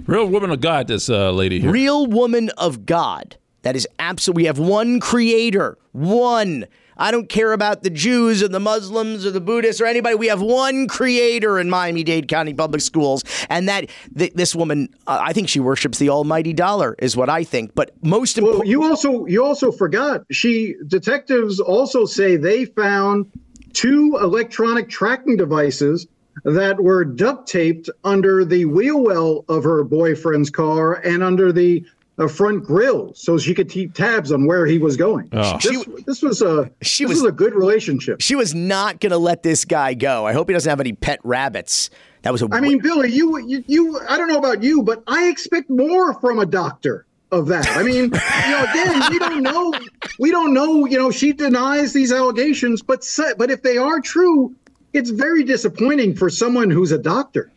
Real 0.07 0.27
woman 0.27 0.51
of 0.51 0.61
God, 0.61 0.89
this 0.89 1.11
uh, 1.11 1.31
lady 1.33 1.61
here. 1.61 1.71
Real 1.71 2.07
woman 2.07 2.51
of 2.57 2.87
God. 2.87 3.37
That 3.63 3.77
is 3.77 3.87
absolutely. 3.99 4.43
We 4.43 4.47
have 4.47 4.59
one 4.59 5.01
creator, 5.01 5.77
one. 5.93 6.67
I 7.01 7.11
don't 7.11 7.29
care 7.29 7.53
about 7.53 7.83
the 7.83 7.91
Jews 7.91 8.43
or 8.43 8.49
the 8.49 8.61
Muslims 8.61 9.25
or 9.25 9.31
the 9.31 9.41
Buddhists 9.41 9.81
or 9.81 9.87
anybody. 9.87 10.15
We 10.15 10.29
have 10.29 10.43
one 10.43 10.87
creator 10.87 11.59
in 11.59 11.71
Miami 11.71 12.05
Dade 12.05 12.29
County 12.29 12.53
Public 12.53 12.83
Schools, 12.83 13.25
and 13.49 13.69
that 13.69 13.89
th- 14.17 14.35
this 14.35 14.55
woman, 14.55 14.95
uh, 15.07 15.19
I 15.21 15.33
think 15.33 15.49
she 15.49 15.61
worships 15.61 15.99
the 15.99 16.11
almighty 16.11 16.53
dollar, 16.53 16.95
is 16.99 17.17
what 17.17 17.31
I 17.31 17.43
think. 17.43 17.75
But 17.75 17.93
most 18.05 18.37
important, 18.37 18.61
well, 18.61 18.69
you 18.69 18.85
also 18.85 19.27
you 19.27 19.43
also 19.45 19.73
forgot 19.73 20.25
she 20.31 20.77
detectives 20.87 21.59
also 21.59 22.05
say 22.05 22.37
they 22.37 22.67
found 22.67 23.33
two 23.73 24.19
electronic 24.21 24.91
tracking 24.91 25.37
devices 25.37 26.07
that 26.45 26.81
were 26.81 27.05
duct 27.05 27.49
taped 27.49 27.89
under 28.05 28.45
the 28.45 28.65
wheel 28.67 29.03
well 29.03 29.45
of 29.49 29.65
her 29.65 29.85
boyfriend's 29.85 30.51
car 30.51 30.95
and 30.95 31.23
under 31.23 31.53
the 31.53 31.85
a 32.21 32.29
front 32.29 32.63
grill 32.63 33.13
so 33.15 33.39
she 33.39 33.55
could 33.55 33.69
keep 33.69 33.95
tabs 33.95 34.31
on 34.31 34.47
where 34.47 34.67
he 34.67 34.79
was 34.79 34.97
going. 34.97 35.29
Oh. 35.33 35.59
This, 35.59 35.63
she, 35.63 36.03
this 36.07 36.23
was 36.23 36.43
a 36.43 36.71
she 36.83 37.07
was, 37.07 37.23
was, 37.23 37.29
a 37.29 37.33
good 37.33 37.55
relationship. 37.55 38.21
She 38.21 38.37
was 38.37 38.55
not 38.55 39.01
going 39.01 39.11
to 39.11 39.19
let 39.19 39.43
this 39.43 39.65
guy 39.65 39.95
go. 39.95 40.27
I 40.27 40.33
hope 40.33 40.49
he 40.49 40.53
doesn't 40.53 40.69
have 40.69 40.81
any 40.81 40.93
pet 40.93 41.19
rabbits. 41.25 41.91
That 42.23 42.33
was 42.33 42.43
a. 42.43 42.49
I 42.53 42.61
mean, 42.61 42.81
Billy, 42.81 43.11
you, 43.11 43.39
you, 43.39 43.65
you. 43.67 44.01
I 44.09 44.19
don't 44.19 44.29
know 44.29 44.39
about 44.39 44.63
you, 44.63 44.83
but 44.83 45.03
I 45.07 45.29
expect 45.29 45.71
more 45.71 46.15
from 46.21 46.39
a 46.39 46.47
doctor 46.47 47.07
of 47.33 47.47
that. 47.47 47.67
I 47.71 47.83
mean, 47.83 48.05
you 48.45 48.51
know, 48.51 48.67
again, 48.71 49.03
we 49.11 49.19
don't 49.19 49.43
know. 49.43 49.73
We 50.19 50.31
don't 50.31 50.53
know. 50.53 50.87
You 50.87 50.99
know, 50.99 51.11
she 51.11 51.33
denies 51.33 51.93
these 51.93 52.13
allegations, 52.13 52.83
but 52.83 53.07
but 53.39 53.51
if 53.51 53.63
they 53.63 53.79
are 53.79 54.01
true, 54.01 54.55
it's 54.93 55.11
very 55.11 55.45
disappointing 55.45 56.15
for 56.15 56.29
someone 56.29 56.71
who's 56.71 56.93
a 56.93 56.99
doctor. 56.99 57.51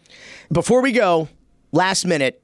Before 0.52 0.82
we 0.82 0.92
go, 0.92 1.28
last 1.72 2.06
minute, 2.06 2.43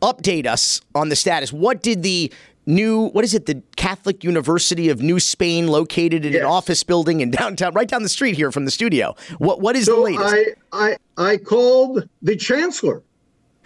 update 0.00 0.46
us 0.46 0.80
on 0.94 1.08
the 1.08 1.16
status. 1.16 1.52
What 1.52 1.82
did 1.82 2.02
the 2.02 2.32
new 2.68 3.08
what 3.08 3.24
is 3.24 3.34
it 3.34 3.46
the 3.46 3.60
catholic 3.76 4.22
university 4.22 4.90
of 4.90 5.00
new 5.00 5.18
spain 5.18 5.68
located 5.68 6.24
in 6.26 6.34
yes. 6.34 6.40
an 6.40 6.46
office 6.46 6.82
building 6.84 7.20
in 7.20 7.30
downtown 7.30 7.72
right 7.72 7.88
down 7.88 8.02
the 8.02 8.08
street 8.10 8.36
here 8.36 8.52
from 8.52 8.66
the 8.66 8.70
studio 8.70 9.16
what 9.38 9.60
what 9.60 9.74
is 9.74 9.86
so 9.86 9.96
the 9.96 10.02
latest 10.02 10.34
I, 10.34 10.44
I 10.72 10.96
i 11.16 11.36
called 11.38 12.06
the 12.20 12.36
chancellor 12.36 13.02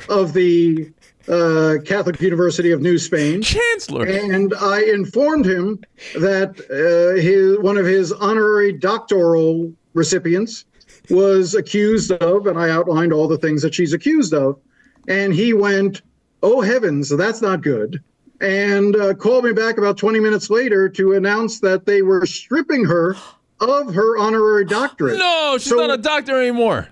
of 0.09 0.33
the 0.33 0.93
uh, 1.29 1.79
catholic 1.85 2.21
university 2.21 2.71
of 2.71 2.81
new 2.81 2.97
spain 2.97 3.43
chancellor 3.43 4.07
and 4.07 4.55
i 4.61 4.83
informed 4.83 5.47
him 5.47 5.83
that 6.15 6.61
uh, 6.71 7.21
his 7.21 7.59
one 7.59 7.77
of 7.77 7.87
his 7.87 8.13
honorary 8.13 8.73
doctoral 8.73 9.73
recipients 9.95 10.65
was 11.11 11.57
accused 11.57 12.13
of 12.13 12.47
and 12.47 12.57
i 12.57 12.71
outlined 12.71 13.13
all 13.13 13.27
the 13.27 13.39
things 13.39 13.63
that 13.63 13.75
she's 13.75 13.93
accused 13.93 14.33
of 14.33 14.61
and 15.09 15.35
he 15.35 15.53
went 15.53 16.03
oh 16.43 16.61
heavens, 16.61 17.09
that's 17.09 17.41
not 17.41 17.63
good. 17.63 18.03
And 18.41 18.97
uh, 18.97 19.15
called 19.15 19.45
me 19.45 19.53
back 19.53 19.79
about 19.79 19.97
20 19.97 20.19
minutes 20.19 20.51
later 20.51 20.89
to 20.91 21.13
announce 21.13 21.61
that 21.61 21.87
they 21.87 22.03
were 22.03 22.27
stripping 22.27 22.85
her 22.85 23.17
of 23.61 23.95
her 23.95 24.19
honorary 24.19 24.65
doctorate. 24.65 25.19
No, 25.19 25.57
she's 25.59 25.71
so, 25.71 25.77
not 25.77 25.91
a 25.91 26.03
doctor 26.03 26.41
anymore. 26.41 26.89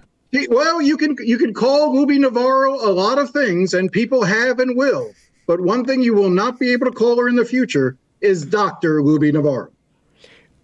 well, 0.48 0.80
you 0.80 0.96
can 0.96 1.16
you 1.20 1.36
can 1.38 1.52
call 1.52 1.94
Lubby 1.94 2.18
Navarro 2.18 2.74
a 2.74 2.92
lot 2.92 3.18
of 3.18 3.30
things, 3.30 3.74
and 3.74 3.90
people 3.90 4.22
have 4.22 4.60
and 4.60 4.76
will. 4.76 5.12
But 5.46 5.60
one 5.60 5.84
thing 5.84 6.02
you 6.02 6.14
will 6.14 6.30
not 6.30 6.60
be 6.60 6.72
able 6.72 6.86
to 6.86 6.92
call 6.92 7.18
her 7.18 7.28
in 7.28 7.34
the 7.34 7.44
future 7.44 7.96
is 8.20 8.44
Doctor 8.44 9.02
Lubby 9.02 9.32
Navarro. 9.32 9.72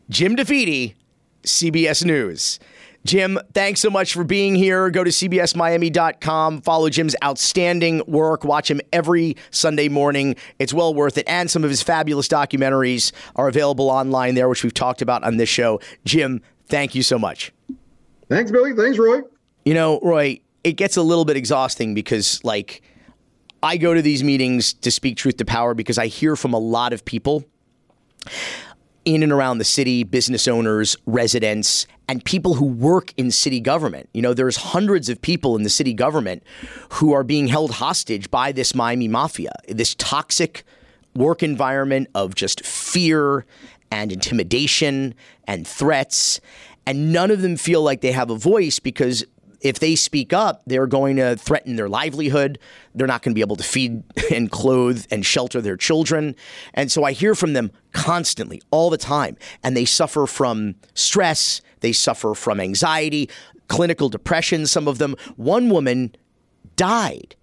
Jim 0.09 0.37
DeFede, 0.37 0.95
CBS 1.43 2.05
News. 2.05 2.61
Jim, 3.07 3.39
thanks 3.55 3.81
so 3.81 3.89
much 3.89 4.13
for 4.13 4.25
being 4.25 4.57
here. 4.57 4.91
Go 4.91 5.05
to 5.05 5.11
CBSMiami.com. 5.11 6.61
Follow 6.63 6.91
Jim's 6.91 7.15
outstanding 7.23 8.03
work. 8.07 8.45
Watch 8.45 8.69
him 8.71 8.81
every 8.93 9.37
Sunday 9.51 9.89
morning. 9.89 10.35
It's 10.59 10.75
well 10.75 10.93
worth 10.93 11.17
it. 11.17 11.25
And 11.29 11.49
some 11.49 11.63
of 11.63 11.71
his 11.71 11.83
fabulous 11.83 12.27
documentaries 12.27 13.13
are 13.37 13.47
available 13.47 13.89
online 13.89 14.35
there, 14.35 14.49
which 14.49 14.65
we've 14.65 14.75
talked 14.75 15.03
about 15.03 15.23
on 15.23 15.37
this 15.37 15.49
show. 15.49 15.81
Jim, 16.05 16.43
thank 16.67 16.97
you 16.97 17.03
so 17.05 17.19
much. 17.19 17.53
Thanks, 18.29 18.51
Billy. 18.51 18.75
Thanks, 18.75 18.99
Roy. 18.99 19.21
You 19.65 19.75
know, 19.75 20.01
Roy, 20.03 20.41
it 20.65 20.73
gets 20.73 20.97
a 20.97 21.03
little 21.03 21.25
bit 21.25 21.37
exhausting 21.37 21.95
because, 21.95 22.43
like, 22.43 22.83
I 23.63 23.77
go 23.77 23.95
to 23.95 24.03
these 24.03 24.25
meetings 24.25 24.75
to 24.75 24.91
speak 24.91 25.17
truth 25.17 25.37
to 25.37 25.45
power 25.45 25.75
because 25.75 25.97
I 25.97 26.09
hear 26.09 26.35
from 26.35 26.53
a 26.55 26.59
lot 26.59 26.93
of 26.93 27.05
people 27.05 27.45
in 29.07 29.23
and 29.23 29.33
around 29.33 29.59
the 29.59 29.65
city, 29.65 30.05
business 30.05 30.47
owners, 30.47 30.97
residents, 31.07 31.87
and 32.09 32.25
people 32.25 32.55
who 32.55 32.67
work 32.67 33.15
in 33.17 33.31
city 33.31 33.61
government. 33.61 34.11
You 34.13 34.21
know, 34.21 34.35
there's 34.35 34.57
hundreds 34.57 35.09
of 35.09 35.23
people 35.23 35.57
in 35.57 35.63
the 35.63 35.71
city 35.71 35.95
government 35.95 36.43
who 36.91 37.13
are 37.13 37.23
being 37.23 37.47
held 37.47 37.71
hostage 37.71 38.31
by 38.31 38.53
this 38.53 38.75
Miami 38.75 39.09
mafia, 39.09 39.53
this 39.69 39.95
toxic 39.95 40.65
work 41.15 41.43
environment 41.43 42.09
of 42.15 42.35
just 42.35 42.67
fear 42.67 43.47
and 43.91 44.13
intimidation 44.13 45.15
and 45.47 45.67
threats. 45.67 46.41
And 46.85 47.13
none 47.13 47.31
of 47.31 47.43
them 47.43 47.57
feel 47.57 47.83
like 47.83 48.01
they 48.01 48.13
have 48.13 48.31
a 48.31 48.37
voice 48.37 48.81
because 48.81 49.25
if 49.61 49.79
they 49.79 49.95
speak 49.95 50.33
up, 50.33 50.63
they're 50.67 50.87
going 50.87 51.17
to 51.17 51.37
threaten 51.37 51.77
their 51.77 51.89
livelihood. 51.89 52.59
They're 52.95 53.07
not 53.07 53.23
going 53.23 53.33
to 53.33 53.35
be 53.35 53.41
able 53.41 53.57
to 53.57 53.65
feed 53.65 54.03
and 54.33 54.51
clothe 54.51 55.05
and 55.11 55.25
shelter 55.25 55.61
their 55.61 55.77
children. 55.77 56.37
And 56.75 56.91
so 56.91 57.05
I 57.05 57.13
hear 57.13 57.35
from 57.35 57.53
them 57.53 57.71
constantly, 57.93 58.61
all 58.71 58.91
the 58.91 58.99
time. 58.99 59.37
And 59.63 59.77
they 59.77 59.85
suffer 59.85 60.27
from 60.27 60.77
stress, 60.95 61.61
they 61.81 61.93
suffer 61.93 62.35
from 62.35 62.61
anxiety, 62.61 63.31
clinical 63.69 64.09
depression, 64.09 64.67
some 64.67 64.89
of 64.89 64.99
them. 64.99 65.17
One 65.37 65.69
woman 65.69 66.15
died. 66.77 67.37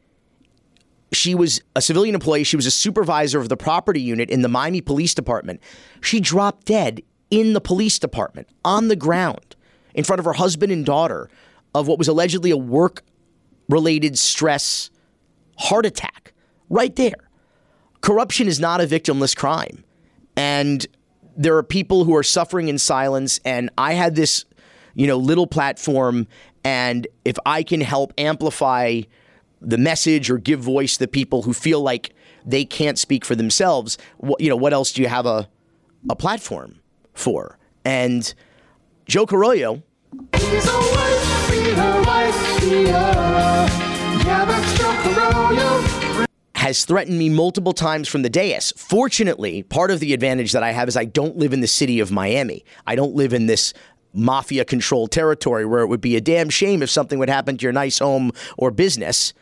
She 1.11 1.35
was 1.35 1.61
a 1.75 1.81
civilian 1.81 2.15
employee. 2.15 2.43
She 2.43 2.55
was 2.55 2.65
a 2.65 2.71
supervisor 2.71 3.39
of 3.39 3.49
the 3.49 3.57
property 3.57 4.01
unit 4.01 4.29
in 4.29 4.41
the 4.41 4.47
Miami 4.47 4.81
Police 4.81 5.13
Department. 5.13 5.61
She 6.01 6.19
dropped 6.19 6.65
dead 6.65 7.01
in 7.29 7.53
the 7.53 7.61
police 7.61 7.99
department 7.99 8.47
on 8.65 8.87
the 8.87 8.95
ground 8.95 9.55
in 9.93 10.03
front 10.03 10.19
of 10.19 10.25
her 10.25 10.33
husband 10.33 10.71
and 10.71 10.85
daughter 10.85 11.29
of 11.75 11.87
what 11.87 11.97
was 11.97 12.07
allegedly 12.07 12.51
a 12.51 12.57
work 12.57 13.03
related 13.69 14.17
stress 14.17 14.89
heart 15.57 15.85
attack 15.85 16.33
right 16.69 16.95
there. 16.95 17.29
Corruption 18.01 18.47
is 18.47 18.59
not 18.59 18.81
a 18.81 18.85
victimless 18.85 19.35
crime. 19.35 19.83
And 20.35 20.85
there 21.37 21.57
are 21.57 21.63
people 21.63 22.03
who 22.03 22.15
are 22.15 22.23
suffering 22.23 22.67
in 22.67 22.77
silence. 22.77 23.39
And 23.45 23.69
I 23.77 23.93
had 23.93 24.15
this, 24.15 24.45
you 24.93 25.07
know, 25.07 25.17
little 25.17 25.47
platform. 25.47 26.27
And 26.63 27.07
if 27.23 27.37
I 27.45 27.63
can 27.63 27.81
help 27.81 28.13
amplify 28.17 29.01
the 29.61 29.77
message 29.77 30.29
or 30.29 30.37
give 30.37 30.59
voice 30.59 30.97
to 30.97 31.07
people 31.07 31.43
who 31.43 31.53
feel 31.53 31.81
like 31.81 32.13
they 32.45 32.65
can't 32.65 32.99
speak 32.99 33.23
for 33.23 33.35
themselves, 33.35 33.97
what, 34.17 34.41
you 34.41 34.49
know, 34.49 34.57
what 34.57 34.73
else 34.73 34.91
do 34.91 35.01
you 35.01 35.07
have 35.07 35.25
a, 35.25 35.47
a 36.09 36.15
platform 36.15 36.79
for? 37.13 37.57
And 37.85 38.33
Joe 39.05 39.25
Carollo 39.25 39.83
has 46.73 46.85
threatened 46.85 47.19
me 47.19 47.29
multiple 47.29 47.73
times 47.73 48.07
from 48.07 48.23
the 48.23 48.29
dais. 48.29 48.73
Fortunately, 48.75 49.63
part 49.63 49.91
of 49.91 49.99
the 49.99 50.13
advantage 50.13 50.53
that 50.53 50.63
I 50.63 50.71
have 50.71 50.87
is 50.87 50.97
I 50.97 51.05
don't 51.05 51.37
live 51.37 51.53
in 51.53 51.59
the 51.59 51.67
city 51.67 51.99
of 51.99 52.11
Miami. 52.11 52.65
I 52.87 52.95
don't 52.95 53.13
live 53.13 53.33
in 53.33 53.45
this 53.45 53.73
mafia 54.13 54.65
controlled 54.65 55.11
territory 55.11 55.65
where 55.65 55.81
it 55.81 55.87
would 55.87 56.01
be 56.01 56.15
a 56.15 56.21
damn 56.21 56.49
shame 56.49 56.81
if 56.81 56.89
something 56.89 57.19
would 57.19 57.29
happen 57.29 57.57
to 57.57 57.63
your 57.63 57.73
nice 57.73 57.99
home 57.99 58.31
or 58.57 58.71
business. 58.71 59.33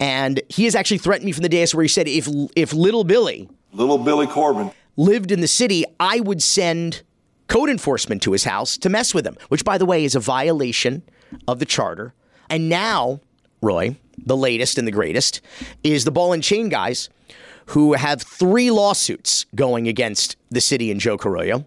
And 0.00 0.40
he 0.48 0.64
has 0.64 0.74
actually 0.74 0.98
threatened 0.98 1.26
me 1.26 1.32
from 1.32 1.42
the 1.42 1.48
dais 1.48 1.74
where 1.74 1.82
he 1.82 1.88
said 1.88 2.08
if 2.08 2.28
if 2.56 2.72
little 2.72 3.04
Billy, 3.04 3.50
little 3.72 3.98
Billy 3.98 4.26
Corbin, 4.26 4.70
lived 4.96 5.30
in 5.30 5.40
the 5.40 5.48
city, 5.48 5.84
I 6.00 6.20
would 6.20 6.42
send 6.42 7.02
code 7.48 7.68
enforcement 7.68 8.22
to 8.22 8.32
his 8.32 8.44
house 8.44 8.78
to 8.78 8.88
mess 8.88 9.12
with 9.12 9.26
him, 9.26 9.36
which, 9.48 9.64
by 9.64 9.76
the 9.76 9.84
way, 9.84 10.04
is 10.04 10.14
a 10.14 10.20
violation 10.20 11.02
of 11.48 11.58
the 11.58 11.66
charter. 11.66 12.14
And 12.48 12.68
now, 12.68 13.20
Roy, 13.60 13.96
the 14.18 14.36
latest 14.36 14.78
and 14.78 14.86
the 14.86 14.92
greatest, 14.92 15.40
is 15.82 16.04
the 16.04 16.10
ball 16.10 16.32
and 16.32 16.42
chain 16.42 16.68
guys 16.68 17.08
who 17.66 17.94
have 17.94 18.22
three 18.22 18.70
lawsuits 18.70 19.46
going 19.54 19.88
against 19.88 20.36
the 20.50 20.60
city 20.60 20.90
and 20.90 21.00
Joe 21.00 21.16
Carollo, 21.16 21.66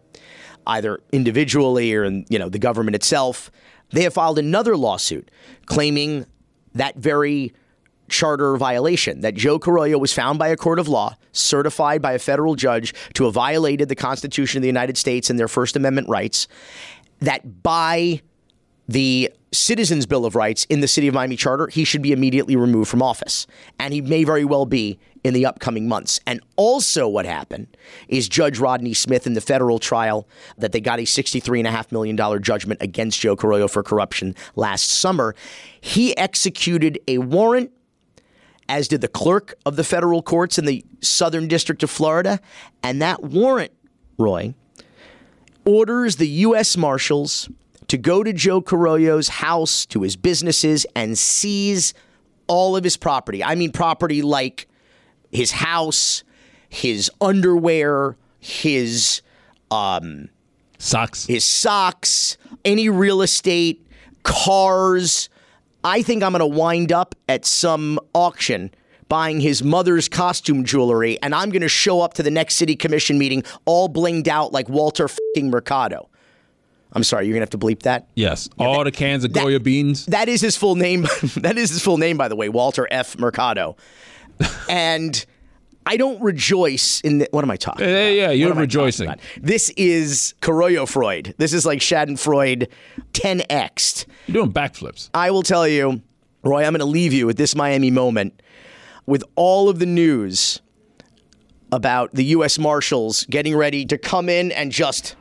either 0.68 1.00
individually 1.12 1.94
or 1.94 2.04
in 2.04 2.26
you 2.30 2.40
know 2.40 2.50
the 2.50 2.60
government 2.60 2.96
itself. 2.96 3.50
They 3.92 4.04
have 4.04 4.14
filed 4.14 4.40
another 4.40 4.76
lawsuit 4.76 5.32
claiming 5.66 6.26
that 6.74 6.96
very 6.98 7.54
charter 8.08 8.56
violation 8.58 9.22
that 9.22 9.34
Joe 9.34 9.58
Carollo 9.58 9.98
was 9.98 10.14
found 10.14 10.38
by 10.38 10.50
a 10.50 10.58
court 10.58 10.80
of 10.80 10.88
law, 10.88 11.16
certified 11.32 12.02
by 12.02 12.14
a 12.14 12.20
federal 12.20 12.56
judge 12.56 12.94
to 13.14 13.26
have 13.26 13.34
violated 13.34 13.90
the 13.90 13.96
Constitution 13.96 14.60
of 14.60 14.62
the 14.62 14.68
United 14.68 14.98
States 14.98 15.30
and 15.30 15.40
their 15.40 15.48
First 15.48 15.76
Amendment 15.76 16.08
rights, 16.10 16.48
that 17.20 17.64
by 17.64 18.22
the 18.88 19.32
Citizens 19.52 20.06
Bill 20.06 20.26
of 20.26 20.36
Rights 20.36 20.66
in 20.66 20.82
the 20.82 20.88
City 20.88 21.08
of 21.08 21.14
Miami 21.14 21.36
Charter, 21.36 21.68
he 21.68 21.84
should 21.84 22.02
be 22.02 22.12
immediately 22.12 22.56
removed 22.56 22.90
from 22.90 23.02
office. 23.02 23.48
And 23.80 23.94
he 23.94 24.02
may 24.02 24.24
very 24.24 24.46
well 24.46 24.66
be 24.66 25.00
in 25.24 25.34
the 25.34 25.46
upcoming 25.46 25.88
months. 25.88 26.20
And 26.28 26.40
also, 26.56 27.08
what 27.08 27.26
happened 27.26 27.76
is 28.08 28.30
Judge 28.30 28.60
Rodney 28.60 28.94
Smith 28.94 29.26
in 29.26 29.34
the 29.34 29.42
federal 29.42 29.80
trial 29.80 30.28
that 30.58 30.72
they 30.72 30.80
got 30.80 31.00
a 31.00 31.04
$63.5 31.04 31.92
million 31.92 32.44
judgment 32.44 32.82
against 32.82 33.20
Joe 33.20 33.36
Carollo 33.36 33.68
for 33.68 33.82
corruption 33.82 34.36
last 34.56 34.92
summer. 34.92 35.36
He 35.82 36.16
executed 36.18 37.00
a 37.08 37.18
warrant, 37.20 37.72
as 38.70 38.88
did 38.88 39.02
the 39.02 39.08
clerk 39.08 39.56
of 39.66 39.78
the 39.78 39.84
federal 39.84 40.22
courts 40.22 40.60
in 40.60 40.66
the 40.66 40.86
Southern 41.02 41.48
District 41.48 41.82
of 41.82 41.90
Florida. 41.90 42.40
And 42.84 43.02
that 43.02 43.24
warrant, 43.24 43.72
Roy, 44.20 44.54
orders 45.66 46.18
the 46.18 46.28
U.S. 46.28 46.78
Marshals 46.78 47.50
to 47.88 47.98
go 47.98 48.24
to 48.24 48.34
Joe 48.34 48.62
Carollo's 48.62 49.28
house, 49.28 49.86
to 49.88 50.02
his 50.02 50.16
businesses, 50.16 50.86
and 50.96 51.18
seize 51.18 51.94
all 52.48 52.76
of 52.76 52.84
his 52.84 52.98
property. 52.98 53.44
I 53.44 53.56
mean, 53.56 53.72
property 53.72 54.22
like 54.22 54.68
his 55.32 55.52
house, 55.52 56.24
his 56.70 57.12
underwear, 57.22 58.18
his 58.40 59.22
um, 59.72 60.30
socks, 60.78 61.26
his 61.26 61.44
socks, 61.44 62.38
any 62.64 62.90
real 62.90 63.22
estate, 63.22 63.86
cars. 64.24 65.30
I 65.84 66.02
think 66.02 66.24
I'm 66.24 66.32
going 66.32 66.40
to 66.40 66.46
wind 66.46 66.92
up 66.92 67.16
at 67.30 67.46
some 67.46 68.00
auction 68.14 68.72
buying 69.08 69.40
his 69.40 69.64
mother's 69.64 70.10
costume 70.10 70.64
jewelry, 70.64 71.22
and 71.22 71.36
I'm 71.36 71.52
going 71.52 71.62
to 71.62 71.70
show 71.70 72.02
up 72.02 72.16
to 72.16 72.24
the 72.24 72.32
next 72.32 72.56
city 72.56 72.76
commission 72.76 73.20
meeting 73.20 73.44
all 73.66 73.88
blinged 73.88 74.28
out 74.28 74.52
like 74.52 74.68
Walter 74.68 75.08
fucking 75.08 75.52
Mercado. 75.52 76.10
I'm 76.96 77.04
sorry, 77.04 77.28
you're 77.28 77.34
gonna 77.34 77.44
have 77.44 77.50
to 77.52 77.58
bleep 77.58 77.84
that. 77.84 78.08
Yes, 78.16 78.50
all 78.58 78.84
the 78.84 78.92
cans 78.92 79.24
of 79.24 79.34
Goya 79.34 79.60
beans. 79.60 80.06
That 80.08 80.30
is 80.30 80.42
his 80.42 80.56
full 80.56 80.76
name. 80.76 81.02
that 81.38 81.58
is 81.58 81.70
his 81.70 81.82
full 81.82 81.98
name, 81.98 82.18
by 82.18 82.30
the 82.30 82.36
way, 82.36 82.50
Walter 82.50 82.88
F. 82.90 83.18
Mercado. 83.20 83.76
and 84.70 85.26
I 85.86 85.98
don't 85.98 86.20
rejoice 86.22 87.02
in 87.02 87.20
the, 87.20 87.28
what 87.32 87.44
am 87.44 87.52
I 87.52 87.58
talking? 87.58 87.86
Yeah, 87.86 87.92
about? 87.92 88.14
yeah, 88.14 88.32
you're 88.32 88.50
What 88.50 88.58
am 88.58 88.64
I 88.64 88.66
talking 88.66 88.80
rejoicing. 88.80 89.16
This 89.40 89.70
is 89.72 90.34
Carollo 90.42 90.86
Freud. 90.86 91.36
This 91.38 91.54
is 91.54 91.66
like 91.66 91.80
Schadenfreude 91.80 92.70
10x. 93.14 94.06
You're 94.28 94.34
doing 94.34 94.52
backflips. 94.54 95.10
I 95.14 95.30
will 95.32 95.44
tell 95.44 95.68
you, 95.68 96.02
Roy, 96.44 96.64
I'm 96.64 96.72
going 96.74 96.80
to 96.80 96.86
leave 96.86 97.14
you 97.14 97.28
with 97.28 97.38
this 97.38 97.56
Miami 97.56 97.92
moment 97.92 98.42
with 99.06 99.24
all 99.36 99.70
of 99.70 99.78
the 99.78 99.86
news 99.86 100.60
about 101.72 102.12
the 102.14 102.24
U.S. 102.26 102.58
Marshals 102.58 103.26
getting 103.30 103.56
ready 103.56 103.86
to 103.86 103.98
come 103.98 104.28
in 104.28 104.52
and 104.52 104.72
just. 104.72 105.16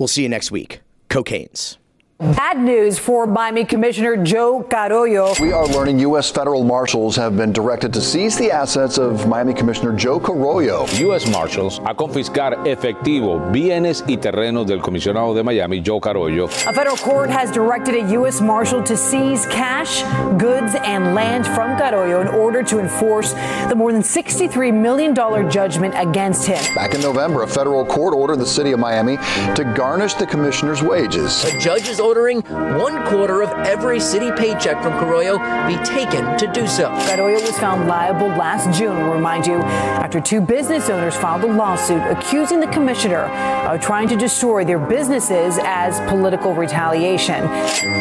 We'll 0.00 0.08
see 0.08 0.22
you 0.22 0.30
next 0.30 0.50
week. 0.50 0.80
Cocaines. 1.10 1.76
Bad 2.20 2.60
news 2.60 2.98
for 2.98 3.26
Miami 3.26 3.64
Commissioner 3.64 4.14
Joe 4.14 4.62
Carollo. 4.62 5.32
We 5.40 5.52
are 5.54 5.66
learning 5.66 6.00
U.S. 6.00 6.30
federal 6.30 6.62
marshals 6.62 7.16
have 7.16 7.34
been 7.34 7.50
directed 7.50 7.94
to 7.94 8.02
seize 8.02 8.36
the 8.36 8.50
assets 8.50 8.98
of 8.98 9.26
Miami 9.26 9.54
Commissioner 9.54 9.96
Joe 9.96 10.20
Carollo. 10.20 10.84
U.S. 10.96 11.26
Marshals 11.30 11.78
a 11.78 11.94
confiscar 11.94 12.66
efectivo, 12.66 13.50
bienes 13.50 14.04
y 14.06 14.18
terrenos 14.18 14.66
del 14.66 14.82
comisionado 14.82 15.34
de 15.34 15.42
Miami, 15.42 15.80
Joe 15.80 15.98
Carollo. 15.98 16.44
A 16.44 16.74
federal 16.74 16.98
court 16.98 17.30
has 17.30 17.50
directed 17.50 17.94
a 17.94 18.12
U.S. 18.12 18.42
Marshal 18.42 18.82
to 18.82 18.98
seize 18.98 19.46
cash, 19.46 20.02
goods, 20.38 20.74
and 20.74 21.14
land 21.14 21.46
from 21.46 21.78
Carollo 21.78 22.20
in 22.20 22.28
order 22.28 22.62
to 22.64 22.80
enforce 22.80 23.32
the 23.70 23.74
more 23.74 23.92
than 23.92 24.02
$63 24.02 24.74
million 24.74 25.14
judgment 25.50 25.94
against 25.96 26.46
him. 26.46 26.62
Back 26.74 26.92
in 26.92 27.00
November, 27.00 27.44
a 27.44 27.48
federal 27.48 27.82
court 27.86 28.12
ordered 28.12 28.40
the 28.40 28.46
city 28.46 28.72
of 28.72 28.78
Miami 28.78 29.16
to 29.56 29.72
garnish 29.74 30.12
the 30.12 30.26
commissioner's 30.26 30.82
wages. 30.82 31.42
A 31.46 31.58
judge 31.58 31.88
is 31.88 31.98
ordering 32.10 32.40
one 32.76 33.06
quarter 33.06 33.40
of 33.40 33.50
every 33.64 34.00
city 34.00 34.32
paycheck 34.32 34.82
from 34.82 34.92
Carollo 34.98 35.38
be 35.68 35.76
taken 35.84 36.36
to 36.38 36.50
do 36.52 36.66
so. 36.66 36.88
Carollo 37.06 37.34
was 37.34 37.56
found 37.56 37.86
liable 37.86 38.26
last 38.26 38.76
June, 38.76 38.96
we'll 38.96 39.14
remind 39.14 39.46
you, 39.46 39.54
after 39.54 40.20
two 40.20 40.40
business 40.40 40.90
owners 40.90 41.14
filed 41.14 41.44
a 41.44 41.46
lawsuit 41.46 42.02
accusing 42.02 42.58
the 42.58 42.66
commissioner 42.66 43.26
of 43.68 43.80
trying 43.80 44.08
to 44.08 44.16
destroy 44.16 44.64
their 44.64 44.80
businesses 44.80 45.56
as 45.62 46.00
political 46.10 46.52
retaliation. 46.52 47.46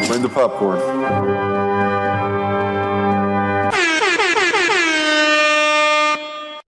Bring 0.08 0.24
the 0.24 0.30
popcorn. 0.34 1.59